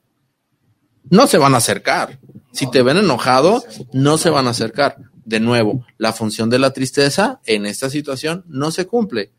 no 1.10 1.28
se 1.28 1.38
van 1.38 1.54
a 1.54 1.58
acercar. 1.58 2.18
Si 2.52 2.70
te 2.70 2.82
ven 2.82 2.98
enojado, 2.98 3.64
no 3.92 4.18
se 4.18 4.30
van 4.30 4.46
a 4.46 4.50
acercar. 4.50 4.96
De 5.24 5.40
nuevo, 5.40 5.86
la 5.98 6.12
función 6.12 6.50
de 6.50 6.58
la 6.58 6.72
tristeza 6.72 7.40
en 7.46 7.66
esta 7.66 7.88
situación 7.88 8.44
no 8.48 8.70
se 8.70 8.86
cumple. 8.86 9.32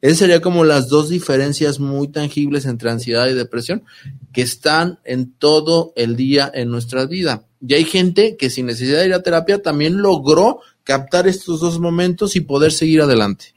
Esas 0.00 0.18
serían 0.18 0.40
como 0.40 0.64
las 0.64 0.88
dos 0.88 1.08
diferencias 1.08 1.80
muy 1.80 2.08
tangibles 2.08 2.66
entre 2.66 2.90
ansiedad 2.90 3.28
y 3.28 3.34
depresión 3.34 3.84
que 4.32 4.42
están 4.42 5.00
en 5.04 5.32
todo 5.32 5.92
el 5.96 6.16
día 6.16 6.50
en 6.52 6.70
nuestra 6.70 7.06
vida. 7.06 7.46
Y 7.66 7.74
hay 7.74 7.84
gente 7.84 8.36
que 8.36 8.50
sin 8.50 8.66
necesidad 8.66 9.00
de 9.00 9.06
ir 9.06 9.14
a 9.14 9.22
terapia 9.22 9.62
también 9.62 10.02
logró 10.02 10.60
captar 10.84 11.26
estos 11.26 11.60
dos 11.60 11.80
momentos 11.80 12.36
y 12.36 12.40
poder 12.40 12.72
seguir 12.72 13.00
adelante. 13.00 13.54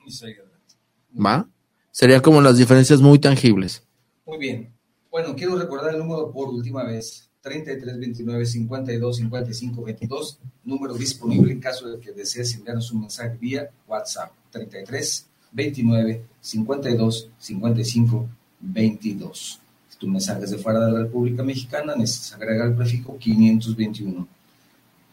¿Va? 1.13 1.47
Serían 1.91 2.21
como 2.21 2.41
las 2.41 2.57
diferencias 2.57 3.01
muy 3.01 3.19
tangibles. 3.19 3.83
Muy 4.25 4.37
bien. 4.37 4.73
Bueno, 5.11 5.35
quiero 5.35 5.57
recordar 5.57 5.93
el 5.93 5.99
número 5.99 6.31
por 6.31 6.49
última 6.49 6.83
vez. 6.83 7.28
33 7.41 7.97
29 7.97 8.45
52 8.45 9.17
55 9.17 9.83
22, 9.83 10.39
número 10.65 10.93
disponible 10.93 11.53
en 11.53 11.59
caso 11.59 11.89
de 11.89 11.99
que 11.99 12.11
desees 12.11 12.53
enviarnos 12.55 12.91
un 12.91 13.01
mensaje 13.01 13.35
vía 13.39 13.69
WhatsApp. 13.87 14.31
33 14.51 15.25
29 15.51 16.23
52 16.41 17.29
55 17.39 18.29
22. 18.59 19.59
Si 19.89 19.97
tu 19.97 20.07
mensaje 20.07 20.43
es 20.43 20.51
de 20.51 20.57
fuera 20.57 20.85
de 20.85 20.91
la 20.91 20.99
República 20.99 21.41
Mexicana, 21.43 21.95
necesitas 21.95 22.33
agregar 22.33 22.67
el 22.67 22.75
prefijo 22.75 23.17
521. 23.17 24.27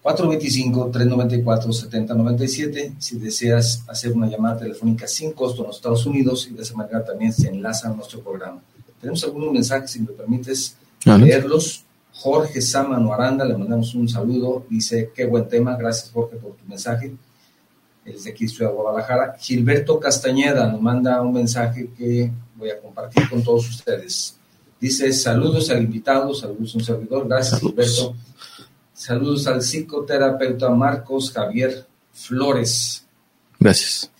425-394-7097. 0.03 2.97
Si 2.99 3.19
deseas 3.19 3.85
hacer 3.89 4.13
una 4.13 4.29
llamada 4.29 4.59
telefónica 4.59 5.09
sin 5.09 5.33
costo 5.33 5.63
en 5.63 5.69
los 5.69 5.77
Estados 5.77 6.05
Unidos 6.07 6.49
y 6.51 6.55
de 6.55 6.63
esa 6.63 6.75
manera 6.75 7.05
también 7.05 7.33
se 7.33 7.49
enlaza 7.49 7.89
a 7.89 7.93
nuestro 7.93 8.21
programa. 8.21 8.61
Tenemos 9.01 9.25
algunos 9.25 9.53
mensajes, 9.53 9.91
si 9.91 10.01
me 10.01 10.13
permites 10.13 10.77
leerlos. 11.05 11.86
Jorge 12.17 12.61
Samano 12.63 13.13
Aranda, 13.13 13.45
le 13.45 13.57
mandamos 13.57 13.95
un 13.95 14.09
saludo. 14.09 14.65
Dice, 14.69 15.13
qué 15.15 15.27
buen 15.27 15.49
tema. 15.49 15.77
Gracias, 15.77 16.11
Jorge, 16.11 16.37
por 16.37 16.57
tu 16.57 16.65
mensaje 16.67 17.15
es 18.07 18.25
de 18.25 18.31
aquí, 18.31 18.49
Ciudad 18.49 18.71
de 18.71 18.77
Guadalajara. 18.77 19.37
Gilberto 19.39 19.99
Castañeda 19.99 20.69
nos 20.69 20.81
manda 20.81 21.21
un 21.21 21.33
mensaje 21.33 21.91
que 21.97 22.31
voy 22.55 22.71
a 22.71 22.81
compartir 22.81 23.29
con 23.29 23.43
todos 23.43 23.69
ustedes. 23.69 24.37
Dice, 24.81 25.13
saludos 25.13 25.71
al 25.71 25.83
invitado, 25.83 26.33
saludos 26.35 26.75
a 26.75 26.79
un 26.79 26.85
servidor, 26.85 27.29
gracias 27.29 27.61
Gilberto. 27.61 28.15
Saludos 28.95 29.47
al 29.47 29.61
psicoterapeuta 29.61 30.71
Marcos 30.71 31.33
Javier 31.33 31.87
Flores. 32.13 33.05
Gracias. 33.59 34.11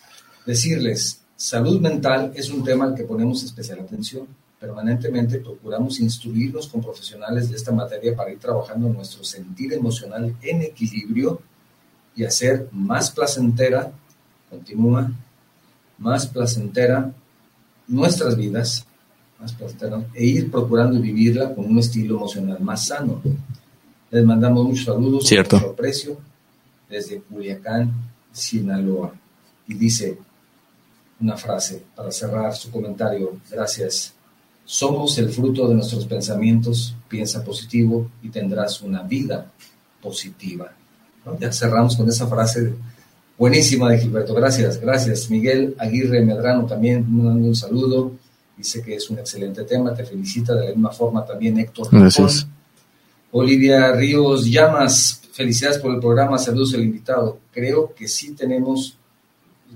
Decirles, 0.45 1.21
salud 1.37 1.81
mental 1.81 2.33
es 2.35 2.51
un 2.51 2.63
tema 2.63 2.87
al 2.87 2.95
que 2.95 3.05
ponemos 3.05 3.43
especial 3.43 3.81
atención. 3.81 4.27
Permanentemente 4.67 5.39
procuramos 5.39 6.01
instruirnos 6.01 6.67
con 6.67 6.83
profesionales 6.83 7.49
de 7.49 7.55
esta 7.55 7.71
materia 7.71 8.17
para 8.17 8.33
ir 8.33 8.41
trabajando 8.41 8.89
nuestro 8.89 9.23
sentir 9.23 9.73
emocional 9.73 10.35
en 10.43 10.63
equilibrio 10.63 11.41
y 12.17 12.25
hacer 12.25 12.69
más 12.73 13.13
placentera, 13.13 13.93
continúa, 14.51 15.09
más 15.99 16.27
placentera 16.27 17.13
nuestras 17.87 18.37
vidas, 18.37 18.85
más 19.39 19.53
placentera, 19.53 20.05
e 20.13 20.27
ir 20.27 20.51
procurando 20.51 21.01
vivirla 21.01 21.55
con 21.55 21.67
un 21.67 21.79
estilo 21.79 22.17
emocional 22.17 22.59
más 22.59 22.87
sano. 22.87 23.23
Les 24.11 24.25
mandamos 24.25 24.67
muchos 24.67 24.87
saludos, 24.87 25.29
Cierto. 25.29 25.59
mucho 25.59 25.71
aprecio, 25.71 26.19
desde 26.91 27.21
Culiacán, 27.21 27.93
Sinaloa. 28.33 29.15
Y 29.69 29.75
dice 29.75 30.19
una 31.21 31.37
frase 31.37 31.85
para 31.95 32.11
cerrar 32.11 32.53
su 32.57 32.69
comentario. 32.73 33.39
Gracias. 33.49 34.16
Somos 34.67 35.17
el 35.17 35.31
fruto 35.31 35.69
de 35.69 35.77
nuestros 35.77 36.05
pensamientos. 36.05 36.95
Piensa 37.09 37.43
positivo 37.43 38.11
y 38.23 38.29
tendrás 38.29 38.83
una 38.83 39.03
vida 39.03 39.51
positiva. 40.03 40.71
Ya 41.41 41.53
cerramos 41.53 41.97
con 41.97 42.09
esa 42.09 42.27
frase 42.27 42.75
buenísima 43.39 43.91
de 43.91 43.99
Gilberto. 43.99 44.35
Gracias, 44.35 44.81
gracias. 44.81 45.31
Miguel 45.31 45.75
Aguirre 45.79 46.25
Medrano 46.25 46.67
también 46.67 47.07
un 47.09 47.55
saludo. 47.55 48.13
Dice 48.57 48.83
que 48.83 48.97
es 48.97 49.09
un 49.09 49.19
excelente 49.19 49.63
tema. 49.65 49.95
Te 49.95 50.05
felicita 50.05 50.55
de 50.55 50.65
la 50.65 50.71
misma 50.71 50.91
forma 50.91 51.25
también 51.25 51.59
Héctor. 51.59 51.89
Gracias. 51.91 52.47
Olivia 53.33 53.93
Ríos 53.93 54.47
Llamas, 54.47 55.21
felicidades 55.33 55.79
por 55.79 55.93
el 55.93 56.01
programa, 56.01 56.39
saludos 56.39 56.75
al 56.75 56.83
invitado. 56.83 57.39
Creo 57.53 57.95
que 57.95 58.09
sí 58.09 58.35
tenemos, 58.35 58.97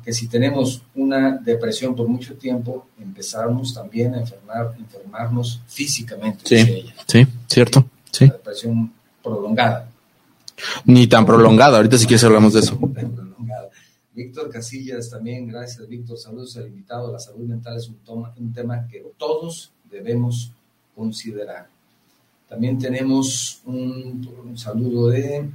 que 0.05 0.13
si 0.13 0.29
tenemos 0.29 0.83
una 0.95 1.37
depresión 1.37 1.95
por 1.95 2.09
mucho 2.09 2.35
tiempo, 2.35 2.87
empezamos 2.99 3.75
también 3.75 4.15
a 4.15 4.21
enfermar, 4.21 4.75
enfermarnos 4.79 5.61
físicamente. 5.67 6.41
Sí, 6.45 6.93
sí, 7.07 7.27
cierto. 7.47 7.85
Sí. 8.11 8.25
Una 8.25 8.33
depresión 8.35 8.93
prolongada. 9.23 9.89
Ni 10.85 11.07
tan 11.07 11.27
prolongada, 11.27 11.77
ahorita 11.77 11.99
si 11.99 12.07
quieres 12.07 12.25
hablamos 12.25 12.53
de 12.55 12.61
eso. 12.61 12.79
Víctor 14.13 14.51
Casillas 14.51 15.09
también, 15.09 15.47
gracias 15.47 15.89
Víctor, 15.89 16.19
saludos 16.19 16.57
al 16.57 16.67
invitado. 16.67 17.11
La 17.13 17.19
salud 17.19 17.47
mental 17.47 17.77
es 17.77 17.89
un, 17.89 17.99
un 18.37 18.53
tema 18.53 18.87
que 18.87 19.03
todos 19.17 19.73
debemos 19.91 20.53
considerar. 20.95 21.69
También 22.51 22.79
tenemos 22.79 23.63
un, 23.65 24.53
saludo 24.57 25.09
de 25.09 25.49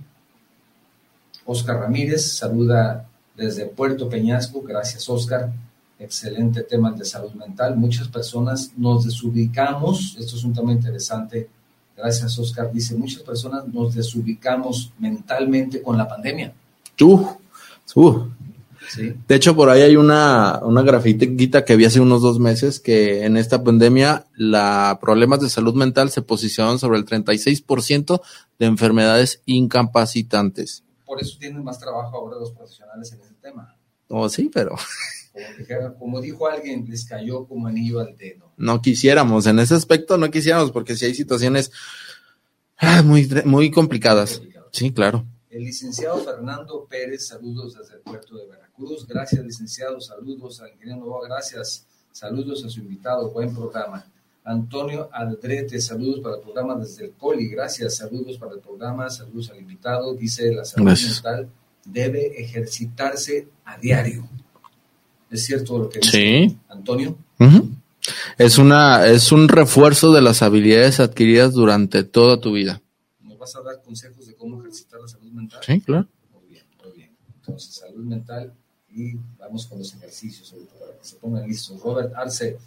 Oscar 1.45 1.81
Ramírez, 1.81 2.37
saluda 2.37 3.07
desde 3.35 3.65
Puerto 3.65 4.09
Peñasco, 4.09 4.61
gracias 4.61 5.09
Oscar, 5.09 5.51
excelente 5.99 6.63
tema 6.63 6.91
de 6.91 7.05
salud 7.05 7.33
mental. 7.33 7.75
Muchas 7.75 8.07
personas 8.07 8.71
nos 8.77 9.05
desubicamos, 9.05 10.15
esto 10.19 10.35
es 10.35 10.43
un 10.43 10.53
tema 10.53 10.71
interesante, 10.71 11.49
gracias 11.95 12.37
Oscar, 12.39 12.71
dice, 12.71 12.95
muchas 12.95 13.21
personas 13.23 13.67
nos 13.67 13.95
desubicamos 13.95 14.91
mentalmente 14.99 15.81
con 15.81 15.97
la 15.97 16.07
pandemia. 16.07 16.53
Tú, 16.95 17.27
tú. 17.91 18.31
De 19.27 19.35
hecho, 19.35 19.55
por 19.55 19.69
ahí 19.69 19.81
hay 19.81 19.95
una, 19.95 20.59
una 20.61 20.83
grafitita 20.83 21.65
que 21.65 21.75
vi 21.75 21.85
hace 21.85 21.99
unos 21.99 22.21
dos 22.21 22.39
meses 22.39 22.79
que 22.79 23.25
en 23.25 23.35
esta 23.35 23.63
pandemia 23.63 24.25
la 24.35 24.99
problemas 25.01 25.39
de 25.39 25.49
salud 25.49 25.73
mental 25.73 26.11
se 26.11 26.21
posicionan 26.21 26.77
sobre 26.77 26.99
el 26.99 27.05
36% 27.05 28.21
de 28.59 28.65
enfermedades 28.65 29.41
incapacitantes. 29.45 30.84
Por 31.05 31.21
eso 31.21 31.37
tienen 31.39 31.63
más 31.63 31.79
trabajo 31.79 32.15
ahora 32.17 32.37
los 32.37 32.51
profesionales 32.51 33.11
en 33.13 33.21
ese 33.21 33.33
tema. 33.35 33.77
Oh, 34.07 34.27
sí, 34.29 34.49
pero... 34.53 34.75
Como, 35.99 36.21
dijo 36.21 36.47
alguien, 36.47 36.85
les 36.87 37.05
cayó 37.05 37.45
como 37.45 37.67
anillo 37.67 37.99
al 37.99 38.15
dedo. 38.15 38.53
No 38.55 38.81
quisiéramos, 38.81 39.45
en 39.47 39.59
ese 39.59 39.75
aspecto 39.75 40.17
no 40.17 40.31
quisiéramos, 40.31 40.71
porque 40.71 40.95
si 40.95 41.05
hay 41.05 41.13
situaciones 41.13 41.71
ah, 42.77 43.01
muy, 43.03 43.27
muy 43.43 43.69
complicadas. 43.69 44.41
Sí, 44.71 44.93
claro. 44.93 45.25
El 45.49 45.63
licenciado 45.63 46.17
Fernando 46.17 46.85
Pérez, 46.89 47.27
saludos 47.27 47.75
desde 47.77 47.95
el 47.95 48.01
puerto 48.01 48.35
de 48.37 48.45
Veracruz. 48.45 49.07
Gracias, 49.07 49.43
licenciado. 49.45 49.99
Saludos 50.01 50.59
al 50.59 50.71
ingeniero 50.71 51.19
Gracias. 51.21 51.85
Saludos 52.11 52.63
a 52.65 52.69
su 52.69 52.81
invitado. 52.81 53.31
Buen 53.31 53.53
programa. 53.53 54.05
Antonio 54.45 55.09
Aldrete, 55.11 55.81
saludos 55.81 56.19
para 56.21 56.35
el 56.35 56.41
programa 56.41 56.75
desde 56.75 57.05
el 57.05 57.11
Coli. 57.13 57.49
Gracias. 57.49 57.95
Saludos 57.95 58.37
para 58.37 58.53
el 58.53 58.59
programa. 58.59 59.09
Saludos 59.09 59.49
al 59.49 59.57
invitado. 59.57 60.13
Dice 60.13 60.53
la 60.53 60.63
salud 60.63 60.91
mental 60.91 61.49
debe 61.85 62.41
ejercitarse 62.41 63.47
a 63.63 63.77
diario. 63.77 64.27
¿Es 65.29 65.45
cierto 65.45 65.77
lo 65.77 65.89
que 65.89 65.99
dice 65.99 66.55
Antonio? 66.67 67.17
Es 68.37 68.57
una 68.57 69.07
es 69.07 69.31
un 69.31 69.47
refuerzo 69.47 70.13
de 70.13 70.21
las 70.21 70.41
habilidades 70.41 70.99
adquiridas 70.99 71.53
durante 71.53 72.03
toda 72.03 72.39
tu 72.39 72.53
vida. 72.53 72.81
¿Nos 73.21 73.37
vas 73.37 73.55
a 73.55 73.61
dar 73.61 73.81
consejos 73.81 74.27
de 74.27 74.35
cómo 74.35 74.61
ejercitar 74.61 75.01
la 75.01 75.07
salud 75.07 75.31
mental? 75.31 75.59
Sí, 75.65 75.81
claro. 75.81 76.07
Muy 76.31 76.49
bien, 76.49 76.65
muy 76.83 76.93
bien. 76.93 77.15
Entonces, 77.35 77.75
salud 77.75 78.03
mental 78.03 78.53
y 78.91 79.15
vamos 79.37 79.65
con 79.65 79.79
los 79.79 79.93
ejercicios, 79.93 80.53
para 80.79 80.97
que 80.97 81.05
se 81.05 81.15
pongan 81.17 81.47
listos. 81.47 81.81
Robert 81.81 82.13
Arce, 82.15 82.57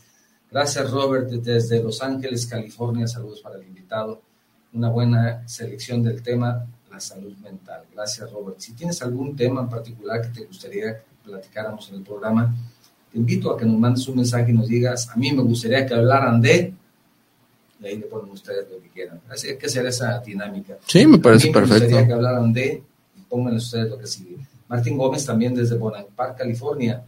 gracias 0.51 0.90
Robert 0.90 1.30
desde 1.30 1.82
Los 1.82 2.03
Ángeles, 2.03 2.46
California, 2.46 3.07
saludos 3.07 3.40
para 3.40 3.57
el 3.57 3.64
invitado. 3.64 4.22
Una 4.72 4.90
buena 4.90 5.46
selección 5.49 6.03
del 6.03 6.22
tema, 6.22 6.66
la 6.90 7.01
salud 7.01 7.36
mental. 7.38 7.84
Gracias 7.92 8.30
Robert. 8.30 8.59
Si 8.59 8.74
tienes 8.74 9.01
algún 9.03 9.34
tema 9.34 9.62
en 9.62 9.68
particular 9.68 10.20
que 10.22 10.28
te 10.28 10.46
gustaría 10.46 10.99
que 10.99 11.05
platicáramos 11.24 11.88
en 11.90 11.96
el 11.96 12.03
programa, 12.03 12.55
te 13.11 13.18
invito 13.18 13.51
a 13.51 13.57
que 13.57 13.64
nos 13.64 13.78
mandes 13.78 14.07
un 14.09 14.16
mensaje 14.16 14.51
y 14.51 14.55
nos 14.55 14.68
digas, 14.68 15.09
a 15.09 15.16
mí 15.16 15.32
me 15.32 15.42
gustaría 15.42 15.86
que 15.86 15.94
hablaran 15.94 16.40
de 16.40 16.74
y 17.80 17.86
ahí 17.86 17.96
le 17.96 18.07
ponen 18.07 18.30
ustedes 18.30 18.66
lo 18.70 18.80
que 18.82 18.88
quieran. 18.88 19.20
Así 19.28 19.57
que 19.57 19.66
hacer 19.66 19.86
esa 19.86 20.18
dinámica. 20.20 20.78
Sí, 20.86 21.07
me 21.07 21.18
parece 21.18 21.51
perfecto. 21.51 22.07
que 22.07 22.12
hablaran 22.12 22.53
de, 22.53 22.82
pongan 23.28 23.55
ustedes 23.55 23.88
lo 23.88 23.99
que 23.99 24.07
sigue. 24.07 24.36
Martín 24.68 24.96
Gómez 24.96 25.24
también 25.24 25.55
desde 25.55 25.76
Bonanza 25.76 26.11
Park, 26.14 26.38
California, 26.38 27.03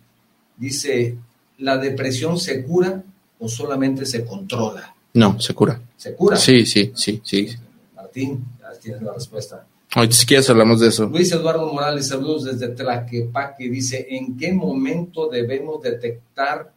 dice, 0.56 1.18
¿la 1.58 1.76
depresión 1.76 2.38
se 2.38 2.62
cura 2.64 3.02
o 3.40 3.48
solamente 3.48 4.06
se 4.06 4.24
controla? 4.24 4.94
No, 5.14 5.40
se 5.40 5.54
cura. 5.54 5.80
¿Se 5.96 6.14
cura? 6.14 6.36
Sí, 6.36 6.64
sí, 6.64 6.92
sí, 6.94 7.20
sí. 7.24 7.48
Martín, 7.96 8.44
ya 8.60 8.78
tienes 8.78 9.02
la 9.02 9.12
respuesta. 9.12 9.66
Ahorita 9.92 10.14
si 10.14 10.26
quieres 10.26 10.48
hablamos 10.48 10.78
de 10.78 10.88
eso. 10.88 11.06
Luis 11.06 11.32
Eduardo 11.32 11.72
Morales, 11.72 12.06
saludos 12.06 12.44
desde 12.44 12.68
Tlaquepaque, 12.68 13.68
dice, 13.68 14.06
¿en 14.10 14.36
qué 14.36 14.52
momento 14.52 15.28
debemos 15.28 15.82
detectar 15.82 16.72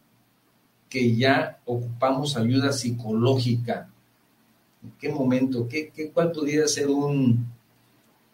que 0.90 1.16
ya 1.16 1.60
ocupamos 1.66 2.36
ayuda 2.38 2.72
psicológica? 2.72 3.88
¿En 4.84 4.94
qué 5.00 5.10
momento? 5.10 5.68
¿Qué, 5.68 5.92
qué, 5.96 6.10
¿Cuál 6.10 6.32
podría 6.32 6.68
ser 6.68 6.90
un, 6.90 7.46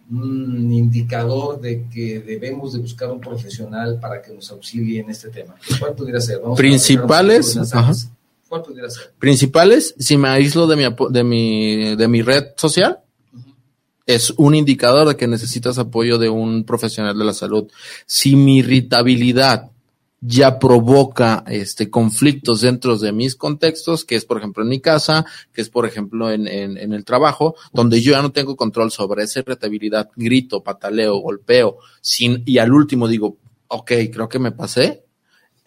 un, 0.10 0.72
indicador 0.72 1.60
de 1.60 1.86
que 1.94 2.22
debemos 2.22 2.72
de 2.72 2.80
buscar 2.80 3.12
un 3.12 3.20
profesional 3.20 4.00
para 4.00 4.22
que 4.22 4.34
nos 4.34 4.50
auxilie 4.50 5.02
en 5.02 5.10
este 5.10 5.28
tema? 5.28 5.56
¿Cuál 5.78 5.94
podría 5.94 6.22
ser? 6.22 6.40
Principales. 6.56 7.58
¿Cuál 8.50 8.64
ser? 8.89 9.14
Principales, 9.20 9.95
si 10.00 10.18
me 10.18 10.28
aíslo 10.28 10.66
de 10.66 10.76
mi, 10.76 10.95
de 11.12 11.24
mi, 11.24 11.95
de 11.95 12.08
mi 12.08 12.22
red 12.24 12.47
social, 12.58 13.00
es 14.08 14.32
un 14.38 14.56
indicador 14.56 15.08
de 15.08 15.16
que 15.16 15.28
necesitas 15.28 15.78
apoyo 15.78 16.18
de 16.18 16.30
un 16.30 16.64
profesional 16.64 17.16
de 17.16 17.26
la 17.26 17.34
salud. 17.34 17.70
Si 18.08 18.36
mi 18.36 18.58
irritabilidad 18.58 19.70
ya 20.22 20.60
provoca 20.60 21.43
este 21.47 21.89
conflictos 21.89 22.62
dentro 22.62 22.97
de 22.97 23.12
mis 23.12 23.36
contextos, 23.36 24.04
que 24.04 24.16
es 24.16 24.26
por 24.26 24.38
ejemplo 24.38 24.64
en 24.64 24.70
mi 24.70 24.80
casa, 24.80 25.26
que 25.54 25.62
es 25.62 25.70
por 25.70 25.86
ejemplo 25.86 26.32
en, 26.32 26.47
en, 26.47 26.91
el 26.91 27.06
trabajo, 27.06 27.56
donde 27.72 28.02
yo 28.02 28.14
ya 28.14 28.22
no 28.22 28.32
tengo 28.32 28.56
control 28.56 28.91
sobre 28.91 29.24
esa 29.24 29.39
irritabilidad, 29.39 30.10
grito, 30.16 30.64
pataleo, 30.64 31.18
golpeo, 31.20 31.78
sin, 32.02 32.43
y 32.45 32.58
al 32.58 32.74
último 32.74 33.08
digo, 33.08 33.38
ok, 33.68 33.91
creo 34.12 34.28
que 34.28 34.39
me 34.39 34.52
pasé, 34.52 35.06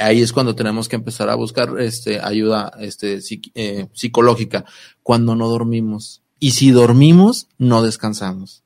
ahí 0.02 0.20
es 0.20 0.32
cuando 0.32 0.54
tenemos 0.54 0.88
que 0.88 0.96
empezar 0.96 1.28
a 1.30 1.34
buscar 1.34 1.80
este 1.80 2.20
ayuda 2.20 2.72
este 2.80 3.20
eh, 3.54 3.86
psicológica 3.92 4.64
cuando 5.02 5.34
no 5.34 5.48
dormimos. 5.48 6.22
Y 6.38 6.52
si 6.52 6.70
dormimos, 6.70 7.46
no 7.58 7.82
descansamos. 7.82 8.62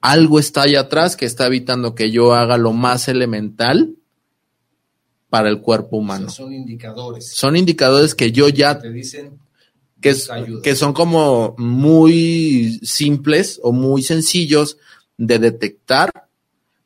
Algo 0.00 0.38
está 0.38 0.62
allá 0.62 0.80
atrás 0.80 1.16
que 1.16 1.24
está 1.24 1.46
evitando 1.46 1.94
que 1.94 2.10
yo 2.10 2.34
haga 2.34 2.58
lo 2.58 2.72
más 2.72 3.08
elemental 3.08 3.94
para 5.30 5.48
el 5.48 5.60
cuerpo 5.60 5.96
humano. 5.96 6.30
son 6.30 6.52
indicadores. 6.52 7.30
Son 7.32 7.56
indicadores 7.56 8.14
que 8.14 8.30
yo 8.30 8.48
ya... 8.48 8.78
Te 8.78 8.90
dicen 8.90 9.38
que, 10.00 10.14
que 10.62 10.76
son 10.76 10.92
como 10.92 11.54
muy 11.56 12.78
simples 12.82 13.58
o 13.62 13.72
muy 13.72 14.02
sencillos 14.02 14.76
de 15.16 15.38
detectar, 15.38 16.23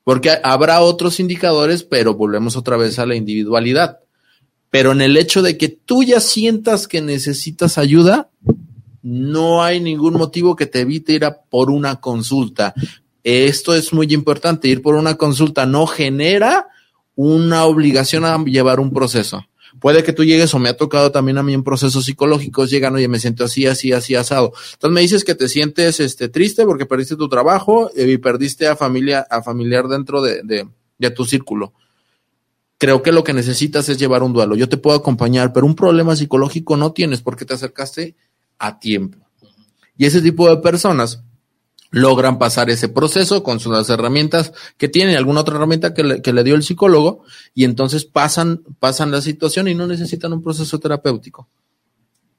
porque 0.08 0.30
habrá 0.42 0.80
otros 0.80 1.20
indicadores, 1.20 1.82
pero 1.82 2.14
volvemos 2.14 2.56
otra 2.56 2.78
vez 2.78 2.98
a 2.98 3.04
la 3.04 3.14
individualidad. 3.14 3.98
Pero 4.70 4.92
en 4.92 5.02
el 5.02 5.18
hecho 5.18 5.42
de 5.42 5.58
que 5.58 5.68
tú 5.68 6.02
ya 6.02 6.20
sientas 6.20 6.88
que 6.88 7.02
necesitas 7.02 7.76
ayuda, 7.76 8.30
no 9.02 9.62
hay 9.62 9.80
ningún 9.80 10.14
motivo 10.14 10.56
que 10.56 10.64
te 10.64 10.80
evite 10.80 11.12
ir 11.12 11.26
a 11.26 11.42
por 11.42 11.70
una 11.70 12.00
consulta 12.00 12.72
esto 13.24 13.74
es 13.74 13.92
muy 13.92 14.06
importante, 14.14 14.68
ir 14.68 14.80
por 14.80 14.94
una 14.94 15.16
consulta 15.16 15.66
no 15.66 15.86
genera 15.86 16.68
una 17.14 17.64
obligación 17.64 18.24
a 18.24 18.42
llevar 18.44 18.80
un 18.80 18.90
proceso. 18.90 19.44
Puede 19.80 20.02
que 20.02 20.12
tú 20.12 20.24
llegues, 20.24 20.52
o 20.54 20.58
me 20.58 20.68
ha 20.68 20.76
tocado 20.76 21.12
también 21.12 21.38
a 21.38 21.42
mí 21.42 21.54
en 21.54 21.62
procesos 21.62 22.04
psicológicos, 22.04 22.70
llegan, 22.70 22.94
oye, 22.94 23.08
me 23.08 23.18
siento 23.18 23.44
así, 23.44 23.66
así, 23.66 23.92
así, 23.92 24.14
asado. 24.14 24.52
Entonces 24.72 24.94
me 24.94 25.00
dices 25.00 25.24
que 25.24 25.34
te 25.34 25.48
sientes 25.48 26.00
este, 26.00 26.28
triste 26.28 26.64
porque 26.64 26.86
perdiste 26.86 27.16
tu 27.16 27.28
trabajo 27.28 27.90
y 27.94 28.18
perdiste 28.18 28.66
a 28.66 28.76
familia, 28.76 29.26
a 29.30 29.42
familiar 29.42 29.88
dentro 29.88 30.20
de, 30.20 30.42
de, 30.42 30.68
de 30.98 31.10
tu 31.10 31.24
círculo. 31.24 31.72
Creo 32.78 33.02
que 33.02 33.12
lo 33.12 33.24
que 33.24 33.32
necesitas 33.32 33.88
es 33.88 33.98
llevar 33.98 34.22
un 34.22 34.32
duelo. 34.32 34.54
Yo 34.54 34.68
te 34.68 34.76
puedo 34.76 34.96
acompañar, 34.96 35.52
pero 35.52 35.66
un 35.66 35.74
problema 35.74 36.14
psicológico 36.14 36.76
no 36.76 36.92
tienes 36.92 37.20
porque 37.20 37.44
te 37.44 37.54
acercaste 37.54 38.14
a 38.58 38.78
tiempo. 38.78 39.18
Y 39.96 40.06
ese 40.06 40.22
tipo 40.22 40.48
de 40.48 40.58
personas 40.58 41.24
logran 41.90 42.38
pasar 42.38 42.70
ese 42.70 42.88
proceso 42.88 43.42
con 43.42 43.60
sus 43.60 43.88
herramientas 43.88 44.52
que 44.76 44.88
tienen, 44.88 45.16
alguna 45.16 45.40
otra 45.40 45.56
herramienta 45.56 45.94
que 45.94 46.04
le, 46.04 46.22
que 46.22 46.32
le 46.32 46.44
dio 46.44 46.54
el 46.54 46.62
psicólogo, 46.62 47.24
y 47.54 47.64
entonces 47.64 48.04
pasan, 48.04 48.62
pasan 48.78 49.10
la 49.10 49.20
situación 49.20 49.68
y 49.68 49.74
no 49.74 49.86
necesitan 49.86 50.32
un 50.32 50.42
proceso 50.42 50.78
terapéutico. 50.78 51.48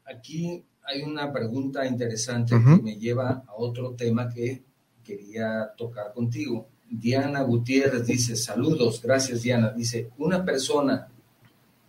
Aquí 0.05 0.63
hay 0.83 1.01
una 1.03 1.31
pregunta 1.31 1.85
interesante 1.85 2.55
que 2.55 2.81
me 2.81 2.95
lleva 2.95 3.43
a 3.47 3.55
otro 3.55 3.91
tema 3.91 4.29
que 4.29 4.63
quería 5.03 5.71
tocar 5.77 6.13
contigo. 6.13 6.67
Diana 6.89 7.41
Gutiérrez 7.41 8.05
dice, 8.05 8.35
saludos, 8.35 9.01
gracias 9.01 9.43
Diana. 9.43 9.69
Dice, 9.69 10.09
una 10.17 10.43
persona, 10.43 11.07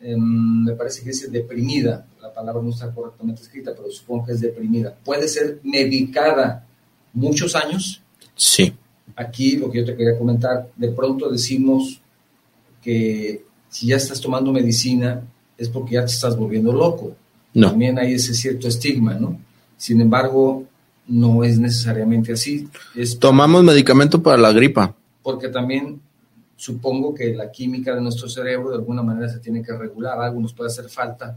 em, 0.01 0.65
me 0.65 0.75
parece 0.75 1.03
que 1.03 1.11
dice 1.11 1.29
deprimida, 1.29 2.07
la 2.21 2.33
palabra 2.33 2.63
no 2.63 2.71
está 2.71 2.93
correctamente 2.95 3.43
escrita, 3.43 3.73
pero 3.75 3.91
supongo 3.91 4.27
que 4.27 4.33
es 4.33 4.41
deprimida, 4.41 4.95
puede 5.03 5.29
ser 5.29 5.61
medicada 5.63 6.67
muchos 7.13 7.55
años. 7.55 8.03
Sí. 8.35 8.73
Aquí 9.17 9.57
lo 9.57 9.71
que 9.71 9.79
yo 9.79 9.85
te 9.85 9.97
quería 9.97 10.19
comentar, 10.19 10.71
de 10.77 10.89
pronto 10.89 11.31
decimos 11.31 12.01
que 12.83 13.45
si 13.69 13.89
ya 13.89 13.97
estás 13.97 14.21
tomando 14.21 14.53
medicina 14.53 15.23
es 15.59 15.69
porque 15.69 15.95
ya 15.95 16.01
te 16.01 16.13
estás 16.13 16.37
volviendo 16.37 16.73
loco. 16.73 17.17
No. 17.53 17.71
También 17.71 17.99
hay 17.99 18.15
ese 18.15 18.35
cierto 18.35 18.69
estigma, 18.69 19.15
¿no? 19.15 19.39
Sin 19.77 20.01
embargo, 20.01 20.65
no 21.07 21.45
es 21.45 21.59
necesariamente 21.59 22.33
así. 22.33 22.69
Tomamos 23.19 23.65
medicamento 23.65 24.23
para 24.23 24.39
la 24.39 24.53
gripa. 24.53 24.95
Porque 25.23 25.49
también 25.49 26.01
supongo 26.57 27.15
que 27.15 27.35
la 27.35 27.51
química 27.51 27.95
de 27.95 28.01
nuestro 28.01 28.29
cerebro 28.29 28.71
de 28.71 28.77
alguna 28.77 29.03
manera 29.03 29.29
se 29.29 29.39
tiene 29.39 29.63
que 29.63 29.77
regular, 29.77 30.21
algo 30.21 30.41
nos 30.41 30.53
puede 30.53 30.69
hacer 30.69 30.89
falta 30.89 31.37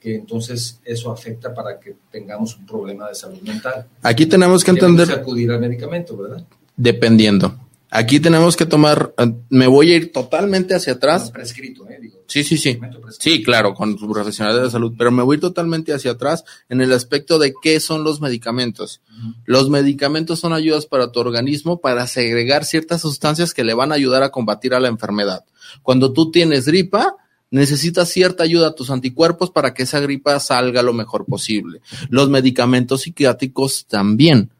que 0.00 0.14
entonces 0.14 0.80
eso 0.84 1.12
afecta 1.12 1.52
para 1.52 1.78
que 1.78 1.94
tengamos 2.10 2.56
un 2.56 2.66
problema 2.66 3.08
de 3.08 3.14
salud 3.14 3.40
mental. 3.42 3.86
Aquí 4.02 4.26
tenemos 4.26 4.64
que 4.64 4.70
entender... 4.70 5.06
Que 5.06 5.14
acudir 5.14 5.50
al 5.50 5.60
medicamento, 5.60 6.16
¿verdad? 6.16 6.42
Dependiendo. 6.74 7.54
Aquí 7.92 8.20
tenemos 8.20 8.56
que 8.56 8.66
tomar, 8.66 9.12
eh, 9.18 9.34
me 9.48 9.66
voy 9.66 9.90
a 9.90 9.96
ir 9.96 10.12
totalmente 10.12 10.74
hacia 10.74 10.92
atrás. 10.92 11.32
prescrito, 11.32 11.88
¿eh? 11.90 11.98
sí, 12.28 12.44
sí, 12.44 12.56
sí. 12.56 12.78
Sí, 13.18 13.42
claro, 13.42 13.74
con 13.74 13.98
su 13.98 14.08
profesional 14.08 14.62
de 14.62 14.70
salud, 14.70 14.94
pero 14.96 15.10
me 15.10 15.24
voy 15.24 15.34
a 15.34 15.36
ir 15.36 15.40
totalmente 15.40 15.92
hacia 15.92 16.12
atrás 16.12 16.44
en 16.68 16.80
el 16.80 16.92
aspecto 16.92 17.40
de 17.40 17.52
qué 17.60 17.80
son 17.80 18.04
los 18.04 18.20
medicamentos. 18.20 19.00
Los 19.44 19.70
medicamentos 19.70 20.38
son 20.38 20.52
ayudas 20.52 20.86
para 20.86 21.10
tu 21.10 21.18
organismo 21.18 21.80
para 21.80 22.06
segregar 22.06 22.64
ciertas 22.64 23.00
sustancias 23.00 23.52
que 23.52 23.64
le 23.64 23.74
van 23.74 23.90
a 23.90 23.96
ayudar 23.96 24.22
a 24.22 24.30
combatir 24.30 24.72
a 24.72 24.80
la 24.80 24.88
enfermedad. 24.88 25.44
Cuando 25.82 26.12
tú 26.12 26.30
tienes 26.30 26.66
gripa, 26.66 27.16
necesitas 27.50 28.08
cierta 28.08 28.44
ayuda 28.44 28.68
a 28.68 28.74
tus 28.74 28.90
anticuerpos 28.90 29.50
para 29.50 29.74
que 29.74 29.82
esa 29.82 30.00
gripa 30.00 30.38
salga 30.40 30.82
lo 30.82 30.92
mejor 30.92 31.26
posible. 31.26 31.80
Los 32.08 32.30
medicamentos 32.30 33.02
psiquiátricos 33.02 33.86
también. 33.86 34.50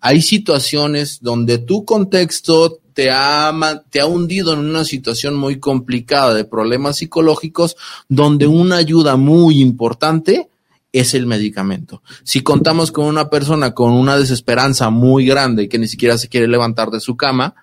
Hay 0.00 0.22
situaciones 0.22 1.20
donde 1.20 1.58
tu 1.58 1.84
contexto 1.84 2.80
te 2.92 3.10
ha, 3.10 3.52
te 3.90 4.00
ha 4.00 4.06
hundido 4.06 4.52
en 4.52 4.60
una 4.60 4.84
situación 4.84 5.34
muy 5.34 5.58
complicada 5.58 6.32
de 6.34 6.44
problemas 6.44 6.96
psicológicos, 6.96 7.76
donde 8.08 8.46
una 8.46 8.76
ayuda 8.76 9.16
muy 9.16 9.60
importante 9.60 10.48
es 10.92 11.12
el 11.12 11.26
medicamento. 11.26 12.02
Si 12.22 12.40
contamos 12.40 12.90
con 12.90 13.06
una 13.06 13.28
persona 13.28 13.74
con 13.74 13.92
una 13.92 14.16
desesperanza 14.16 14.88
muy 14.88 15.26
grande 15.26 15.68
que 15.68 15.78
ni 15.78 15.88
siquiera 15.88 16.16
se 16.16 16.28
quiere 16.28 16.48
levantar 16.48 16.90
de 16.90 17.00
su 17.00 17.16
cama, 17.16 17.54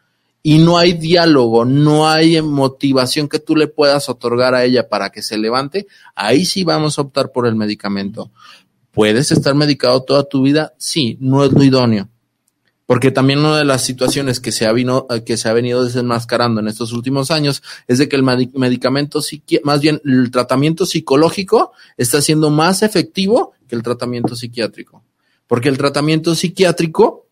y 0.46 0.58
no 0.58 0.78
hay 0.78 0.94
diálogo, 0.94 1.64
no 1.64 2.10
hay 2.10 2.42
motivación 2.42 3.30
que 3.30 3.40
tú 3.40 3.56
le 3.56 3.68
puedas 3.68 4.10
otorgar 4.10 4.54
a 4.54 4.66
ella 4.66 4.90
para 4.90 5.10
que 5.10 5.22
se 5.22 5.38
levante, 5.38 5.88
ahí 6.16 6.44
sí 6.44 6.66
vamos 6.66 7.00
a 7.00 7.04
optar 7.04 7.32
por 7.32 7.48
el 7.48 7.56
medicamento. 7.56 8.30
¿Puedes 8.92 9.32
estar 9.32 9.56
medicado 9.56 10.04
toda 10.04 10.26
tu 10.26 10.42
vida? 10.44 10.74
Sí, 10.78 11.18
no 11.22 11.46
es 11.46 11.54
lo 11.54 11.64
idóneo. 11.64 12.10
Porque 12.86 13.10
también 13.10 13.40
una 13.40 13.58
de 13.58 13.64
las 13.64 13.86
situaciones 13.86 14.42
que 14.42 14.52
se 14.52 14.66
ha, 14.66 14.74
vino, 14.74 15.08
que 15.26 15.38
se 15.38 15.48
ha 15.48 15.54
venido 15.54 15.86
desenmascarando 15.86 16.60
en 16.60 16.68
estos 16.68 16.92
últimos 16.92 17.32
años 17.32 17.64
es 17.88 17.98
de 17.98 18.10
que 18.10 18.18
el 18.18 18.24
medicamento, 18.24 19.22
más 19.64 19.80
bien 19.80 20.02
el 20.04 20.30
tratamiento 20.30 20.86
psicológico 20.86 21.72
está 21.96 22.22
siendo 22.22 22.50
más 22.50 22.84
efectivo 22.84 23.54
que 23.70 23.76
el 23.76 23.84
tratamiento 23.84 24.36
psiquiátrico. 24.36 25.04
Porque 25.48 25.70
el 25.70 25.78
tratamiento 25.78 26.36
psiquiátrico 26.36 27.28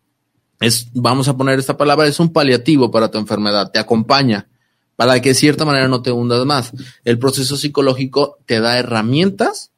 es, 0.61 0.87
vamos 0.93 1.27
a 1.27 1.35
poner 1.35 1.59
esta 1.59 1.75
palabra, 1.75 2.07
es 2.07 2.19
un 2.19 2.31
paliativo 2.31 2.91
para 2.91 3.09
tu 3.09 3.17
enfermedad, 3.17 3.71
te 3.71 3.79
acompaña 3.79 4.47
para 4.95 5.19
que 5.19 5.29
de 5.29 5.35
cierta 5.35 5.65
manera 5.65 5.87
no 5.87 6.03
te 6.03 6.11
hundas 6.11 6.45
más. 6.45 6.71
El 7.03 7.17
proceso 7.17 7.57
psicológico 7.57 8.37
te 8.45 8.59
da 8.59 8.77
herramientas 8.77 9.71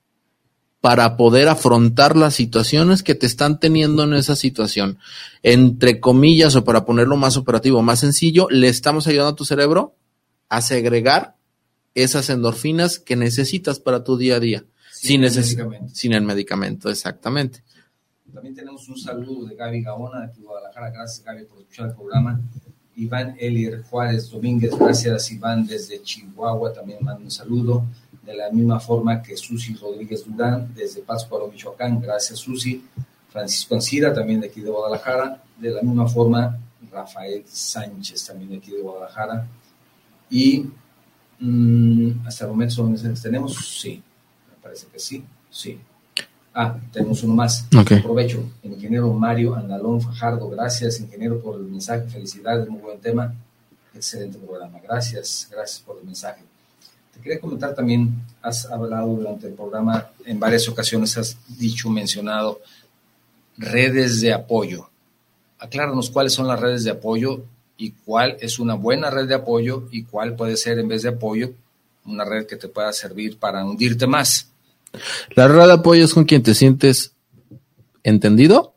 para 0.81 1.15
poder 1.15 1.47
afrontar 1.47 2.17
las 2.17 2.35
situaciones 2.35 3.03
que 3.03 3.15
te 3.15 3.25
están 3.25 3.61
teniendo 3.61 4.03
en 4.03 4.13
esa 4.13 4.35
situación. 4.35 4.99
Entre 5.41 6.01
comillas, 6.01 6.57
o 6.57 6.65
para 6.65 6.83
ponerlo 6.83 7.15
más 7.15 7.37
operativo, 7.37 7.81
más 7.81 8.01
sencillo, 8.01 8.47
le 8.49 8.67
estamos 8.67 9.07
ayudando 9.07 9.31
a 9.31 9.35
tu 9.37 9.45
cerebro 9.45 9.95
a 10.49 10.61
segregar 10.61 11.37
esas 11.95 12.29
endorfinas 12.29 12.99
que 12.99 13.15
necesitas 13.15 13.79
para 13.79 14.03
tu 14.03 14.17
día 14.17 14.35
a 14.35 14.39
día. 14.41 14.65
Sin, 14.91 15.29
sin, 15.31 15.61
el, 15.61 15.93
sin 15.93 16.11
el 16.11 16.23
medicamento, 16.23 16.89
exactamente. 16.89 17.63
También 18.33 18.55
tenemos 18.55 18.89
un 18.89 18.97
saludo 18.97 19.45
de 19.45 19.55
Gaby 19.55 19.83
Gaona 19.83 20.27
de 20.27 20.41
Guadalajara. 20.41 20.89
Gracias, 20.89 21.23
Gaby, 21.23 21.45
por 21.45 21.59
escuchar 21.59 21.89
el 21.89 21.95
programa. 21.95 22.41
Iván 22.95 23.35
Elier 23.39 23.83
Juárez 23.83 24.29
Domínguez, 24.29 24.77
gracias 24.77 25.31
Iván 25.31 25.65
desde 25.65 26.01
Chihuahua, 26.01 26.73
también 26.73 26.99
manda 27.01 27.23
un 27.23 27.31
saludo. 27.31 27.85
De 28.23 28.35
la 28.35 28.49
misma 28.51 28.79
forma 28.79 29.21
que 29.21 29.35
Susi 29.35 29.73
Rodríguez 29.75 30.25
Durán 30.25 30.73
desde 30.73 31.01
Pátzcuaro, 31.01 31.47
Michoacán, 31.47 31.99
gracias 31.99 32.39
Susi. 32.39 32.83
Francisco 33.29 33.75
Ancira, 33.75 34.13
también 34.13 34.41
de 34.41 34.47
aquí 34.47 34.61
de 34.61 34.69
Guadalajara. 34.69 35.41
De 35.57 35.71
la 35.71 35.81
misma 35.81 36.07
forma, 36.07 36.57
Rafael 36.91 37.43
Sánchez, 37.45 38.25
también 38.27 38.51
de 38.51 38.57
aquí 38.57 38.71
de 38.71 38.81
Guadalajara. 38.81 39.47
Y 40.29 40.67
mm, 41.39 42.25
hasta 42.25 42.45
el 42.45 42.51
momento 42.51 42.75
son 42.75 42.95
tenemos. 43.21 43.55
Sí, 43.79 44.01
me 44.49 44.61
parece 44.61 44.87
que 44.87 44.99
sí, 44.99 45.25
sí. 45.49 45.79
Ah, 46.53 46.77
tenemos 46.91 47.23
uno 47.23 47.33
más. 47.33 47.65
Aprovecho. 47.75 48.43
El 48.61 48.73
ingeniero 48.73 49.11
Mario 49.13 49.55
Andalón 49.55 50.01
Fajardo, 50.01 50.49
gracias, 50.49 50.99
ingeniero, 50.99 51.39
por 51.41 51.55
el 51.55 51.65
mensaje. 51.65 52.07
Felicidades, 52.07 52.69
muy 52.69 52.81
buen 52.81 52.99
tema. 52.99 53.33
Excelente 53.95 54.37
programa. 54.37 54.79
Gracias, 54.83 55.47
gracias 55.51 55.79
por 55.79 55.97
el 55.97 56.03
mensaje. 56.03 56.43
Te 57.13 57.19
quería 57.21 57.39
comentar 57.39 57.75
también, 57.75 58.23
has 58.41 58.65
hablado 58.65 59.07
durante 59.15 59.47
el 59.47 59.53
programa, 59.53 60.07
en 60.25 60.39
varias 60.39 60.67
ocasiones 60.67 61.15
has 61.17 61.37
dicho, 61.59 61.89
mencionado 61.89 62.59
redes 63.57 64.19
de 64.21 64.33
apoyo. 64.33 64.89
Acláranos 65.59 66.09
cuáles 66.09 66.33
son 66.33 66.47
las 66.47 66.59
redes 66.59 66.83
de 66.83 66.91
apoyo 66.91 67.43
y 67.77 67.91
cuál 67.91 68.37
es 68.41 68.59
una 68.59 68.73
buena 68.73 69.09
red 69.09 69.27
de 69.27 69.35
apoyo 69.35 69.87
y 69.91 70.03
cuál 70.03 70.35
puede 70.35 70.57
ser, 70.57 70.79
en 70.79 70.87
vez 70.87 71.03
de 71.03 71.09
apoyo, 71.09 71.53
una 72.05 72.25
red 72.25 72.47
que 72.47 72.55
te 72.55 72.67
pueda 72.67 72.91
servir 72.91 73.37
para 73.37 73.63
hundirte 73.63 74.07
más. 74.07 74.49
La 75.35 75.47
red 75.47 75.65
de 75.65 75.73
apoyo 75.73 76.05
es 76.05 76.13
con 76.13 76.25
quien 76.25 76.43
te 76.43 76.53
sientes 76.53 77.15
entendido, 78.03 78.75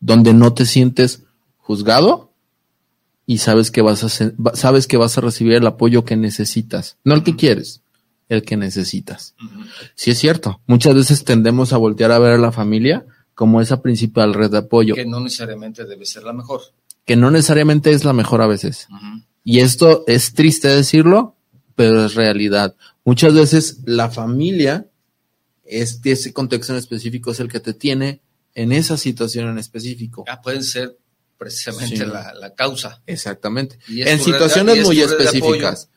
donde 0.00 0.34
no 0.34 0.52
te 0.52 0.66
sientes 0.66 1.24
juzgado 1.58 2.32
y 3.26 3.38
sabes 3.38 3.70
que 3.70 3.82
vas 3.82 4.04
a 4.04 4.32
sabes 4.54 4.86
que 4.86 4.96
vas 4.96 5.18
a 5.18 5.20
recibir 5.20 5.54
el 5.54 5.66
apoyo 5.66 6.04
que 6.04 6.16
necesitas, 6.16 6.96
no 7.02 7.14
el 7.14 7.24
que 7.24 7.34
quieres, 7.34 7.82
el 8.28 8.42
que 8.42 8.56
necesitas. 8.56 9.34
Sí 9.94 10.12
es 10.12 10.18
cierto, 10.18 10.60
muchas 10.66 10.94
veces 10.94 11.24
tendemos 11.24 11.72
a 11.72 11.76
voltear 11.76 12.12
a 12.12 12.18
ver 12.18 12.34
a 12.34 12.38
la 12.38 12.52
familia 12.52 13.04
como 13.34 13.60
esa 13.60 13.82
principal 13.82 14.32
red 14.32 14.50
de 14.50 14.58
apoyo. 14.58 14.94
Que 14.94 15.06
no 15.06 15.20
necesariamente 15.20 15.84
debe 15.84 16.06
ser 16.06 16.22
la 16.22 16.32
mejor. 16.32 16.62
Que 17.04 17.16
no 17.16 17.30
necesariamente 17.30 17.90
es 17.90 18.04
la 18.04 18.12
mejor 18.12 18.42
a 18.42 18.46
veces. 18.46 18.88
Y 19.44 19.60
esto 19.60 20.04
es 20.06 20.32
triste 20.32 20.68
decirlo, 20.68 21.34
pero 21.74 22.06
es 22.06 22.14
realidad. 22.14 22.74
Muchas 23.04 23.34
veces 23.34 23.80
la 23.84 24.08
familia 24.08 24.86
este, 25.68 26.12
ese 26.12 26.32
contexto 26.32 26.72
en 26.72 26.78
específico 26.78 27.32
es 27.32 27.40
el 27.40 27.48
que 27.50 27.60
te 27.60 27.74
tiene 27.74 28.20
en 28.54 28.72
esa 28.72 28.96
situación 28.96 29.48
en 29.48 29.58
específico. 29.58 30.24
Ah, 30.28 30.40
pueden 30.40 30.64
ser 30.64 30.96
precisamente 31.38 32.06
la, 32.06 32.54
causa. 32.56 33.02
Exactamente. 33.06 33.78
En 33.88 34.18
situaciones 34.18 34.82
muy 34.82 35.00
específicas. 35.00 35.90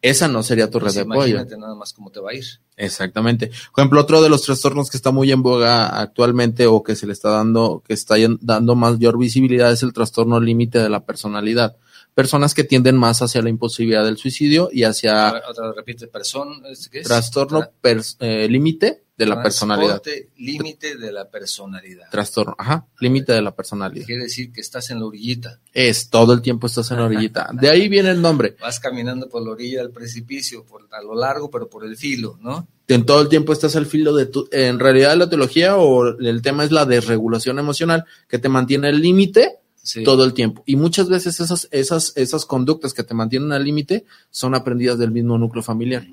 esa 0.00 0.28
no 0.28 0.42
sería 0.42 0.70
tu 0.70 0.78
red 0.78 0.86
Pues 0.86 0.94
de 0.94 1.00
apoyo. 1.02 1.26
imagínate 1.26 1.58
nada 1.58 1.74
más 1.74 1.92
cómo 1.92 2.10
te 2.10 2.20
va 2.20 2.30
a 2.30 2.34
ir. 2.34 2.44
Exactamente. 2.76 3.48
Por 3.48 3.82
ejemplo, 3.82 4.00
otro 4.00 4.22
de 4.22 4.28
los 4.28 4.42
trastornos 4.42 4.90
que 4.90 4.96
está 4.96 5.10
muy 5.10 5.30
en 5.32 5.42
boga 5.42 6.00
actualmente 6.00 6.66
o 6.66 6.82
que 6.82 6.96
se 6.96 7.06
le 7.06 7.12
está 7.12 7.30
dando, 7.30 7.82
que 7.86 7.92
está 7.94 8.14
dando 8.40 8.74
mayor 8.74 9.18
visibilidad 9.18 9.72
es 9.72 9.82
el 9.82 9.92
trastorno 9.92 10.40
límite 10.40 10.78
de 10.78 10.88
la 10.88 11.04
personalidad. 11.04 11.76
Personas 12.14 12.54
que 12.54 12.64
tienden 12.64 12.96
más 12.96 13.20
hacia 13.20 13.42
la 13.42 13.50
imposibilidad 13.50 14.04
del 14.04 14.16
suicidio 14.16 14.70
y 14.72 14.84
hacia 14.84 15.28
Otra, 15.28 15.50
otra 15.50 15.72
repite, 15.74 16.06
persona, 16.06 16.56
¿qué 16.90 17.00
es? 17.00 17.06
trastorno 17.06 17.68
eh, 18.20 18.48
límite 18.48 19.02
de 19.16 19.26
la 19.26 19.42
personalidad. 19.42 20.02
límite 20.36 20.96
de 20.96 21.12
la 21.12 21.30
personalidad. 21.30 22.10
Trastorno, 22.10 22.54
ajá, 22.58 22.86
límite 23.00 23.32
de 23.32 23.42
la 23.42 23.54
personalidad. 23.54 24.06
Quiere 24.06 24.24
decir 24.24 24.52
que 24.52 24.60
estás 24.60 24.90
en 24.90 25.00
la 25.00 25.06
orillita. 25.06 25.60
Es 25.72 26.10
todo 26.10 26.32
el 26.32 26.42
tiempo 26.42 26.66
estás 26.66 26.90
en 26.90 26.98
la 26.98 27.06
orillita. 27.06 27.48
De 27.52 27.70
ahí 27.70 27.88
viene 27.88 28.10
el 28.10 28.20
nombre. 28.20 28.56
Vas 28.60 28.78
caminando 28.80 29.28
por 29.28 29.42
la 29.42 29.52
orilla 29.52 29.80
del 29.80 29.90
precipicio, 29.90 30.64
por, 30.64 30.86
a 30.90 31.02
lo 31.02 31.14
largo, 31.14 31.50
pero 31.50 31.68
por 31.68 31.84
el 31.84 31.96
filo, 31.96 32.38
¿no? 32.40 32.68
en 32.88 33.04
todo 33.04 33.20
el 33.20 33.28
tiempo 33.28 33.52
estás 33.52 33.74
al 33.74 33.86
filo 33.86 34.14
de 34.14 34.26
tu, 34.26 34.48
en 34.52 34.78
realidad 34.78 35.16
la 35.16 35.28
teología 35.28 35.76
o 35.76 36.06
el 36.06 36.40
tema 36.40 36.62
es 36.62 36.70
la 36.70 36.84
desregulación 36.86 37.58
emocional 37.58 38.04
que 38.28 38.38
te 38.38 38.48
mantiene 38.48 38.86
al 38.88 39.00
límite 39.00 39.58
Sí. 39.86 40.02
todo 40.02 40.24
el 40.24 40.34
tiempo. 40.34 40.64
Y 40.66 40.74
muchas 40.74 41.08
veces 41.08 41.38
esas, 41.38 41.68
esas, 41.70 42.12
esas 42.16 42.44
conductas 42.44 42.92
que 42.92 43.04
te 43.04 43.14
mantienen 43.14 43.52
al 43.52 43.62
límite 43.62 44.04
son 44.30 44.56
aprendidas 44.56 44.98
del 44.98 45.12
mismo 45.12 45.38
núcleo 45.38 45.62
familiar. 45.62 46.04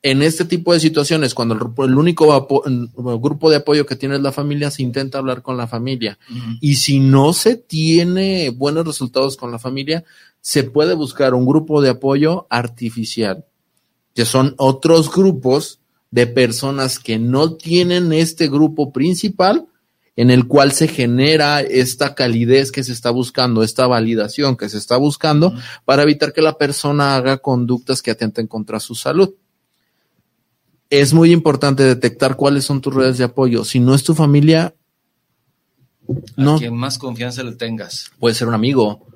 En 0.00 0.22
este 0.22 0.44
tipo 0.44 0.72
de 0.72 0.78
situaciones, 0.78 1.34
cuando 1.34 1.54
el, 1.54 1.90
el 1.90 1.98
único 1.98 2.32
apo- 2.32 2.62
el 2.66 2.88
grupo 3.20 3.50
de 3.50 3.56
apoyo 3.56 3.84
que 3.84 3.96
tiene 3.96 4.14
es 4.14 4.20
la 4.20 4.30
familia, 4.30 4.70
se 4.70 4.82
intenta 4.82 5.18
hablar 5.18 5.42
con 5.42 5.56
la 5.56 5.66
familia. 5.66 6.18
Y 6.60 6.76
si 6.76 7.00
no 7.00 7.32
se 7.32 7.56
tiene 7.56 8.50
buenos 8.50 8.86
resultados 8.86 9.36
con 9.36 9.50
la 9.50 9.58
familia, 9.58 10.04
se 10.40 10.62
puede 10.62 10.94
buscar 10.94 11.34
un 11.34 11.46
grupo 11.46 11.82
de 11.82 11.90
apoyo 11.90 12.46
artificial, 12.48 13.44
que 14.14 14.24
son 14.24 14.54
otros 14.56 15.10
grupos 15.12 15.80
de 16.12 16.26
personas 16.28 17.00
que 17.00 17.18
no 17.18 17.54
tienen 17.54 18.12
este 18.12 18.48
grupo 18.48 18.92
principal 18.92 19.66
en 20.16 20.30
el 20.30 20.46
cual 20.46 20.72
se 20.72 20.88
genera 20.88 21.60
esta 21.60 22.14
calidez 22.14 22.72
que 22.72 22.82
se 22.82 22.92
está 22.92 23.10
buscando, 23.10 23.62
esta 23.62 23.86
validación 23.86 24.56
que 24.56 24.68
se 24.68 24.78
está 24.78 24.96
buscando 24.96 25.54
para 25.84 26.02
evitar 26.02 26.32
que 26.32 26.40
la 26.42 26.56
persona 26.56 27.14
haga 27.16 27.38
conductas 27.38 28.00
que 28.00 28.12
atenten 28.12 28.46
contra 28.46 28.80
su 28.80 28.94
salud. 28.94 29.34
Es 30.90 31.12
muy 31.12 31.32
importante 31.32 31.82
detectar 31.82 32.36
cuáles 32.36 32.64
son 32.64 32.80
tus 32.80 32.94
redes 32.94 33.18
de 33.18 33.24
apoyo. 33.24 33.64
Si 33.64 33.78
no 33.80 33.94
es 33.94 34.02
tu 34.04 34.14
familia, 34.14 34.74
no. 36.36 36.58
Quien 36.58 36.74
más 36.74 36.96
confianza 36.98 37.42
le 37.42 37.52
tengas. 37.52 38.10
puede 38.18 38.34
ser 38.34 38.48
un 38.48 38.54
amigo, 38.54 39.06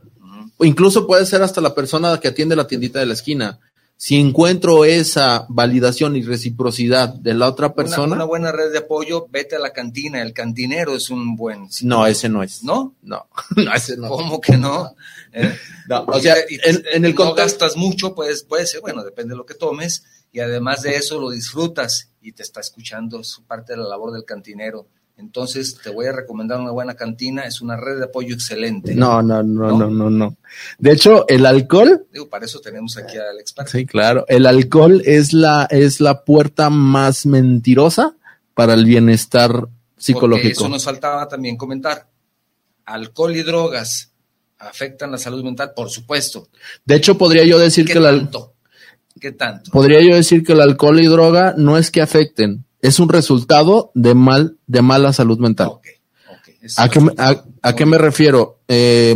o 0.58 0.64
incluso 0.64 1.06
puede 1.06 1.24
ser 1.24 1.42
hasta 1.42 1.60
la 1.62 1.74
persona 1.74 2.18
que 2.20 2.28
atiende 2.28 2.54
la 2.56 2.66
tiendita 2.66 2.98
de 3.00 3.06
la 3.06 3.14
esquina. 3.14 3.58
Si 3.96 4.16
encuentro 4.18 4.84
esa 4.84 5.46
validación 5.48 6.16
y 6.16 6.22
reciprocidad 6.22 7.08
de 7.14 7.34
la 7.34 7.48
otra 7.48 7.68
Una, 7.68 7.74
persona, 7.76 8.14
una 8.16 8.24
buena 8.24 8.50
red 8.50 8.72
de 8.72 8.78
apoyo, 8.78 9.28
vete 9.30 9.54
a 9.54 9.60
la 9.60 9.72
cantina. 9.72 10.20
El 10.20 10.32
cantinero 10.32 10.96
es 10.96 11.08
un 11.08 11.36
buen. 11.36 11.68
no, 11.82 12.04
ese 12.06 12.28
no 12.28 12.42
es. 12.42 12.64
¿No? 12.64 12.94
No, 13.02 13.28
no, 13.56 13.72
ese 13.72 13.96
no. 13.96 14.08
¿Cómo 14.08 14.40
que 14.40 14.56
no? 14.58 14.94
¿Eh? 15.32 15.56
No, 15.88 16.04
o 16.06 16.20
sea, 16.20 16.36
y- 16.48 16.58
en, 16.64 16.82
en 16.92 17.04
el 17.04 17.10
no 17.12 17.16
contexto, 17.24 17.58
gastas 17.64 17.76
mucho, 17.76 18.14
pues 18.14 18.42
puede 18.44 18.66
ser, 18.66 18.80
bueno, 18.82 19.02
depende 19.04 19.32
de 19.34 19.36
lo 19.36 19.44
que 19.46 19.54
tomes, 19.54 20.04
y 20.32 20.40
además 20.40 20.82
de 20.82 20.96
eso 20.96 21.20
lo 21.20 21.30
disfrutas 21.30 22.08
y 22.20 22.32
te 22.32 22.42
está 22.42 22.60
escuchando, 22.60 23.20
es 23.20 23.38
parte 23.46 23.74
de 23.74 23.78
la 23.82 23.88
labor 23.88 24.12
del 24.12 24.24
cantinero. 24.24 24.86
Entonces, 25.18 25.78
te 25.82 25.90
voy 25.90 26.06
a 26.06 26.12
recomendar 26.12 26.58
una 26.58 26.70
buena 26.70 26.94
cantina, 26.94 27.42
es 27.42 27.60
una 27.60 27.76
red 27.76 27.98
de 27.98 28.04
apoyo 28.06 28.34
excelente. 28.34 28.94
no, 28.94 29.22
no, 29.22 29.42
no, 29.42 29.68
¿No? 29.68 29.78
no, 29.78 29.90
no, 29.90 30.10
no. 30.10 30.36
De 30.78 30.90
hecho, 30.92 31.26
el 31.28 31.44
alcohol, 31.44 32.06
Digo, 32.12 32.28
para 32.28 32.46
eso 32.46 32.60
tenemos 32.60 32.96
aquí 32.96 33.18
al 33.18 33.38
experto. 33.38 33.70
sí, 33.70 33.84
claro, 33.86 34.24
el 34.28 34.46
alcohol 34.46 35.02
es 35.04 35.32
la, 35.34 35.66
es 35.70 36.00
la 36.00 36.24
puerta 36.24 36.70
más 36.70 37.26
mentirosa 37.26 38.16
para 38.54 38.72
el 38.74 38.84
bienestar 38.86 39.50
Porque 39.52 39.70
psicológico. 39.98 40.48
eso 40.62 40.68
nos 40.68 40.82
faltaba 40.84 41.28
también 41.28 41.56
comentar. 41.56 42.08
Alcohol 42.86 43.36
y 43.36 43.42
drogas 43.42 44.12
afectan 44.58 45.10
la 45.12 45.18
salud 45.18 45.44
mental, 45.44 45.72
por 45.76 45.90
supuesto. 45.90 46.48
De 46.84 46.96
hecho, 46.96 47.16
podría 47.18 47.44
yo 47.44 47.58
decir 47.58 47.84
¿Qué 47.86 47.92
que 47.92 47.98
el, 47.98 48.06
al- 48.06 48.20
tanto? 48.22 48.51
¿Qué 49.20 49.32
tanto? 49.32 49.70
podría 49.70 50.00
yo 50.02 50.14
decir 50.14 50.42
que 50.44 50.52
el 50.52 50.60
alcohol 50.60 51.00
y 51.00 51.06
droga 51.06 51.54
no 51.56 51.78
es 51.78 51.90
que 51.90 52.02
afecten, 52.02 52.64
es 52.80 52.98
un 52.98 53.08
resultado 53.08 53.90
de 53.94 54.14
mal, 54.14 54.56
de 54.66 54.82
mala 54.82 55.12
salud 55.12 55.38
mental. 55.38 55.68
Ok, 55.68 55.86
ok. 56.28 56.48
Es 56.62 56.78
¿A 56.78 56.88
qué, 56.88 57.00
me- 57.00 57.12
a, 57.18 57.44
a 57.62 57.74
qué 57.76 57.86
me 57.86 57.98
refiero? 57.98 58.58
Eh, 58.68 59.14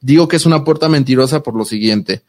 digo 0.00 0.28
que 0.28 0.36
es 0.36 0.46
una 0.46 0.64
puerta 0.64 0.88
mentirosa 0.88 1.42
por 1.42 1.54
lo 1.54 1.64
siguiente. 1.64 2.22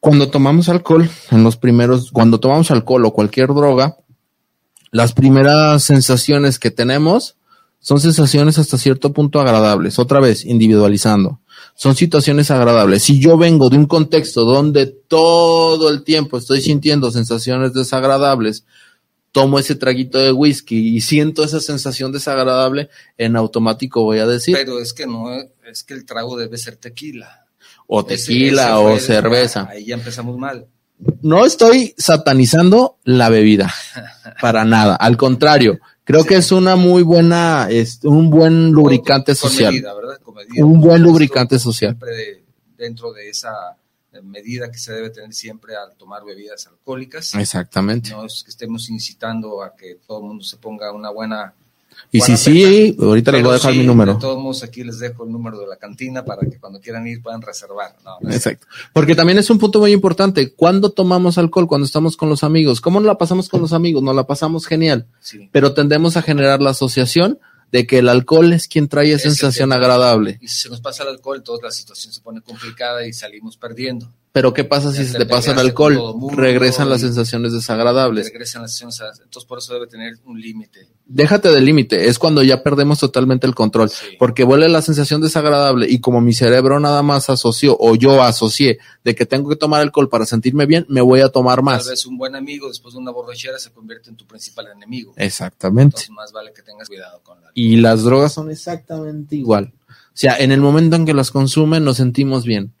Cuando 0.00 0.30
tomamos 0.30 0.68
alcohol, 0.68 1.08
en 1.30 1.42
los 1.44 1.56
primeros, 1.56 2.10
cuando 2.12 2.38
tomamos 2.40 2.70
alcohol 2.70 3.04
o 3.04 3.12
cualquier 3.12 3.48
droga, 3.48 3.96
las 4.90 5.12
primeras 5.12 5.82
sensaciones 5.84 6.58
que 6.58 6.70
tenemos 6.70 7.36
son 7.80 8.00
sensaciones 8.00 8.58
hasta 8.58 8.78
cierto 8.78 9.12
punto 9.12 9.40
agradables. 9.40 9.98
Otra 9.98 10.18
vez, 10.20 10.44
individualizando. 10.44 11.40
Son 11.80 11.94
situaciones 11.94 12.50
agradables. 12.50 13.04
Si 13.04 13.20
yo 13.20 13.38
vengo 13.38 13.70
de 13.70 13.76
un 13.76 13.86
contexto 13.86 14.44
donde 14.44 14.86
todo 14.86 15.88
el 15.90 16.02
tiempo 16.02 16.36
estoy 16.36 16.60
sintiendo 16.60 17.12
sensaciones 17.12 17.72
desagradables, 17.72 18.64
tomo 19.30 19.60
ese 19.60 19.76
traguito 19.76 20.18
de 20.18 20.32
whisky 20.32 20.96
y 20.96 21.00
siento 21.00 21.44
esa 21.44 21.60
sensación 21.60 22.10
desagradable, 22.10 22.88
en 23.16 23.36
automático 23.36 24.02
voy 24.02 24.18
a 24.18 24.26
decir, 24.26 24.56
Pero 24.56 24.80
es 24.80 24.92
que 24.92 25.06
no, 25.06 25.26
es 25.70 25.84
que 25.84 25.94
el 25.94 26.04
trago 26.04 26.36
debe 26.36 26.58
ser 26.58 26.74
tequila. 26.74 27.44
o 27.86 28.04
tequila 28.04 28.64
ese 28.64 28.72
o 28.72 28.90
el- 28.94 29.00
cerveza. 29.00 29.68
Ahí 29.70 29.84
ya 29.86 29.94
empezamos 29.94 30.36
mal. 30.36 30.66
No 31.22 31.46
estoy 31.46 31.94
satanizando 31.96 32.96
la 33.04 33.28
bebida, 33.28 33.72
para 34.40 34.64
nada. 34.64 34.96
Al 34.96 35.16
contrario, 35.16 35.78
creo 36.08 36.22
Sí. 36.22 36.28
que 36.28 36.34
es 36.36 36.50
una 36.50 36.74
muy 36.74 37.02
buena, 37.04 37.68
es 37.70 38.00
un 38.02 38.30
buen 38.30 38.72
lubricante 38.72 39.32
Con- 39.34 39.40
con 39.42 39.50
social. 39.50 39.72
medida, 39.72 39.94
¿verdad? 39.94 40.18
Con 40.22 40.34
medida, 40.34 40.64
Un 40.64 40.80
buen 40.80 41.02
lubricante 41.02 41.58
social. 41.60 41.90
Siempre 41.92 42.16
de- 42.16 42.44
dentro 42.76 43.12
de 43.12 43.28
esa 43.30 43.52
eh, 44.12 44.22
medida 44.22 44.70
que 44.70 44.78
se 44.78 44.90
debe 44.94 45.10
tener 45.10 45.34
siempre 45.34 45.76
al 45.76 45.94
tomar 45.96 46.24
bebidas 46.24 46.66
alcohólicas. 46.66 47.34
Exactamente. 47.34 48.08
No 48.10 48.24
es 48.24 48.42
que 48.42 48.50
estemos 48.50 48.88
incitando 48.88 49.62
a 49.62 49.76
que 49.76 49.96
todo 50.06 50.20
el 50.20 50.24
mundo 50.28 50.42
se 50.44 50.56
ponga 50.56 50.90
una 50.92 51.10
buena. 51.10 51.54
Y 52.10 52.20
si 52.20 52.36
sí, 52.36 52.96
ahorita 53.00 53.32
les 53.32 53.42
voy 53.42 53.50
a 53.50 53.54
dejar 53.54 53.72
sí, 53.72 53.78
mi 53.78 53.82
De 53.82 53.88
número. 53.88 54.18
todos 54.18 54.42
modos, 54.42 54.62
aquí 54.62 54.82
les 54.82 54.98
dejo 54.98 55.24
el 55.24 55.32
número 55.32 55.58
de 55.58 55.66
la 55.66 55.76
cantina 55.76 56.24
para 56.24 56.48
que 56.48 56.58
cuando 56.58 56.80
quieran 56.80 57.06
ir 57.06 57.22
puedan 57.22 57.42
reservar. 57.42 57.96
No, 58.04 58.30
Exacto. 58.30 58.66
Porque 58.92 59.14
también 59.14 59.38
es 59.38 59.50
un 59.50 59.58
punto 59.58 59.78
muy 59.80 59.92
importante. 59.92 60.54
¿Cuándo 60.54 60.90
tomamos 60.90 61.38
alcohol? 61.38 61.68
Cuando 61.68 61.84
estamos 61.84 62.16
con 62.16 62.28
los 62.28 62.44
amigos. 62.44 62.80
¿Cómo 62.80 63.00
nos 63.00 63.06
la 63.06 63.18
pasamos 63.18 63.48
con 63.48 63.60
los 63.60 63.72
amigos? 63.72 64.02
Nos 64.02 64.16
la 64.16 64.26
pasamos 64.26 64.66
genial. 64.66 65.06
sí. 65.20 65.48
Pero 65.52 65.74
tendemos 65.74 66.16
a 66.16 66.22
generar 66.22 66.62
la 66.62 66.70
asociación 66.70 67.38
de 67.72 67.86
que 67.86 67.98
el 67.98 68.08
alcohol 68.08 68.52
es 68.52 68.66
quien 68.68 68.88
trae 68.88 69.12
Es 69.12 69.22
sensación 69.22 69.72
agradable. 69.72 70.38
Y 70.40 70.48
si 70.48 70.62
se 70.62 70.68
nos 70.70 70.80
pasa 70.80 71.02
el 71.02 71.10
alcohol, 71.10 71.42
toda 71.42 71.58
la 71.64 71.70
situación 71.70 72.12
se 72.12 72.20
pone 72.22 72.40
complicada 72.40 73.06
y 73.06 73.12
salimos 73.12 73.56
perdiendo. 73.58 74.10
Pero 74.38 74.54
¿qué 74.54 74.62
pasa 74.62 74.92
si 74.92 75.04
se 75.04 75.12
te 75.14 75.18
te 75.18 75.26
pasa 75.26 75.50
el 75.50 75.58
alcohol? 75.58 75.94
mundo 76.16 76.36
Regresan 76.40 76.88
las 76.88 77.00
sensaciones 77.00 77.52
desagradables. 77.52 78.26
Regresan 78.26 78.62
las 78.62 78.76
sensaciones. 78.76 79.18
Entonces, 79.24 79.48
por 79.48 79.58
eso 79.58 79.74
debe 79.74 79.88
tener 79.88 80.14
un 80.26 80.40
límite. 80.40 80.88
Déjate 81.06 81.48
del 81.50 81.64
límite, 81.64 82.06
es 82.06 82.20
cuando 82.20 82.42
ya 82.44 82.62
perdemos 82.62 83.00
totalmente 83.00 83.46
el 83.48 83.54
control, 83.56 83.88
Sí. 83.90 84.06
porque 84.18 84.44
vuelve 84.44 84.68
la 84.68 84.80
sensación 84.80 85.20
desagradable 85.20 85.86
y 85.90 85.98
como 86.00 86.20
mi 86.20 86.34
cerebro 86.34 86.78
nada 86.78 87.02
más 87.02 87.28
asoció 87.30 87.76
o 87.80 87.96
yo 87.96 88.22
asocié 88.22 88.78
de 89.02 89.14
que 89.16 89.26
tengo 89.26 89.48
que 89.48 89.56
tomar 89.56 89.80
alcohol 89.80 90.08
para 90.08 90.24
sentirme 90.26 90.66
bien, 90.66 90.86
me 90.88 91.00
voy 91.00 91.20
a 91.22 91.30
tomar 91.30 91.56
Tal 91.56 91.64
más. 91.64 91.88
vez 91.88 92.06
un 92.06 92.16
buen 92.16 92.36
amigo 92.36 92.68
después 92.68 92.94
de 92.94 93.00
una 93.00 93.10
borrachera 93.10 93.58
se 93.58 93.72
convierte 93.72 94.10
en 94.10 94.16
tu 94.16 94.24
principal 94.26 94.66
enemigo. 94.74 95.14
Exactamente. 95.16 95.96
Entonces, 95.96 96.10
más 96.10 96.30
vale 96.30 96.52
que 96.54 96.62
tengas 96.62 96.86
cuidado 96.88 97.20
con 97.24 97.40
la. 97.42 97.50
Y 97.54 97.76
las 97.76 98.02
drogas 98.04 98.34
son 98.34 98.50
exactamente 98.50 99.34
igual. 99.34 99.72
O 99.88 100.20
sea, 100.20 100.36
en 100.38 100.52
el 100.52 100.60
momento 100.60 100.94
en 100.96 101.06
que 101.06 101.14
las 101.14 101.30
consumen 101.30 101.84
nos 101.84 101.96
sentimos 101.96 102.44
bien, 102.44 102.74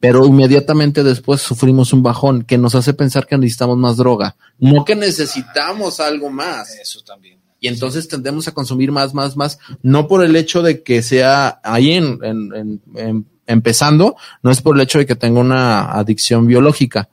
pero 0.00 0.24
inmediatamente 0.26 1.02
después 1.02 1.40
sufrimos 1.40 1.92
un 1.92 2.02
bajón 2.02 2.42
que 2.42 2.58
nos 2.58 2.74
hace 2.74 2.94
pensar 2.94 3.26
que 3.26 3.36
necesitamos 3.38 3.76
más 3.78 3.96
droga, 3.96 4.36
no 4.58 4.84
que 4.84 4.94
necesitamos 4.96 6.00
algo 6.00 6.30
más. 6.30 6.70
Eso 6.80 7.00
también. 7.02 7.38
Y 7.60 7.66
entonces 7.66 8.06
tendemos 8.06 8.46
a 8.46 8.52
consumir 8.52 8.92
más, 8.92 9.14
más, 9.14 9.36
más, 9.36 9.58
no 9.82 10.06
por 10.06 10.24
el 10.24 10.36
hecho 10.36 10.62
de 10.62 10.82
que 10.84 11.02
sea 11.02 11.60
ahí 11.64 11.90
en, 11.92 12.18
en- 12.22 12.54
en- 12.54 12.80
en- 12.94 13.26
empezando, 13.48 14.14
no 14.42 14.50
es 14.52 14.60
por 14.62 14.76
el 14.76 14.82
hecho 14.82 14.98
de 14.98 15.06
que 15.06 15.16
tenga 15.16 15.40
una 15.40 15.90
adicción 15.92 16.46
biológica 16.46 17.08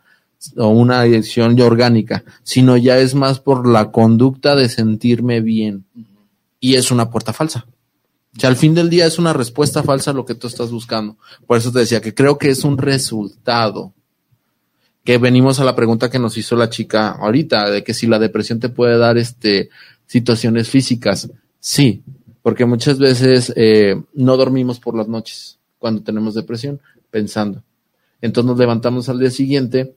o 0.58 0.68
una 0.68 1.00
adicción 1.00 1.56
ya 1.58 1.66
orgánica, 1.66 2.24
sino 2.44 2.78
ya 2.78 3.00
es 3.00 3.16
más 3.16 3.40
por 3.40 3.68
la 3.68 3.90
conducta 3.92 4.54
de 4.56 4.70
sentirme 4.70 5.42
bien. 5.42 5.86
Y 6.60 6.76
es 6.76 6.92
una 6.92 7.10
puerta 7.10 7.34
falsa. 7.34 7.66
O 8.36 8.40
sea, 8.40 8.50
al 8.50 8.58
fin 8.58 8.74
del 8.74 8.90
día 8.90 9.06
es 9.06 9.18
una 9.18 9.34
respuesta 9.34 9.82
falsa 9.82 10.12
a 10.12 10.14
lo 10.14 10.26
que 10.26 10.36
tú 10.36 10.48
estás 10.48 10.70
buscando. 10.70 11.18
Por 11.48 11.58
eso 11.58 11.72
te 11.72 11.80
decía 11.80 12.02
que 12.02 12.14
creo 12.14 12.38
que 12.38 12.50
es 12.50 12.64
un 12.64 12.78
resultado. 12.78 13.94
Que 15.06 15.18
venimos 15.18 15.60
a 15.60 15.64
la 15.64 15.76
pregunta 15.76 16.10
que 16.10 16.20
nos 16.20 16.38
hizo 16.38 16.56
la 16.56 16.70
chica 16.70 17.12
ahorita, 17.12 17.70
de 17.70 17.84
que 17.84 17.94
si 17.94 18.08
la 18.08 18.20
depresión 18.20 18.60
te 18.60 18.70
puede 18.70 18.98
dar 18.98 19.18
este 19.18 19.70
situaciones 20.08 20.70
físicas. 20.70 21.30
Sí, 21.60 22.04
porque 22.42 22.66
muchas 22.66 23.00
veces 23.00 23.54
eh, 23.56 24.02
no 24.14 24.38
dormimos 24.38 24.80
por 24.80 24.96
las 24.96 25.08
noches 25.08 25.60
cuando 25.80 26.04
tenemos 26.04 26.34
depresión, 26.34 26.82
pensando. 27.12 27.64
Entonces 28.22 28.48
nos 28.50 28.58
levantamos 28.58 29.08
al 29.08 29.20
día 29.20 29.32
siguiente 29.32 29.96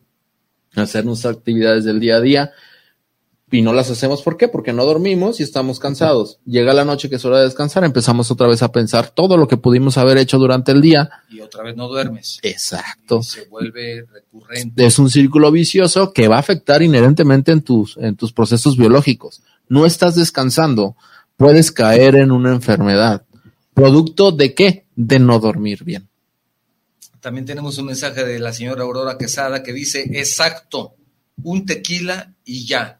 hacer 0.74 1.04
nuestras 1.04 1.36
actividades 1.36 1.84
del 1.84 1.98
día 1.98 2.16
a 2.16 2.20
día 2.20 2.52
y 3.50 3.62
no 3.62 3.72
las 3.72 3.90
hacemos. 3.90 4.22
¿Por 4.22 4.36
qué? 4.36 4.48
Porque 4.48 4.72
no 4.72 4.84
dormimos 4.84 5.40
y 5.40 5.42
estamos 5.42 5.78
cansados. 5.78 6.38
Llega 6.44 6.74
la 6.74 6.84
noche 6.84 7.08
que 7.08 7.16
es 7.16 7.24
hora 7.24 7.38
de 7.38 7.44
descansar, 7.44 7.84
empezamos 7.84 8.30
otra 8.30 8.46
vez 8.46 8.62
a 8.62 8.72
pensar 8.72 9.10
todo 9.10 9.36
lo 9.36 9.48
que 9.48 9.56
pudimos 9.56 9.96
haber 9.96 10.18
hecho 10.18 10.38
durante 10.38 10.72
el 10.72 10.80
día. 10.80 11.10
Y 11.30 11.40
otra 11.40 11.62
vez 11.62 11.76
no 11.76 11.88
duermes. 11.88 12.38
Exacto. 12.42 13.22
se 13.22 13.46
vuelve 13.46 14.04
recurrente. 14.12 14.84
Es 14.84 14.98
un 14.98 15.10
círculo 15.10 15.50
vicioso 15.50 16.12
que 16.12 16.28
va 16.28 16.36
a 16.36 16.40
afectar 16.40 16.82
inherentemente 16.82 17.52
en 17.52 17.62
tus, 17.62 17.96
en 17.96 18.16
tus 18.16 18.32
procesos 18.32 18.76
biológicos. 18.76 19.42
No 19.68 19.86
estás 19.86 20.14
descansando, 20.14 20.96
puedes 21.36 21.72
caer 21.72 22.16
en 22.16 22.30
una 22.30 22.52
enfermedad. 22.52 23.24
¿Producto 23.72 24.32
de 24.32 24.54
qué? 24.54 24.86
De 24.96 25.18
no 25.18 25.38
dormir 25.38 25.84
bien. 25.84 26.08
También 27.20 27.46
tenemos 27.46 27.78
un 27.78 27.86
mensaje 27.86 28.24
de 28.24 28.38
la 28.38 28.52
señora 28.52 28.82
Aurora 28.82 29.18
Quesada 29.18 29.62
que 29.62 29.72
dice, 29.72 30.08
exacto, 30.14 30.94
un 31.42 31.66
tequila 31.66 32.34
y 32.44 32.66
ya 32.66 32.98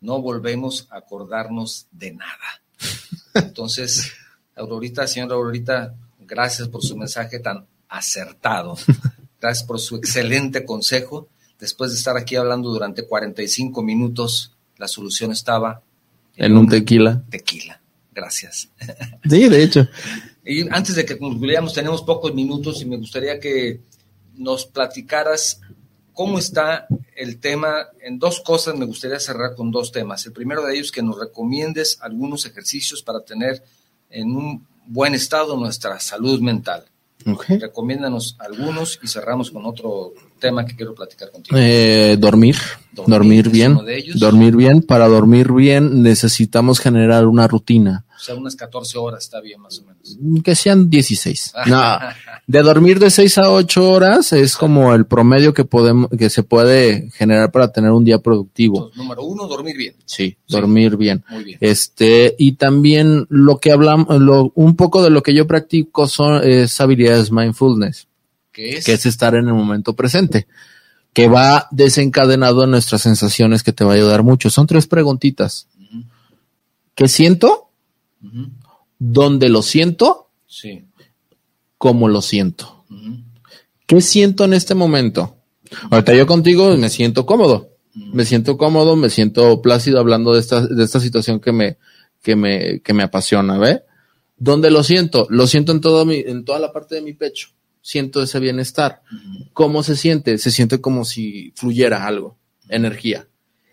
no 0.00 0.20
volvemos 0.20 0.86
a 0.90 0.98
acordarnos 0.98 1.86
de 1.90 2.12
nada. 2.12 2.62
Entonces, 3.34 4.12
Aurorita, 4.56 5.06
señora 5.06 5.34
Aurorita, 5.34 5.94
gracias 6.20 6.68
por 6.68 6.82
su 6.82 6.96
mensaje 6.96 7.38
tan 7.40 7.66
acertado. 7.88 8.76
Gracias 9.40 9.66
por 9.66 9.78
su 9.80 9.96
excelente 9.96 10.64
consejo. 10.64 11.28
Después 11.58 11.92
de 11.92 11.96
estar 11.96 12.16
aquí 12.16 12.36
hablando 12.36 12.70
durante 12.70 13.06
45 13.06 13.82
minutos, 13.82 14.52
la 14.76 14.88
solución 14.88 15.32
estaba 15.32 15.82
en, 16.36 16.56
un, 16.56 16.68
tequila. 16.68 17.22
Tequila. 17.30 17.80
Gracias. 18.12 18.68
Sí, 19.28 19.48
de 19.48 19.62
hecho. 19.62 19.88
Y 20.44 20.68
antes 20.70 20.94
de 20.94 21.04
que 21.04 21.18
concluyamos, 21.18 21.74
tenemos 21.74 22.02
pocos 22.02 22.34
minutos 22.34 22.80
y 22.82 22.86
me 22.86 22.96
gustaría 22.96 23.38
que 23.38 23.80
nos 24.34 24.66
platicaras 24.66 25.60
cómo 26.18 26.40
está 26.40 26.88
el 27.14 27.38
tema. 27.38 27.86
En 28.00 28.18
dos 28.18 28.40
cosas 28.40 28.74
me 28.74 28.86
gustaría 28.86 29.20
cerrar 29.20 29.54
con 29.54 29.70
dos 29.70 29.92
temas. 29.92 30.26
El 30.26 30.32
primero 30.32 30.66
de 30.66 30.74
ellos, 30.74 30.90
que 30.90 31.00
nos 31.00 31.16
recomiendes 31.16 31.96
algunos 32.00 32.44
ejercicios 32.44 33.04
para 33.04 33.20
tener 33.20 33.62
en 34.10 34.34
un 34.34 34.66
buen 34.84 35.14
estado 35.14 35.56
nuestra 35.56 36.00
salud 36.00 36.40
mental. 36.40 36.84
Okay. 37.24 37.58
Recomiéndanos 37.58 38.34
algunos 38.40 38.98
y 39.00 39.06
cerramos 39.06 39.52
con 39.52 39.64
otro 39.64 40.12
tema 40.38 40.64
que 40.64 40.74
quiero 40.76 40.94
platicar 40.94 41.30
contigo. 41.30 41.56
Eh, 41.58 42.16
dormir, 42.18 42.56
dormir, 42.92 43.50
bien. 43.50 43.78
Dormir 44.14 44.56
bien. 44.56 44.82
Para 44.82 45.08
dormir 45.08 45.52
bien 45.52 46.02
necesitamos 46.02 46.80
generar 46.80 47.26
una 47.26 47.46
rutina. 47.46 48.04
O 48.18 48.20
sea, 48.20 48.34
unas 48.34 48.56
14 48.56 48.98
horas 48.98 49.22
está 49.22 49.40
bien 49.40 49.60
más 49.60 49.78
o 49.78 49.84
menos. 49.84 50.18
Que 50.42 50.56
sean 50.56 50.90
16. 50.90 51.52
no, 51.66 51.98
de 52.48 52.62
dormir 52.62 52.98
de 52.98 53.10
6 53.10 53.38
a 53.38 53.52
8 53.52 53.90
horas 53.90 54.32
es 54.32 54.56
como 54.56 54.92
el 54.92 55.06
promedio 55.06 55.54
que 55.54 55.64
podemos, 55.64 56.10
que 56.10 56.28
se 56.28 56.42
puede 56.42 57.10
generar 57.12 57.52
para 57.52 57.70
tener 57.70 57.92
un 57.92 58.04
día 58.04 58.18
productivo. 58.18 58.90
número 58.96 59.22
uno, 59.22 59.46
dormir 59.46 59.76
bien. 59.76 59.94
Sí, 60.04 60.36
dormir 60.48 60.96
bien. 60.96 61.24
Muy 61.28 61.44
bien. 61.44 61.58
Este, 61.60 62.34
y 62.38 62.52
también 62.52 63.26
lo 63.28 63.58
que 63.58 63.70
hablamos, 63.70 64.20
lo, 64.20 64.50
un 64.56 64.74
poco 64.74 65.00
de 65.02 65.10
lo 65.10 65.22
que 65.22 65.34
yo 65.34 65.46
practico 65.46 66.08
son, 66.08 66.42
es 66.42 66.80
habilidades 66.80 67.30
mindfulness. 67.30 68.08
Que 68.84 68.92
es 68.92 69.06
estar 69.06 69.34
en 69.34 69.46
el 69.46 69.54
momento 69.54 69.94
presente. 69.94 70.48
Que 71.12 71.28
va 71.28 71.68
desencadenado 71.70 72.64
en 72.64 72.70
nuestras 72.70 73.02
sensaciones 73.02 73.62
que 73.62 73.72
te 73.72 73.84
va 73.84 73.92
a 73.92 73.96
ayudar 73.96 74.22
mucho. 74.22 74.50
Son 74.50 74.66
tres 74.66 74.86
preguntitas. 74.86 75.68
¿Qué 76.94 77.06
siento? 77.06 77.70
¿Dónde 78.98 79.48
lo 79.48 79.62
siento? 79.62 80.30
Sí. 80.46 80.84
¿Cómo 81.76 82.08
lo 82.08 82.20
siento? 82.20 82.84
¿Qué 83.86 84.00
siento 84.00 84.44
en 84.44 84.54
este 84.54 84.74
momento? 84.74 85.36
Ahorita 85.90 86.14
yo 86.14 86.26
contigo 86.26 86.76
me 86.76 86.90
siento 86.90 87.24
cómodo. 87.24 87.70
Me 87.94 88.24
siento 88.24 88.56
cómodo, 88.56 88.96
me 88.96 89.10
siento 89.10 89.60
plácido 89.60 89.98
hablando 89.98 90.34
de 90.34 90.40
esta, 90.40 90.66
de 90.66 90.84
esta 90.84 91.00
situación 91.00 91.40
que 91.40 91.52
me, 91.52 91.78
que 92.22 92.36
me, 92.36 92.80
que 92.80 92.92
me 92.92 93.02
apasiona, 93.02 93.58
¿ve? 93.58 93.82
¿Dónde 94.36 94.70
lo 94.70 94.84
siento? 94.84 95.26
Lo 95.30 95.46
siento 95.46 95.72
en 95.72 95.80
todo 95.80 96.04
mi, 96.04 96.18
en 96.18 96.44
toda 96.44 96.60
la 96.60 96.72
parte 96.72 96.94
de 96.96 97.02
mi 97.02 97.12
pecho. 97.12 97.48
Siento 97.88 98.22
ese 98.22 98.38
bienestar. 98.38 99.00
¿Cómo 99.54 99.82
se 99.82 99.96
siente? 99.96 100.36
Se 100.36 100.50
siente 100.50 100.78
como 100.78 101.06
si 101.06 101.54
fluyera 101.56 102.06
algo, 102.06 102.36
energía. 102.68 103.26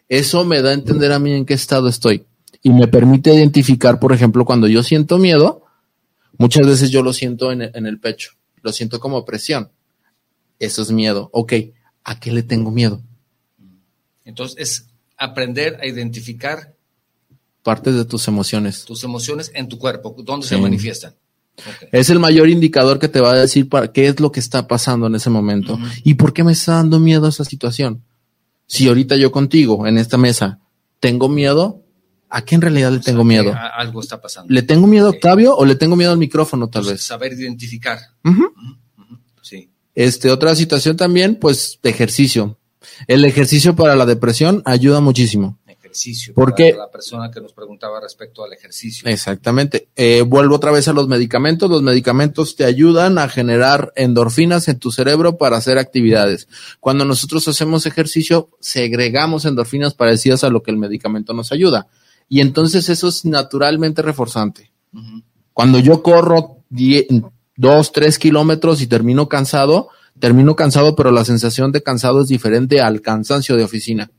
Eso 0.07 0.45
me 0.45 0.61
da 0.61 0.69
a 0.69 0.73
entender 0.73 1.11
a 1.11 1.19
mí 1.19 1.33
en 1.33 1.45
qué 1.45 1.53
estado 1.53 1.89
estoy 1.89 2.25
y 2.63 2.69
me 2.69 2.87
permite 2.87 3.33
identificar, 3.33 3.99
por 3.99 4.13
ejemplo, 4.13 4.45
cuando 4.45 4.69
yo 4.69 4.83
siento 4.83 5.17
miedo, 5.17 5.65
muchas 6.37 6.65
veces 6.65 6.91
yo 6.91 7.03
lo 7.03 7.11
siento 7.11 7.51
en, 7.51 7.61
el 7.61 7.99
pecho, 7.99 8.31
lo 8.61 8.71
siento 8.71 9.01
como 9.01 9.25
presión. 9.25 9.69
Eso 10.59 10.81
es 10.81 10.91
miedo. 10.91 11.29
Ok, 11.33 11.51
¿a 12.05 12.17
qué 12.17 12.31
le 12.31 12.41
tengo 12.41 12.71
miedo? 12.71 13.01
Entonces 14.23 14.55
es 14.57 14.87
aprender 15.17 15.77
a 15.81 15.87
identificar 15.87 16.73
partes 17.63 17.95
de 17.95 18.05
tus 18.05 18.29
emociones. 18.29 18.85
Tus 18.85 19.03
emociones 19.03 19.51
en 19.53 19.67
tu 19.67 19.77
cuerpo, 19.77 20.15
¿dónde 20.23 20.47
se 20.47 20.55
manifiestan? 20.55 21.15
Es 21.91 22.09
el 22.09 22.19
mayor 22.19 22.49
indicador 22.49 22.99
que 22.99 23.07
te 23.07 23.21
va 23.21 23.31
a 23.31 23.35
decir 23.35 23.69
para 23.69 23.91
qué 23.91 24.07
es 24.07 24.19
lo 24.19 24.31
que 24.31 24.39
está 24.39 24.67
pasando 24.67 25.07
en 25.07 25.15
ese 25.15 25.29
momento 25.29 25.79
y 26.03 26.15
por 26.15 26.33
qué 26.33 26.43
me 26.43 26.51
está 26.51 26.73
dando 26.73 26.99
miedo 26.99 27.27
esa 27.27 27.45
situación. 27.45 28.03
Si 28.67 28.87
ahorita 28.87 29.15
yo 29.15 29.31
contigo 29.31 29.87
en 29.87 29.97
esta 29.97 30.17
mesa 30.17 30.59
tengo 30.99 31.29
miedo, 31.29 31.85
¿A 32.29 32.43
qué 32.43 32.55
en 32.55 32.61
realidad 32.61 32.91
le 32.91 32.99
tengo 32.99 33.23
miedo? 33.23 33.53
Algo 33.77 34.01
está 34.01 34.19
pasando. 34.19 34.53
¿Le 34.53 34.61
tengo 34.61 34.87
miedo 34.87 35.07
a 35.07 35.11
Octavio 35.11 35.55
o 35.55 35.63
le 35.63 35.75
tengo 35.75 35.95
miedo 35.95 36.11
al 36.11 36.17
micrófono, 36.17 36.67
tal 36.67 36.83
vez? 36.83 37.01
Saber 37.01 37.31
identificar. 37.31 37.99
Sí. 39.41 39.69
Este, 39.93 40.29
otra 40.29 40.53
situación 40.55 40.97
también, 40.97 41.35
pues, 41.35 41.79
de 41.81 41.89
ejercicio. 41.89 42.59
El 43.07 43.23
ejercicio 43.23 43.75
para 43.75 43.95
la 43.95 44.05
depresión 44.05 44.61
ayuda 44.65 44.99
muchísimo. 44.99 45.59
Ejercicio. 45.95 46.33
Porque 46.35 46.73
la 46.77 46.91
persona 46.91 47.31
que 47.31 47.41
nos 47.41 47.53
preguntaba 47.53 48.01
respecto 48.01 48.43
al 48.43 48.53
ejercicio. 48.53 49.09
Exactamente. 49.09 49.87
Eh, 49.95 50.21
vuelvo 50.21 50.55
otra 50.55 50.71
vez 50.71 50.87
a 50.87 50.93
los 50.93 51.07
medicamentos. 51.07 51.69
Los 51.69 51.81
medicamentos 51.81 52.55
te 52.55 52.65
ayudan 52.65 53.17
a 53.17 53.29
generar 53.29 53.93
endorfinas 53.95 54.67
en 54.67 54.79
tu 54.79 54.91
cerebro 54.91 55.37
para 55.37 55.57
hacer 55.57 55.77
actividades. 55.77 56.47
Cuando 56.79 57.05
nosotros 57.05 57.47
hacemos 57.47 57.85
ejercicio, 57.85 58.49
segregamos 58.59 59.45
endorfinas 59.45 59.93
parecidas 59.93 60.43
a 60.43 60.49
lo 60.49 60.63
que 60.63 60.71
el 60.71 60.77
medicamento 60.77 61.33
nos 61.33 61.51
ayuda 61.51 61.87
y 62.27 62.41
entonces 62.41 62.89
eso 62.89 63.07
es 63.07 63.25
naturalmente 63.25 64.01
reforzante. 64.01 64.71
Cuando 65.53 65.79
yo 65.79 66.01
corro 66.01 66.63
dos, 67.55 67.91
tres 67.91 68.19
kilómetros 68.19 68.81
y 68.81 68.87
termino 68.87 69.27
cansado, 69.27 69.89
termino 70.19 70.55
cansado, 70.55 70.95
pero 70.95 71.11
la 71.11 71.25
sensación 71.25 71.71
de 71.71 71.83
cansado 71.83 72.21
es 72.21 72.27
diferente 72.27 72.81
al 72.81 73.01
cansancio 73.01 73.55
de 73.55 73.63
oficina. 73.63 74.11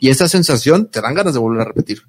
Y 0.00 0.10
esa 0.10 0.28
sensación 0.28 0.90
te 0.90 1.00
dan 1.00 1.14
ganas 1.14 1.34
de 1.34 1.40
volver 1.40 1.62
a 1.62 1.64
repetir. 1.64 2.02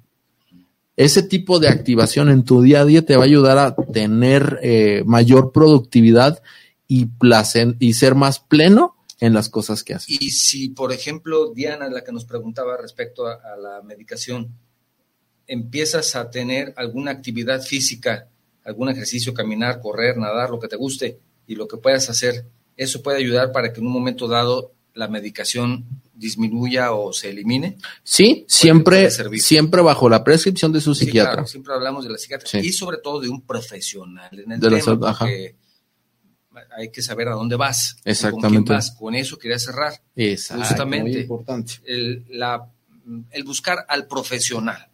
Ese 0.96 1.22
tipo 1.22 1.60
de 1.60 1.68
activación 1.68 2.28
en 2.28 2.44
tu 2.44 2.60
día 2.60 2.80
a 2.80 2.84
día 2.84 3.04
te 3.04 3.16
va 3.16 3.22
a 3.22 3.26
ayudar 3.26 3.58
a 3.58 3.74
tener 3.74 4.58
eh, 4.62 5.02
mayor 5.06 5.52
productividad 5.52 6.42
y, 6.88 7.06
placer, 7.06 7.76
y 7.78 7.92
ser 7.94 8.14
más 8.14 8.40
pleno 8.40 8.96
en 9.20 9.32
las 9.32 9.48
cosas 9.48 9.84
que 9.84 9.94
haces. 9.94 10.20
Y 10.20 10.30
si, 10.30 10.70
por 10.70 10.92
ejemplo, 10.92 11.52
Diana, 11.52 11.88
la 11.88 12.02
que 12.02 12.12
nos 12.12 12.24
preguntaba 12.24 12.76
respecto 12.76 13.26
a 13.26 13.56
la 13.60 13.82
medicación, 13.82 14.52
empiezas 15.48 16.14
a 16.14 16.30
tener 16.30 16.74
alguna 16.76 17.10
actividad 17.10 17.62
física, 17.62 18.28
algún 18.64 18.90
ejercicio, 18.90 19.32
caminar, 19.32 19.80
correr, 19.80 20.16
nadar, 20.18 20.50
lo 20.50 20.60
que 20.60 20.68
te 20.68 20.76
guste 20.76 21.18
y 21.46 21.54
lo 21.56 21.66
que 21.66 21.78
puedas 21.78 22.08
hacer, 22.10 22.44
eso 22.76 23.02
puede 23.02 23.18
ayudar 23.18 23.50
para 23.50 23.72
que 23.72 23.80
en 23.80 23.86
un 23.86 23.92
momento 23.92 24.28
dado 24.28 24.72
la 24.94 25.08
medicación 25.08 25.86
disminuya 26.18 26.92
o 26.92 27.12
se 27.12 27.30
elimine? 27.30 27.78
Sí, 28.02 28.44
siempre, 28.48 29.10
siempre 29.10 29.80
bajo 29.80 30.08
la 30.08 30.24
prescripción 30.24 30.72
de 30.72 30.80
su 30.80 30.94
psiquiatra. 30.94 31.46
siempre 31.46 31.72
hablamos 31.72 32.04
de 32.04 32.10
la 32.10 32.18
psiquiatra 32.18 32.60
y 32.60 32.72
sobre 32.72 32.98
todo 32.98 33.20
de 33.20 33.28
un 33.28 33.42
profesional 33.42 34.28
en 34.32 34.52
el 34.52 34.60
de 34.60 34.68
tema, 34.68 35.16
porque 35.18 35.56
hay 36.76 36.90
que 36.90 37.02
saber 37.02 37.28
a 37.28 37.34
dónde 37.34 37.56
vas. 37.56 37.96
Exactamente. 38.04 38.72
Con, 38.72 38.96
con 38.98 39.14
eso 39.14 39.38
quería 39.38 39.58
cerrar. 39.58 39.94
Exacto, 40.16 40.64
Justamente. 40.64 41.20
importante. 41.20 41.74
El, 41.84 42.24
la, 42.30 42.68
el 43.30 43.44
buscar 43.44 43.86
al 43.88 44.06
profesional 44.06 44.88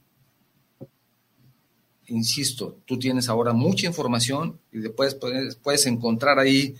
insisto, 2.07 2.81
tú 2.85 2.99
tienes 2.99 3.29
ahora 3.29 3.53
mucha 3.53 3.87
información 3.87 4.59
y 4.72 4.79
después 4.79 5.14
puedes, 5.14 5.87
encontrar 5.87 6.39
ahí, 6.39 6.75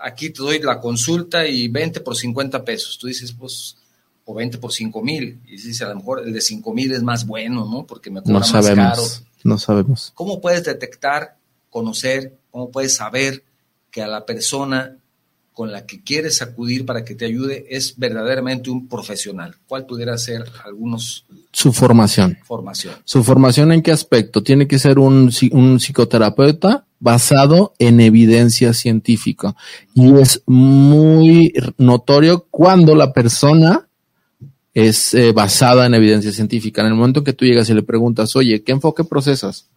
aquí 0.00 0.30
te 0.30 0.42
doy 0.42 0.58
la 0.60 0.80
consulta 0.80 1.46
y 1.46 1.68
20 1.68 2.00
por 2.00 2.16
50 2.16 2.64
pesos. 2.64 2.98
Tú 2.98 3.06
dices, 3.06 3.32
pues, 3.32 3.76
o 4.24 4.34
20 4.34 4.58
por 4.58 4.72
5 4.72 5.02
mil. 5.02 5.40
Y 5.46 5.52
dices, 5.52 5.82
a 5.82 5.88
lo 5.88 5.96
mejor 5.96 6.22
el 6.26 6.32
de 6.32 6.40
5 6.40 6.72
mil 6.72 6.92
es 6.92 7.02
más 7.02 7.26
bueno, 7.26 7.66
¿no? 7.70 7.86
Porque 7.86 8.10
me 8.10 8.22
cobra 8.22 8.40
más 8.40 8.52
caro. 8.52 9.02
No 9.42 9.58
sabemos. 9.58 10.12
¿Cómo 10.14 10.40
puedes 10.40 10.64
detectar, 10.64 11.36
conocer, 11.70 12.38
cómo 12.50 12.70
puedes 12.70 12.96
saber 12.96 13.44
que 13.90 14.02
a 14.02 14.08
la 14.08 14.24
persona 14.24 14.96
con 15.52 15.70
la 15.70 15.86
que 15.86 16.02
quieres 16.02 16.42
acudir 16.42 16.84
para 16.84 17.04
que 17.04 17.14
te 17.14 17.26
ayude 17.26 17.66
es 17.68 17.96
verdaderamente 17.98 18.70
un 18.70 18.88
profesional? 18.88 19.54
¿Cuál 19.68 19.84
pudiera 19.84 20.16
ser 20.16 20.44
algunos? 20.64 21.26
Su 21.52 21.72
formación. 21.72 22.38
Formación. 22.44 22.94
¿Su 23.04 23.22
formación 23.22 23.70
en 23.70 23.82
qué 23.82 23.92
aspecto? 23.92 24.42
Tiene 24.42 24.66
que 24.66 24.78
ser 24.78 24.98
un, 24.98 25.30
un 25.52 25.78
psicoterapeuta 25.78 26.86
basado 26.98 27.74
en 27.78 28.00
evidencia 28.00 28.72
científica. 28.72 29.54
Y 29.92 30.18
es 30.18 30.42
muy 30.46 31.52
notorio 31.76 32.46
cuando 32.50 32.94
la 32.94 33.12
persona 33.12 33.83
es 34.74 35.14
eh, 35.14 35.32
basada 35.32 35.86
en 35.86 35.94
evidencia 35.94 36.32
científica. 36.32 36.82
En 36.82 36.88
el 36.88 36.94
momento 36.94 37.24
que 37.24 37.32
tú 37.32 37.44
llegas 37.44 37.70
y 37.70 37.74
le 37.74 37.82
preguntas, 37.82 38.34
oye, 38.36 38.62
¿qué 38.62 38.72
enfoque 38.72 39.04
procesas? 39.04 39.68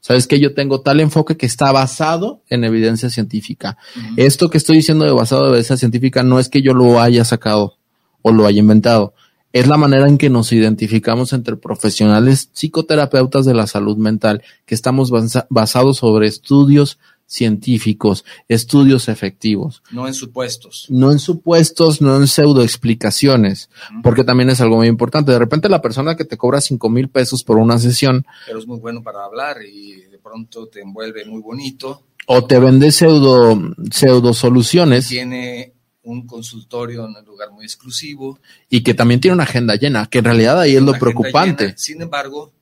Sabes 0.00 0.28
que 0.28 0.38
yo 0.38 0.54
tengo 0.54 0.82
tal 0.82 1.00
enfoque 1.00 1.36
que 1.36 1.46
está 1.46 1.72
basado 1.72 2.42
en 2.48 2.62
evidencia 2.62 3.10
científica. 3.10 3.76
Esto 4.16 4.50
que 4.50 4.58
estoy 4.58 4.76
diciendo 4.76 5.04
de 5.04 5.10
basado 5.10 5.42
en 5.42 5.48
evidencia 5.48 5.76
científica 5.76 6.22
no 6.22 6.38
es 6.38 6.48
que 6.48 6.62
yo 6.62 6.74
lo 6.74 7.00
haya 7.00 7.24
sacado 7.24 7.78
o 8.22 8.30
lo 8.30 8.46
haya 8.46 8.60
inventado. 8.60 9.14
Es 9.52 9.66
la 9.66 9.78
manera 9.78 10.06
en 10.06 10.18
que 10.18 10.30
nos 10.30 10.52
identificamos 10.52 11.32
entre 11.32 11.56
profesionales 11.56 12.50
psicoterapeutas 12.52 13.46
de 13.46 13.54
la 13.54 13.66
salud 13.66 13.96
mental, 13.96 14.42
que 14.66 14.74
estamos 14.74 15.10
basados 15.48 15.96
sobre 15.96 16.28
estudios 16.28 16.98
científicos, 17.26 18.24
estudios 18.48 19.08
efectivos. 19.08 19.82
No 19.90 20.06
en 20.06 20.14
supuestos. 20.14 20.86
No 20.88 21.12
en 21.12 21.18
supuestos, 21.18 22.00
no 22.00 22.16
en 22.16 22.26
pseudo 22.26 22.62
explicaciones, 22.62 23.68
porque 24.02 24.24
también 24.24 24.50
es 24.50 24.60
algo 24.60 24.76
muy 24.76 24.86
importante. 24.86 25.32
De 25.32 25.38
repente 25.38 25.68
la 25.68 25.82
persona 25.82 26.16
que 26.16 26.24
te 26.24 26.36
cobra 26.36 26.60
cinco 26.60 26.88
mil 26.88 27.08
pesos 27.08 27.42
por 27.42 27.58
una 27.58 27.78
sesión. 27.78 28.24
Pero 28.46 28.58
es 28.58 28.66
muy 28.66 28.78
bueno 28.78 29.02
para 29.02 29.24
hablar 29.24 29.58
y 29.62 30.02
de 30.02 30.18
pronto 30.18 30.68
te 30.68 30.80
envuelve 30.80 31.24
muy 31.24 31.40
bonito. 31.40 32.02
O 32.28 32.44
te 32.44 32.58
vende 32.58 32.90
pseudo, 32.90 33.60
pseudo 33.90 34.34
soluciones. 34.34 35.08
Tiene 35.08 35.74
un 36.02 36.26
consultorio 36.26 37.04
en 37.04 37.16
un 37.16 37.24
lugar 37.24 37.50
muy 37.52 37.64
exclusivo. 37.64 38.38
Y 38.68 38.82
que 38.82 38.94
también 38.94 39.20
tiene 39.20 39.34
una 39.34 39.44
agenda 39.44 39.76
llena, 39.76 40.06
que 40.06 40.18
en 40.18 40.24
realidad 40.24 40.60
ahí 40.60 40.76
es 40.76 40.82
lo 40.82 40.92
preocupante. 40.94 41.74
Sin 41.76 42.00
embargo, 42.02 42.52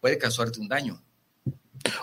puede 0.00 0.18
causarte 0.18 0.60
un 0.60 0.68
daño. 0.68 1.03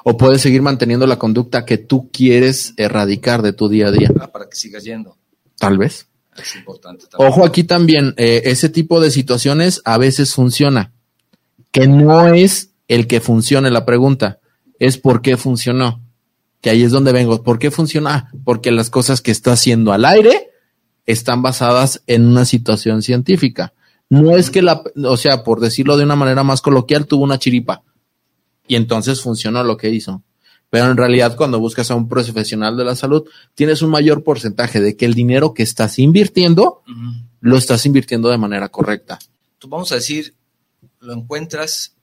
O 0.03 0.17
puedes 0.17 0.41
seguir 0.41 0.61
manteniendo 0.61 1.07
la 1.07 1.17
conducta 1.17 1.65
que 1.65 1.77
tú 1.77 2.09
quieres 2.11 2.73
erradicar 2.77 3.41
de 3.41 3.53
tu 3.53 3.69
día 3.69 3.87
a 3.87 3.91
día. 3.91 4.11
Ah, 4.19 4.31
para 4.31 4.47
que 4.47 4.55
sigas 4.55 4.83
yendo. 4.83 5.17
Tal 5.57 5.77
vez. 5.77 6.07
Es 6.37 6.55
importante 6.55 7.05
también. 7.07 7.31
Ojo 7.31 7.45
aquí 7.45 7.63
también, 7.63 8.13
eh, 8.17 8.43
ese 8.45 8.69
tipo 8.69 9.01
de 9.01 9.11
situaciones 9.11 9.81
a 9.85 9.97
veces 9.97 10.33
funciona. 10.33 10.91
Que 11.71 11.87
no 11.87 12.33
es 12.33 12.71
el 12.87 13.07
que 13.07 13.21
funcione 13.21 13.71
la 13.71 13.85
pregunta, 13.85 14.39
es 14.79 14.97
por 14.97 15.21
qué 15.21 15.37
funcionó. 15.37 16.01
Que 16.61 16.69
ahí 16.69 16.83
es 16.83 16.91
donde 16.91 17.11
vengo. 17.11 17.43
¿Por 17.43 17.59
qué 17.59 17.71
funciona? 17.71 18.15
Ah, 18.15 18.31
porque 18.43 18.71
las 18.71 18.89
cosas 18.89 19.21
que 19.21 19.31
está 19.31 19.53
haciendo 19.53 19.93
al 19.93 20.05
aire 20.05 20.51
están 21.05 21.41
basadas 21.41 22.03
en 22.07 22.27
una 22.27 22.45
situación 22.45 23.01
científica. 23.01 23.73
No 24.09 24.35
es 24.35 24.51
que 24.51 24.61
la, 24.61 24.83
o 25.03 25.17
sea, 25.17 25.43
por 25.43 25.59
decirlo 25.59 25.97
de 25.97 26.03
una 26.03 26.15
manera 26.15 26.43
más 26.43 26.61
coloquial, 26.61 27.07
tuvo 27.07 27.23
una 27.23 27.39
chiripa 27.39 27.83
y 28.67 28.75
entonces 28.75 29.21
funcionó 29.21 29.63
lo 29.63 29.77
que 29.77 29.89
hizo. 29.89 30.23
Pero 30.69 30.89
en 30.89 30.95
realidad 30.95 31.35
cuando 31.35 31.59
buscas 31.59 31.91
a 31.91 31.95
un 31.95 32.07
profesional 32.07 32.77
de 32.77 32.85
la 32.85 32.95
salud, 32.95 33.27
tienes 33.55 33.81
un 33.81 33.89
mayor 33.89 34.23
porcentaje 34.23 34.79
de 34.79 34.95
que 34.95 35.05
el 35.05 35.13
dinero 35.13 35.53
que 35.53 35.63
estás 35.63 35.99
invirtiendo, 35.99 36.81
lo 37.41 37.57
estás 37.57 37.85
invirtiendo 37.85 38.29
de 38.29 38.37
manera 38.37 38.69
correcta. 38.69 39.19
Tú 39.59 39.67
vamos 39.67 39.91
a 39.91 39.95
decir, 39.95 40.33
lo 41.01 41.13
encuentras, 41.13 41.93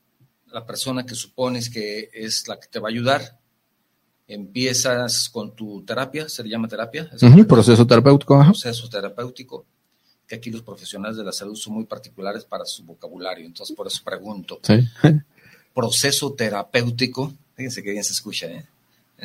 la 0.53 0.67
persona 0.67 1.07
que 1.07 1.15
supones 1.15 1.71
que 1.71 2.11
es 2.13 2.47
la 2.47 2.61
que 2.61 2.69
te 2.69 2.79
va 2.79 2.89
a 2.89 2.91
ayudar, 2.91 3.39
empiezas 4.27 5.31
con 5.31 5.57
tu 5.57 5.83
terapia, 5.83 6.29
se 6.29 6.43
le 6.43 6.51
llama 6.51 6.69
terapia. 6.69 7.11
proceso 7.47 7.87
terapéutico. 7.87 8.39
Proceso 8.39 8.87
terapéutico, 8.91 9.65
que 10.27 10.35
aquí 10.35 10.51
los 10.51 10.61
profesionales 10.61 11.17
de 11.17 11.25
la 11.25 11.33
salud 11.33 11.57
son 11.57 11.73
muy 11.73 11.85
particulares 11.85 12.45
para 12.45 12.67
su 12.67 12.85
vocabulario, 12.85 13.47
entonces 13.47 13.75
por 13.75 13.87
eso 13.87 14.03
pregunto. 14.05 14.61
Sí 14.63 14.87
proceso 15.79 16.33
terapéutico, 16.33 17.33
fíjense 17.55 17.85
que 17.85 17.93
bien 17.93 18.03
se 18.03 18.13
escucha, 18.13 18.49
¿eh? 18.49 18.67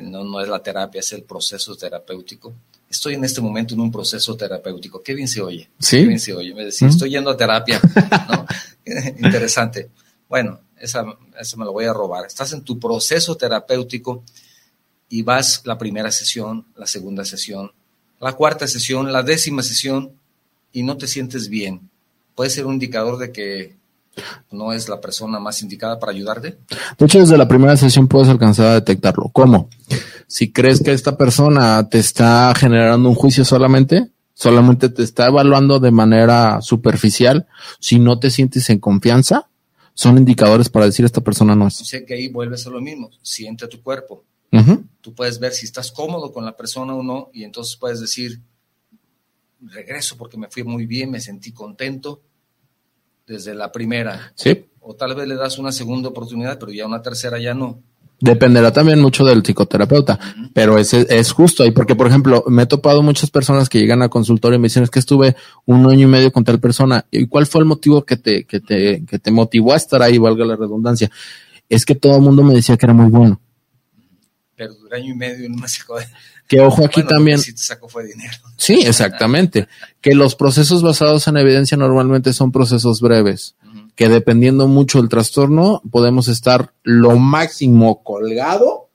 no, 0.03 0.23
no 0.23 0.39
es 0.39 0.47
la 0.47 0.61
terapia, 0.61 0.99
es 0.99 1.11
el 1.13 1.23
proceso 1.23 1.75
terapéutico. 1.75 2.53
Estoy 2.87 3.15
en 3.15 3.23
este 3.23 3.41
momento 3.41 3.73
en 3.73 3.79
un 3.79 3.91
proceso 3.91 4.37
terapéutico. 4.37 5.01
Qué 5.01 5.15
bien 5.15 5.27
se 5.27 5.41
oye. 5.41 5.67
Sí. 5.79 5.97
Qué 5.97 6.05
bien 6.05 6.19
se 6.19 6.31
oye. 6.31 6.53
Me 6.53 6.65
decía, 6.65 6.87
estoy 6.87 7.09
yendo 7.09 7.31
a 7.31 7.37
terapia. 7.37 7.81
Interesante. 9.17 9.89
Bueno, 10.29 10.59
esa, 10.77 11.03
esa 11.39 11.57
me 11.57 11.65
lo 11.65 11.71
voy 11.71 11.85
a 11.85 11.93
robar. 11.93 12.27
Estás 12.27 12.53
en 12.53 12.61
tu 12.61 12.77
proceso 12.77 13.35
terapéutico 13.35 14.23
y 15.09 15.23
vas 15.23 15.63
la 15.65 15.79
primera 15.79 16.11
sesión, 16.11 16.67
la 16.75 16.85
segunda 16.85 17.25
sesión, 17.25 17.71
la 18.19 18.33
cuarta 18.33 18.67
sesión, 18.67 19.11
la 19.11 19.23
décima 19.23 19.63
sesión 19.63 20.11
y 20.71 20.83
no 20.83 20.97
te 20.97 21.07
sientes 21.07 21.49
bien. 21.49 21.89
Puede 22.35 22.51
ser 22.51 22.67
un 22.67 22.73
indicador 22.73 23.17
de 23.17 23.31
que 23.31 23.75
no 24.51 24.73
es 24.73 24.89
la 24.89 25.01
persona 25.01 25.39
más 25.39 25.61
indicada 25.61 25.99
para 25.99 26.11
ayudarte? 26.11 26.57
De 26.97 27.05
hecho, 27.05 27.19
desde 27.19 27.37
la 27.37 27.47
primera 27.47 27.75
sesión 27.77 28.07
puedes 28.07 28.29
alcanzar 28.29 28.67
a 28.67 28.73
detectarlo. 28.75 29.29
¿Cómo? 29.33 29.69
Si 30.27 30.51
crees 30.51 30.81
que 30.81 30.91
esta 30.91 31.17
persona 31.17 31.87
te 31.89 31.99
está 31.99 32.53
generando 32.55 33.09
un 33.09 33.15
juicio 33.15 33.45
solamente, 33.45 34.09
solamente 34.33 34.89
te 34.89 35.03
está 35.03 35.27
evaluando 35.27 35.79
de 35.79 35.91
manera 35.91 36.61
superficial, 36.61 37.47
si 37.79 37.99
no 37.99 38.19
te 38.19 38.29
sientes 38.29 38.69
en 38.69 38.79
confianza, 38.79 39.49
son 39.93 40.17
indicadores 40.17 40.69
para 40.69 40.85
decir 40.85 41.05
esta 41.05 41.21
persona 41.21 41.55
no 41.55 41.67
es. 41.67 41.75
Sé 41.75 42.05
que 42.05 42.15
ahí 42.15 42.27
vuelves 42.29 42.65
a 42.65 42.69
lo 42.69 42.81
mismo, 42.81 43.11
siente 43.21 43.67
tu 43.67 43.81
cuerpo. 43.81 44.23
Tú 45.01 45.15
puedes 45.15 45.39
ver 45.39 45.51
si 45.51 45.65
estás 45.65 45.91
cómodo 45.91 46.31
con 46.31 46.45
la 46.45 46.55
persona 46.55 46.93
o 46.93 47.01
no 47.01 47.31
y 47.33 47.43
entonces 47.43 47.75
puedes 47.75 47.99
decir, 47.99 48.39
regreso 49.61 50.15
porque 50.15 50.37
me 50.37 50.47
fui 50.47 50.63
muy 50.63 50.85
bien, 50.85 51.09
me 51.09 51.19
sentí 51.19 51.51
contento, 51.51 52.21
desde 53.25 53.53
la 53.53 53.71
primera. 53.71 54.33
Sí. 54.35 54.65
O 54.79 54.95
tal 54.95 55.15
vez 55.15 55.27
le 55.27 55.35
das 55.35 55.57
una 55.57 55.71
segunda 55.71 56.09
oportunidad, 56.09 56.59
pero 56.59 56.71
ya 56.71 56.85
una 56.85 57.01
tercera 57.01 57.39
ya 57.39 57.53
no. 57.53 57.81
Dependerá 58.19 58.71
también 58.71 59.01
mucho 59.01 59.25
del 59.25 59.43
psicoterapeuta, 59.43 60.17
pero 60.53 60.77
es, 60.77 60.93
es 60.93 61.31
justo 61.33 61.63
ahí, 61.63 61.71
porque 61.71 61.95
por 61.95 62.07
ejemplo, 62.07 62.45
me 62.47 62.63
he 62.63 62.65
topado 62.65 63.03
muchas 63.03 63.29
personas 63.29 63.67
que 63.67 63.79
llegan 63.79 64.01
a 64.01 64.07
consultorio 64.07 64.55
y 64.55 64.59
me 64.59 64.67
dicen 64.67 64.83
es 64.83 64.89
que 64.89 64.99
estuve 64.99 65.35
un 65.65 65.85
año 65.89 66.07
y 66.07 66.09
medio 66.09 66.31
con 66.31 66.45
tal 66.45 66.59
persona. 66.59 67.05
¿Y 67.11 67.27
cuál 67.27 67.47
fue 67.47 67.59
el 67.59 67.65
motivo 67.65 68.05
que 68.05 68.15
te, 68.15 68.45
que 68.45 68.61
te, 68.61 69.03
que 69.05 69.19
te 69.19 69.31
motivó 69.31 69.73
a 69.73 69.77
estar 69.77 70.01
ahí, 70.01 70.17
valga 70.17 70.45
la 70.45 70.55
redundancia? 70.55 71.11
Es 71.67 71.85
que 71.85 71.95
todo 71.95 72.15
el 72.15 72.21
mundo 72.21 72.43
me 72.43 72.53
decía 72.53 72.77
que 72.77 72.85
era 72.85 72.93
muy 72.93 73.09
bueno. 73.09 73.41
Pero 74.55 74.73
un 74.75 74.93
año 74.93 75.13
y 75.13 75.15
medio 75.15 75.49
no 75.49 75.57
me 75.57 75.67
sacó 75.67 75.95
que 76.47 76.59
ojo 76.61 76.85
aquí 76.85 77.03
también. 77.03 77.39
Si 77.39 77.53
te 77.53 77.61
sacó 77.61 77.87
fue 77.87 78.05
dinero. 78.05 78.33
Sí, 78.57 78.81
exactamente. 78.85 79.67
que 80.01 80.13
los 80.13 80.35
procesos 80.35 80.83
basados 80.83 81.27
en 81.27 81.37
evidencia 81.37 81.77
normalmente 81.77 82.33
son 82.33 82.51
procesos 82.51 83.01
breves. 83.01 83.55
Que 83.95 84.09
dependiendo 84.09 84.67
mucho 84.67 84.99
del 84.99 85.09
trastorno, 85.09 85.81
podemos 85.91 86.27
estar 86.27 86.73
lo 86.83 87.15
máximo 87.17 88.03
colgado 88.03 88.89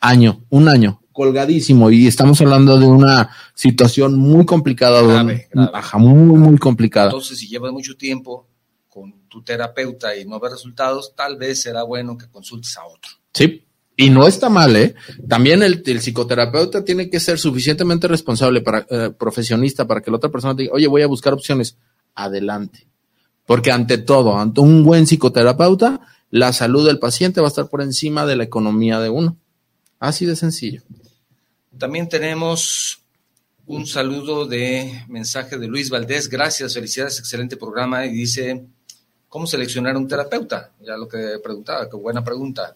año, 0.00 0.44
un 0.50 0.68
año, 0.68 1.00
colgadísimo. 1.12 1.90
Y 1.90 2.06
estamos 2.06 2.40
hablando 2.40 2.78
de 2.78 2.86
una 2.86 3.30
situación 3.54 4.18
muy 4.18 4.44
complicada, 4.44 5.02
grave, 5.02 5.48
Baja, 5.54 5.98
muy, 5.98 6.38
muy 6.38 6.58
complicada. 6.58 7.06
Entonces, 7.06 7.38
si 7.38 7.48
llevas 7.48 7.72
mucho 7.72 7.96
tiempo 7.96 8.48
con 8.88 9.26
tu 9.28 9.42
terapeuta 9.42 10.16
y 10.16 10.24
no 10.24 10.38
ves 10.38 10.52
resultados, 10.52 11.14
tal 11.16 11.36
vez 11.36 11.62
será 11.62 11.82
bueno 11.82 12.16
que 12.16 12.28
consultes 12.28 12.76
a 12.76 12.84
otro. 12.86 13.10
Sí, 13.32 13.63
y 13.96 14.10
no 14.10 14.26
está 14.26 14.48
mal, 14.48 14.74
¿eh? 14.74 14.94
También 15.28 15.62
el, 15.62 15.82
psicoterapeuta 15.82 16.84
tiene 16.84 17.08
que 17.08 17.20
ser 17.20 17.38
suficientemente 17.38 18.08
responsable 18.08 18.60
para 18.60 18.86
eh, 18.90 19.10
profesionista 19.16 19.86
para 19.86 20.00
que 20.00 20.10
la 20.10 20.16
otra 20.16 20.30
persona 20.30 20.54
diga, 20.54 20.72
oye, 20.72 20.86
voy 20.88 21.02
a 21.02 21.06
buscar 21.06 21.32
opciones. 21.32 21.76
Adelante. 22.14 22.86
Porque 23.46 23.70
ante 23.70 23.98
todo, 23.98 24.38
ante 24.38 24.60
un 24.60 24.84
buen 24.84 25.06
psicoterapeuta, 25.06 26.00
la 26.30 26.52
salud 26.52 26.86
del 26.86 26.98
paciente 26.98 27.40
va 27.40 27.46
a 27.46 27.48
estar 27.48 27.68
por 27.68 27.82
encima 27.82 28.26
de 28.26 28.36
la 28.36 28.44
economía 28.44 28.98
de 28.98 29.10
uno. 29.10 29.36
Así 30.00 30.26
de 30.26 30.34
sencillo. 30.34 30.82
También 31.78 32.08
tenemos 32.08 33.00
un 33.66 33.86
saludo 33.86 34.44
de 34.44 35.04
mensaje 35.08 35.56
de 35.56 35.68
Luis 35.68 35.90
Valdés. 35.90 36.28
Gracias, 36.28 36.74
felicidades, 36.74 37.18
excelente 37.18 37.56
programa. 37.56 38.06
Y 38.06 38.12
dice, 38.12 38.64
¿cómo 39.28 39.46
seleccionar 39.46 39.96
un 39.96 40.08
terapeuta? 40.08 40.72
Ya 40.84 40.96
lo 40.96 41.06
que 41.08 41.38
preguntaba, 41.42 41.88
qué 41.88 41.96
buena 41.96 42.24
pregunta. 42.24 42.74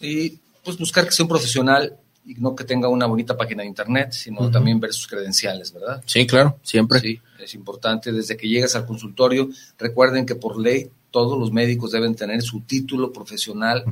Y 0.00 0.38
pues 0.64 0.78
buscar 0.78 1.04
que 1.04 1.12
sea 1.12 1.24
un 1.24 1.28
profesional 1.28 1.96
y 2.24 2.34
no 2.34 2.54
que 2.54 2.64
tenga 2.64 2.88
una 2.88 3.06
bonita 3.06 3.36
página 3.36 3.62
de 3.62 3.68
internet, 3.68 4.12
sino 4.12 4.50
también 4.50 4.78
ver 4.78 4.92
sus 4.92 5.06
credenciales, 5.06 5.72
¿verdad? 5.72 6.02
Sí, 6.06 6.26
claro, 6.26 6.58
siempre. 6.62 7.00
Sí, 7.00 7.20
es 7.38 7.54
importante. 7.54 8.12
Desde 8.12 8.36
que 8.36 8.48
llegas 8.48 8.76
al 8.76 8.86
consultorio, 8.86 9.48
recuerden 9.78 10.26
que 10.26 10.34
por 10.34 10.60
ley 10.60 10.90
todos 11.10 11.38
los 11.38 11.50
médicos 11.50 11.92
deben 11.92 12.14
tener 12.14 12.42
su 12.42 12.60
título 12.60 13.12
profesional 13.12 13.84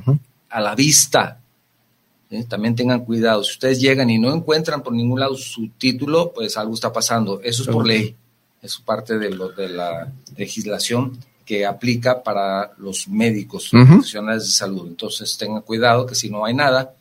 a 0.49 0.61
la 0.61 0.75
vista. 0.75 1.41
También 2.47 2.75
tengan 2.75 3.03
cuidado. 3.03 3.43
Si 3.43 3.53
ustedes 3.53 3.81
llegan 3.81 4.09
y 4.09 4.19
no 4.19 4.31
encuentran 4.33 4.83
por 4.83 4.93
ningún 4.93 5.19
lado 5.19 5.35
su 5.35 5.69
título, 5.77 6.31
pues 6.31 6.55
algo 6.57 6.75
está 6.75 6.93
pasando. 6.93 7.41
Eso 7.41 7.63
es 7.63 7.67
por 7.67 7.85
ley. 7.85 8.15
Es 8.61 8.77
parte 8.77 9.17
de, 9.17 9.31
lo, 9.31 9.49
de 9.49 9.69
la 9.69 10.11
legislación 10.37 11.17
que 11.49 11.65
aplica 11.65 12.21
para 12.21 12.73
los 12.77 13.07
médicos 13.07 13.69
profesionales 13.71 14.45
de 14.45 14.51
salud. 14.51 14.87
Entonces 14.87 15.35
tengan 15.35 15.63
cuidado 15.63 16.05
que 16.05 16.13
si 16.13 16.29
no 16.29 16.45
hay 16.45 16.53
nada. 16.53 16.93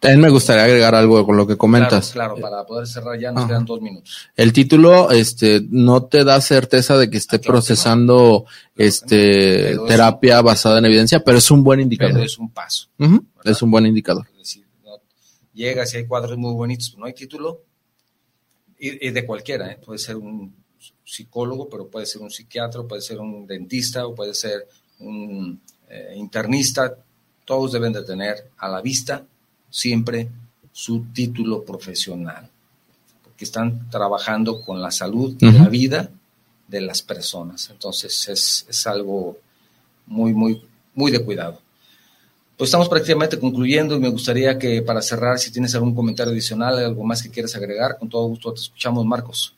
También 0.00 0.20
me 0.20 0.30
gustaría 0.30 0.64
agregar 0.64 0.96
algo 0.96 1.24
con 1.24 1.36
lo 1.36 1.46
que 1.46 1.56
comentas. 1.56 2.10
Claro, 2.10 2.34
para 2.40 2.66
poder 2.66 2.88
cerrar 2.88 3.16
ya 3.20 3.30
nos 3.30 3.46
quedan 3.46 3.64
dos 3.64 3.80
minutos. 3.80 4.30
El 4.34 4.52
título, 4.52 5.12
este, 5.12 5.64
no 5.70 6.02
te 6.06 6.24
da 6.24 6.40
certeza 6.40 6.96
de 6.96 7.08
que 7.08 7.18
esté 7.18 7.36
ah, 7.36 7.40
procesando, 7.40 8.46
este, 8.74 9.78
terapia 9.86 10.42
basada 10.42 10.80
en 10.80 10.86
evidencia, 10.86 11.22
pero 11.22 11.38
es 11.38 11.48
un 11.48 11.62
buen 11.62 11.78
indicador. 11.78 12.24
es 12.24 12.36
un 12.36 12.50
paso. 12.50 12.88
Es 13.44 13.62
un 13.62 13.70
buen 13.70 13.86
indicador. 13.86 14.26
Es 14.32 14.38
decir, 14.38 14.66
no 14.84 14.96
llegas 15.54 15.94
y 15.94 15.98
hay 15.98 16.06
cuadros 16.08 16.36
muy 16.36 16.52
bonitos, 16.52 16.96
no 16.98 17.06
hay 17.06 17.12
título, 17.12 17.62
y, 18.76 19.10
de 19.10 19.24
cualquiera, 19.24 19.70
¿eh? 19.70 19.78
puede 19.84 20.00
ser 20.00 20.16
un 20.16 20.52
psicólogo, 21.08 21.68
pero 21.68 21.88
puede 21.88 22.06
ser 22.06 22.20
un 22.20 22.30
psiquiatra, 22.30 22.82
puede 22.82 23.00
ser 23.00 23.18
un 23.18 23.46
dentista, 23.46 24.06
o 24.06 24.14
puede 24.14 24.34
ser 24.34 24.68
un 25.00 25.60
eh, 25.88 26.14
internista, 26.16 26.94
todos 27.44 27.72
deben 27.72 27.92
de 27.92 28.02
tener 28.02 28.50
a 28.58 28.68
la 28.68 28.82
vista 28.82 29.24
siempre 29.70 30.28
su 30.70 31.06
título 31.14 31.64
profesional, 31.64 32.48
porque 33.24 33.44
están 33.44 33.88
trabajando 33.90 34.60
con 34.60 34.82
la 34.82 34.90
salud 34.90 35.34
y 35.40 35.50
la 35.50 35.68
vida 35.68 36.10
de 36.66 36.80
las 36.82 37.00
personas. 37.00 37.70
Entonces 37.70 38.28
es, 38.28 38.66
es 38.68 38.86
algo 38.86 39.38
muy, 40.06 40.34
muy, 40.34 40.62
muy 40.94 41.10
de 41.10 41.24
cuidado. 41.24 41.60
Pues 42.56 42.68
estamos 42.68 42.88
prácticamente 42.88 43.38
concluyendo 43.38 43.96
y 43.96 44.00
me 44.00 44.08
gustaría 44.08 44.58
que 44.58 44.82
para 44.82 45.00
cerrar, 45.00 45.38
si 45.38 45.52
tienes 45.52 45.74
algún 45.74 45.94
comentario 45.94 46.32
adicional, 46.32 46.76
algo 46.78 47.04
más 47.04 47.22
que 47.22 47.30
quieras 47.30 47.54
agregar, 47.54 47.96
con 47.98 48.08
todo 48.08 48.26
gusto 48.26 48.52
te 48.52 48.60
escuchamos, 48.60 49.06
Marcos. 49.06 49.54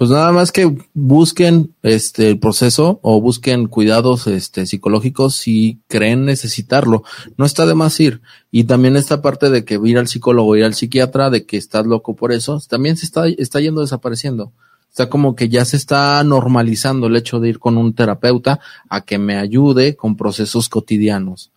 Pues 0.00 0.08
nada 0.08 0.32
más 0.32 0.50
que 0.50 0.78
busquen 0.94 1.74
este 1.82 2.30
el 2.30 2.38
proceso 2.38 3.00
o 3.02 3.20
busquen 3.20 3.66
cuidados 3.66 4.26
este 4.28 4.64
psicológicos 4.64 5.34
si 5.34 5.82
creen 5.88 6.24
necesitarlo. 6.24 7.02
No 7.36 7.44
está 7.44 7.66
de 7.66 7.74
más 7.74 8.00
ir. 8.00 8.22
Y 8.50 8.64
también 8.64 8.96
esta 8.96 9.20
parte 9.20 9.50
de 9.50 9.66
que 9.66 9.78
ir 9.84 9.98
al 9.98 10.08
psicólogo, 10.08 10.56
ir 10.56 10.64
al 10.64 10.72
psiquiatra, 10.72 11.28
de 11.28 11.44
que 11.44 11.58
estás 11.58 11.84
loco 11.84 12.16
por 12.16 12.32
eso, 12.32 12.58
también 12.66 12.96
se 12.96 13.04
está, 13.04 13.28
está 13.28 13.60
yendo 13.60 13.82
desapareciendo. 13.82 14.54
Está 14.88 15.10
como 15.10 15.36
que 15.36 15.50
ya 15.50 15.66
se 15.66 15.76
está 15.76 16.24
normalizando 16.24 17.08
el 17.08 17.16
hecho 17.16 17.38
de 17.38 17.50
ir 17.50 17.58
con 17.58 17.76
un 17.76 17.92
terapeuta 17.92 18.58
a 18.88 19.02
que 19.02 19.18
me 19.18 19.36
ayude 19.36 19.96
con 19.96 20.16
procesos 20.16 20.70
cotidianos 20.70 21.52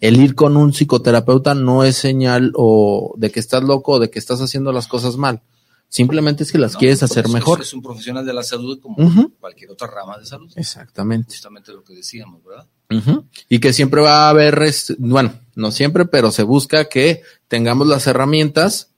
el 0.00 0.20
ir 0.20 0.34
con 0.34 0.56
un 0.56 0.72
psicoterapeuta 0.72 1.54
no 1.54 1.84
es 1.84 1.96
señal 1.96 2.52
o 2.56 3.14
de 3.18 3.30
que 3.30 3.38
estás 3.38 3.62
loco 3.62 3.92
o 3.92 3.98
de 4.00 4.10
que 4.10 4.18
estás 4.18 4.40
haciendo 4.40 4.72
las 4.72 4.88
cosas 4.88 5.16
mal. 5.16 5.42
Simplemente 5.92 6.42
es 6.42 6.50
que 6.50 6.56
las 6.56 6.74
quieres 6.74 7.02
hacer 7.02 7.28
mejor. 7.28 7.60
Es 7.60 7.74
un 7.74 7.82
profesional 7.82 8.24
de 8.24 8.32
la 8.32 8.42
salud 8.42 8.80
como 8.80 8.96
cualquier 9.38 9.72
otra 9.72 9.88
rama 9.88 10.16
de 10.16 10.24
salud. 10.24 10.50
Exactamente. 10.56 11.34
Justamente 11.34 11.70
lo 11.70 11.84
que 11.84 11.92
decíamos, 11.92 12.40
¿verdad? 12.42 12.66
Y 13.50 13.58
que 13.58 13.74
siempre 13.74 14.00
va 14.00 14.24
a 14.24 14.30
haber, 14.30 14.58
bueno, 14.96 15.34
no 15.54 15.70
siempre, 15.70 16.06
pero 16.06 16.30
se 16.30 16.44
busca 16.44 16.86
que 16.86 17.20
tengamos 17.46 17.86
las 17.86 18.06
herramientas 18.06 18.88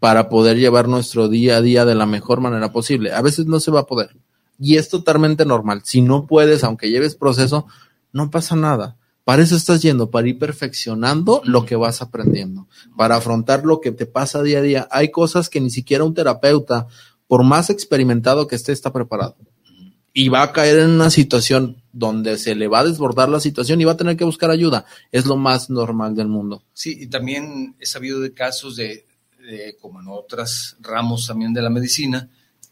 para 0.00 0.28
poder 0.28 0.56
llevar 0.56 0.88
nuestro 0.88 1.28
día 1.28 1.58
a 1.58 1.62
día 1.62 1.84
de 1.84 1.94
la 1.94 2.06
mejor 2.06 2.40
manera 2.40 2.72
posible. 2.72 3.12
A 3.12 3.22
veces 3.22 3.46
no 3.46 3.60
se 3.60 3.70
va 3.70 3.82
a 3.82 3.86
poder. 3.86 4.16
Y 4.58 4.78
es 4.78 4.88
totalmente 4.88 5.44
normal. 5.44 5.82
Si 5.84 6.02
no 6.02 6.26
puedes, 6.26 6.64
aunque 6.64 6.90
lleves 6.90 7.14
proceso, 7.14 7.68
no 8.12 8.32
pasa 8.32 8.56
nada. 8.56 8.96
Para 9.24 9.42
eso 9.42 9.54
estás 9.54 9.82
yendo, 9.82 10.10
para 10.10 10.28
ir 10.28 10.38
perfeccionando 10.38 11.42
lo 11.44 11.64
que 11.64 11.76
vas 11.76 12.02
aprendiendo, 12.02 12.68
para 12.96 13.16
afrontar 13.16 13.64
lo 13.64 13.80
que 13.80 13.92
te 13.92 14.06
pasa 14.06 14.42
día 14.42 14.58
a 14.58 14.62
día. 14.62 14.88
Hay 14.90 15.10
cosas 15.10 15.48
que 15.48 15.60
ni 15.60 15.70
siquiera 15.70 16.04
un 16.04 16.14
terapeuta, 16.14 16.88
por 17.28 17.44
más 17.44 17.70
experimentado 17.70 18.48
que 18.48 18.56
esté, 18.56 18.72
está 18.72 18.92
preparado. 18.92 19.36
Y 20.12 20.28
va 20.28 20.42
a 20.42 20.52
caer 20.52 20.80
en 20.80 20.90
una 20.90 21.08
situación 21.08 21.82
donde 21.92 22.36
se 22.36 22.54
le 22.54 22.68
va 22.68 22.80
a 22.80 22.84
desbordar 22.84 23.28
la 23.28 23.40
situación 23.40 23.80
y 23.80 23.84
va 23.84 23.92
a 23.92 23.96
tener 23.96 24.16
que 24.16 24.24
buscar 24.24 24.50
ayuda. 24.50 24.84
Es 25.12 25.24
lo 25.24 25.36
más 25.36 25.70
normal 25.70 26.14
del 26.14 26.28
mundo. 26.28 26.64
Sí, 26.72 26.96
y 27.00 27.06
también 27.06 27.76
he 27.78 27.86
sabido 27.86 28.20
de 28.20 28.34
casos 28.34 28.76
de, 28.76 29.06
como 29.80 30.00
en 30.00 30.08
otros 30.08 30.76
ramos 30.80 31.28
también 31.28 31.54
de 31.54 31.62
la 31.62 31.70
medicina, 31.70 32.28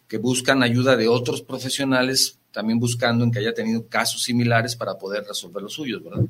que 0.09 0.19
buscan 0.19 0.65
ayuda 0.65 0.97
de 0.97 1.07
otros 1.07 1.43
profesionales 1.43 2.40
también 2.53 2.79
buscando 2.79 3.25
en 3.25 3.31
que 3.31 3.39
haya 3.39 3.55
tenido 3.55 3.87
casos 3.87 4.23
similares 4.23 4.77
para 4.77 4.99
poder 4.99 5.25
resolver 5.25 5.63
los 5.63 5.73
suyos, 5.73 6.03
¿verdad? 6.03 6.25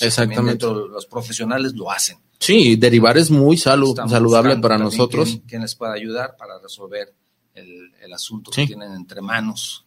exactamente. 0.00 0.66
Los 0.66 1.06
profesionales 1.06 1.74
lo 1.74 1.90
hacen. 1.90 2.18
Sí, 2.38 2.76
derivar 2.76 3.18
es 3.18 3.30
muy 3.30 3.56
saludable 3.56 4.56
para 4.58 4.78
nosotros. 4.78 5.40
Quién, 5.46 5.62
les 5.62 5.74
puede 5.74 5.92
ayudar 5.94 6.36
para 6.36 6.58
resolver 6.58 7.14
el, 7.54 7.90
asunto 8.12 8.50
que 8.50 8.66
tienen 8.66 8.92
entre 8.92 9.20
manos. 9.20 9.84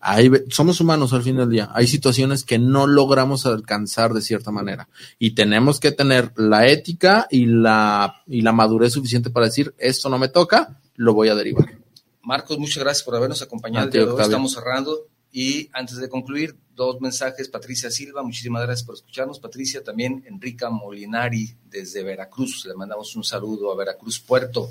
somos 0.50 0.80
humanos 0.80 1.12
al 1.12 1.24
fin 1.24 1.36
del 1.36 1.50
día. 1.50 1.70
Hay 1.74 1.88
situaciones 1.88 2.46
que 2.46 2.58
no 2.58 2.88
logramos 2.88 3.46
alcanzar 3.46 4.14
de 4.14 4.22
cierta 4.22 4.50
manera 4.50 4.88
y 5.20 5.32
tenemos 5.32 5.82
que 5.82 5.92
tener 5.92 6.32
la 6.38 6.68
ética 6.68 7.28
y 7.30 7.46
la, 7.48 8.24
y 8.28 8.42
la 8.42 8.54
madurez 8.54 8.94
suficiente 8.94 9.30
para 9.30 9.48
decir, 9.48 9.76
esto 9.78 10.08
no 10.08 10.18
me 10.18 10.30
toca, 10.30 10.80
lo 10.96 11.14
voy 11.14 11.28
a 11.28 11.36
derivar. 11.36 11.78
Marcos, 12.22 12.58
muchas 12.58 12.82
gracias 12.82 13.04
por 13.04 13.16
habernos 13.16 13.42
acompañado. 13.42 13.90
Estamos 14.22 14.54
cerrando. 14.54 15.08
Y 15.36 15.68
antes 15.74 15.98
de 15.98 16.08
concluir, 16.08 16.56
dos 16.76 17.02
mensajes. 17.02 17.50
Patricia 17.50 17.90
Silva, 17.90 18.22
muchísimas 18.22 18.62
gracias 18.62 18.86
por 18.86 18.94
escucharnos. 18.94 19.40
Patricia, 19.40 19.84
también 19.84 20.24
Enrica 20.28 20.70
Molinari 20.70 21.56
desde 21.70 22.04
Veracruz. 22.04 22.66
Le 22.68 22.76
mandamos 22.76 23.16
un 23.16 23.24
saludo 23.24 23.72
a 23.72 23.76
Veracruz 23.76 24.20
Puerto. 24.20 24.70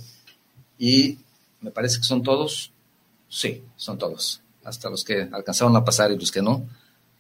Y 0.79 1.19
me 1.61 1.73
parece 1.73 1.99
que 1.99 2.05
son 2.05 2.23
todos. 2.23 2.73
Sí, 3.29 3.61
son 3.77 3.99
todos. 3.99 4.41
Hasta 4.63 4.89
los 4.89 5.03
que 5.03 5.29
alcanzaron 5.33 5.75
a 5.77 5.85
pasar 5.85 6.13
y 6.13 6.17
los 6.17 6.31
que 6.31 6.43
no, 6.43 6.65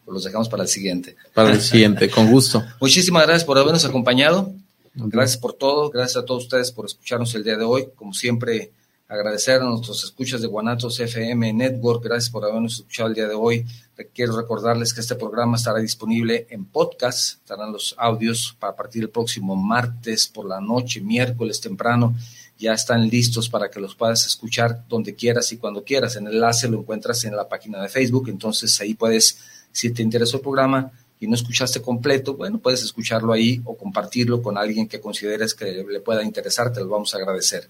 pues 0.04 0.14
los 0.14 0.24
dejamos 0.24 0.48
para 0.48 0.62
el 0.62 0.68
siguiente. 0.68 1.16
Para 1.34 1.50
el 1.50 1.60
siguiente, 1.60 2.08
con 2.08 2.30
gusto. 2.30 2.64
Muchísimas 2.80 3.24
gracias 3.24 3.44
por 3.44 3.58
habernos 3.58 3.84
acompañado. 3.84 4.52
Gracias 4.94 5.38
por 5.38 5.54
todo. 5.54 5.90
Gracias 5.90 6.22
a 6.22 6.26
todos 6.26 6.44
ustedes 6.44 6.70
por 6.70 6.86
escucharnos 6.86 7.34
el 7.34 7.42
día 7.42 7.56
de 7.56 7.64
hoy. 7.64 7.88
Como 7.96 8.14
siempre, 8.14 8.70
agradecer 9.12 9.60
a 9.60 9.64
nuestros 9.64 10.04
escuchas 10.04 10.40
de 10.40 10.48
Guanatos 10.48 10.98
FM 10.98 11.52
Network. 11.52 12.02
Gracias 12.02 12.30
por 12.30 12.44
habernos 12.44 12.74
escuchado 12.74 13.10
el 13.10 13.14
día 13.14 13.28
de 13.28 13.34
hoy. 13.34 13.66
Quiero 14.14 14.34
recordarles 14.34 14.94
que 14.94 15.00
este 15.00 15.16
programa 15.16 15.56
estará 15.56 15.80
disponible 15.80 16.46
en 16.48 16.64
podcast. 16.64 17.38
Estarán 17.38 17.72
los 17.72 17.94
audios 17.98 18.56
para 18.58 18.74
partir 18.74 19.02
el 19.02 19.10
próximo 19.10 19.54
martes 19.54 20.26
por 20.26 20.46
la 20.46 20.60
noche, 20.60 21.02
miércoles 21.02 21.60
temprano. 21.60 22.14
Ya 22.58 22.72
están 22.72 23.06
listos 23.08 23.50
para 23.50 23.70
que 23.70 23.80
los 23.80 23.94
puedas 23.94 24.24
escuchar 24.26 24.84
donde 24.88 25.14
quieras 25.14 25.52
y 25.52 25.58
cuando 25.58 25.84
quieras. 25.84 26.16
El 26.16 26.28
enlace 26.28 26.68
lo 26.68 26.78
encuentras 26.78 27.22
en 27.24 27.36
la 27.36 27.48
página 27.48 27.82
de 27.82 27.90
Facebook. 27.90 28.30
Entonces 28.30 28.80
ahí 28.80 28.94
puedes, 28.94 29.38
si 29.72 29.90
te 29.90 30.02
interesa 30.02 30.38
el 30.38 30.42
programa, 30.42 30.90
y 31.20 31.28
no 31.28 31.36
escuchaste 31.36 31.80
completo, 31.80 32.34
bueno, 32.34 32.58
puedes 32.58 32.82
escucharlo 32.82 33.32
ahí 33.32 33.62
o 33.64 33.76
compartirlo 33.76 34.42
con 34.42 34.58
alguien 34.58 34.88
que 34.88 35.00
consideres 35.00 35.54
que 35.54 35.66
le 35.88 36.00
pueda 36.00 36.24
interesar, 36.24 36.72
te 36.72 36.80
lo 36.80 36.88
vamos 36.88 37.14
a 37.14 37.18
agradecer. 37.18 37.68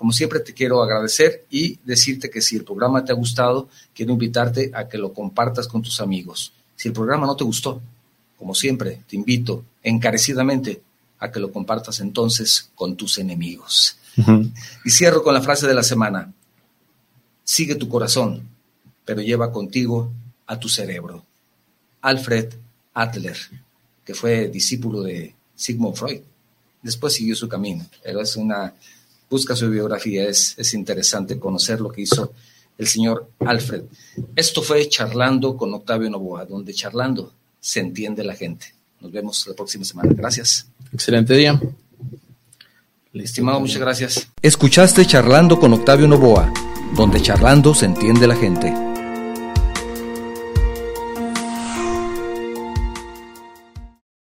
Como 0.00 0.14
siempre 0.14 0.40
te 0.40 0.54
quiero 0.54 0.82
agradecer 0.82 1.44
y 1.50 1.78
decirte 1.84 2.30
que 2.30 2.40
si 2.40 2.56
el 2.56 2.64
programa 2.64 3.04
te 3.04 3.12
ha 3.12 3.14
gustado, 3.14 3.68
quiero 3.94 4.12
invitarte 4.12 4.70
a 4.72 4.88
que 4.88 4.96
lo 4.96 5.12
compartas 5.12 5.68
con 5.68 5.82
tus 5.82 6.00
amigos. 6.00 6.54
Si 6.74 6.88
el 6.88 6.94
programa 6.94 7.26
no 7.26 7.36
te 7.36 7.44
gustó, 7.44 7.82
como 8.38 8.54
siempre, 8.54 9.02
te 9.06 9.16
invito 9.16 9.62
encarecidamente 9.82 10.80
a 11.18 11.30
que 11.30 11.38
lo 11.38 11.52
compartas 11.52 12.00
entonces 12.00 12.70
con 12.74 12.96
tus 12.96 13.18
enemigos. 13.18 13.98
Y 14.86 14.90
cierro 14.90 15.22
con 15.22 15.34
la 15.34 15.42
frase 15.42 15.66
de 15.66 15.74
la 15.74 15.82
semana. 15.82 16.32
Sigue 17.44 17.74
tu 17.74 17.86
corazón, 17.86 18.48
pero 19.04 19.20
lleva 19.20 19.52
contigo 19.52 20.10
a 20.46 20.58
tu 20.58 20.70
cerebro. 20.70 21.26
Alfred 22.00 22.54
Adler, 22.94 23.36
que 24.02 24.14
fue 24.14 24.48
discípulo 24.48 25.02
de 25.02 25.34
Sigmund 25.54 25.94
Freud. 25.94 26.22
Después 26.80 27.12
siguió 27.12 27.36
su 27.36 27.50
camino, 27.50 27.84
pero 28.02 28.22
es 28.22 28.34
una 28.36 28.72
busca 29.30 29.54
su 29.54 29.70
biografía, 29.70 30.28
es, 30.28 30.54
es 30.58 30.74
interesante 30.74 31.38
conocer 31.38 31.80
lo 31.80 31.90
que 31.90 32.02
hizo 32.02 32.32
el 32.76 32.86
señor 32.86 33.30
Alfred. 33.40 33.82
Esto 34.34 34.62
fue 34.62 34.88
Charlando 34.88 35.56
con 35.56 35.72
Octavio 35.72 36.10
Novoa, 36.10 36.44
donde 36.46 36.74
charlando 36.74 37.32
se 37.60 37.80
entiende 37.80 38.24
la 38.24 38.34
gente. 38.34 38.74
Nos 39.00 39.12
vemos 39.12 39.46
la 39.46 39.54
próxima 39.54 39.84
semana. 39.84 40.12
Gracias. 40.14 40.66
Excelente 40.92 41.34
día. 41.34 41.60
Estimado, 43.12 43.60
muchas 43.60 43.78
gracias. 43.78 44.28
Escuchaste 44.40 45.04
Charlando 45.04 45.58
con 45.58 45.72
Octavio 45.72 46.06
Novoa, 46.06 46.52
donde 46.96 47.20
charlando 47.20 47.74
se 47.74 47.86
entiende 47.86 48.26
la 48.26 48.36
gente. 48.36 48.89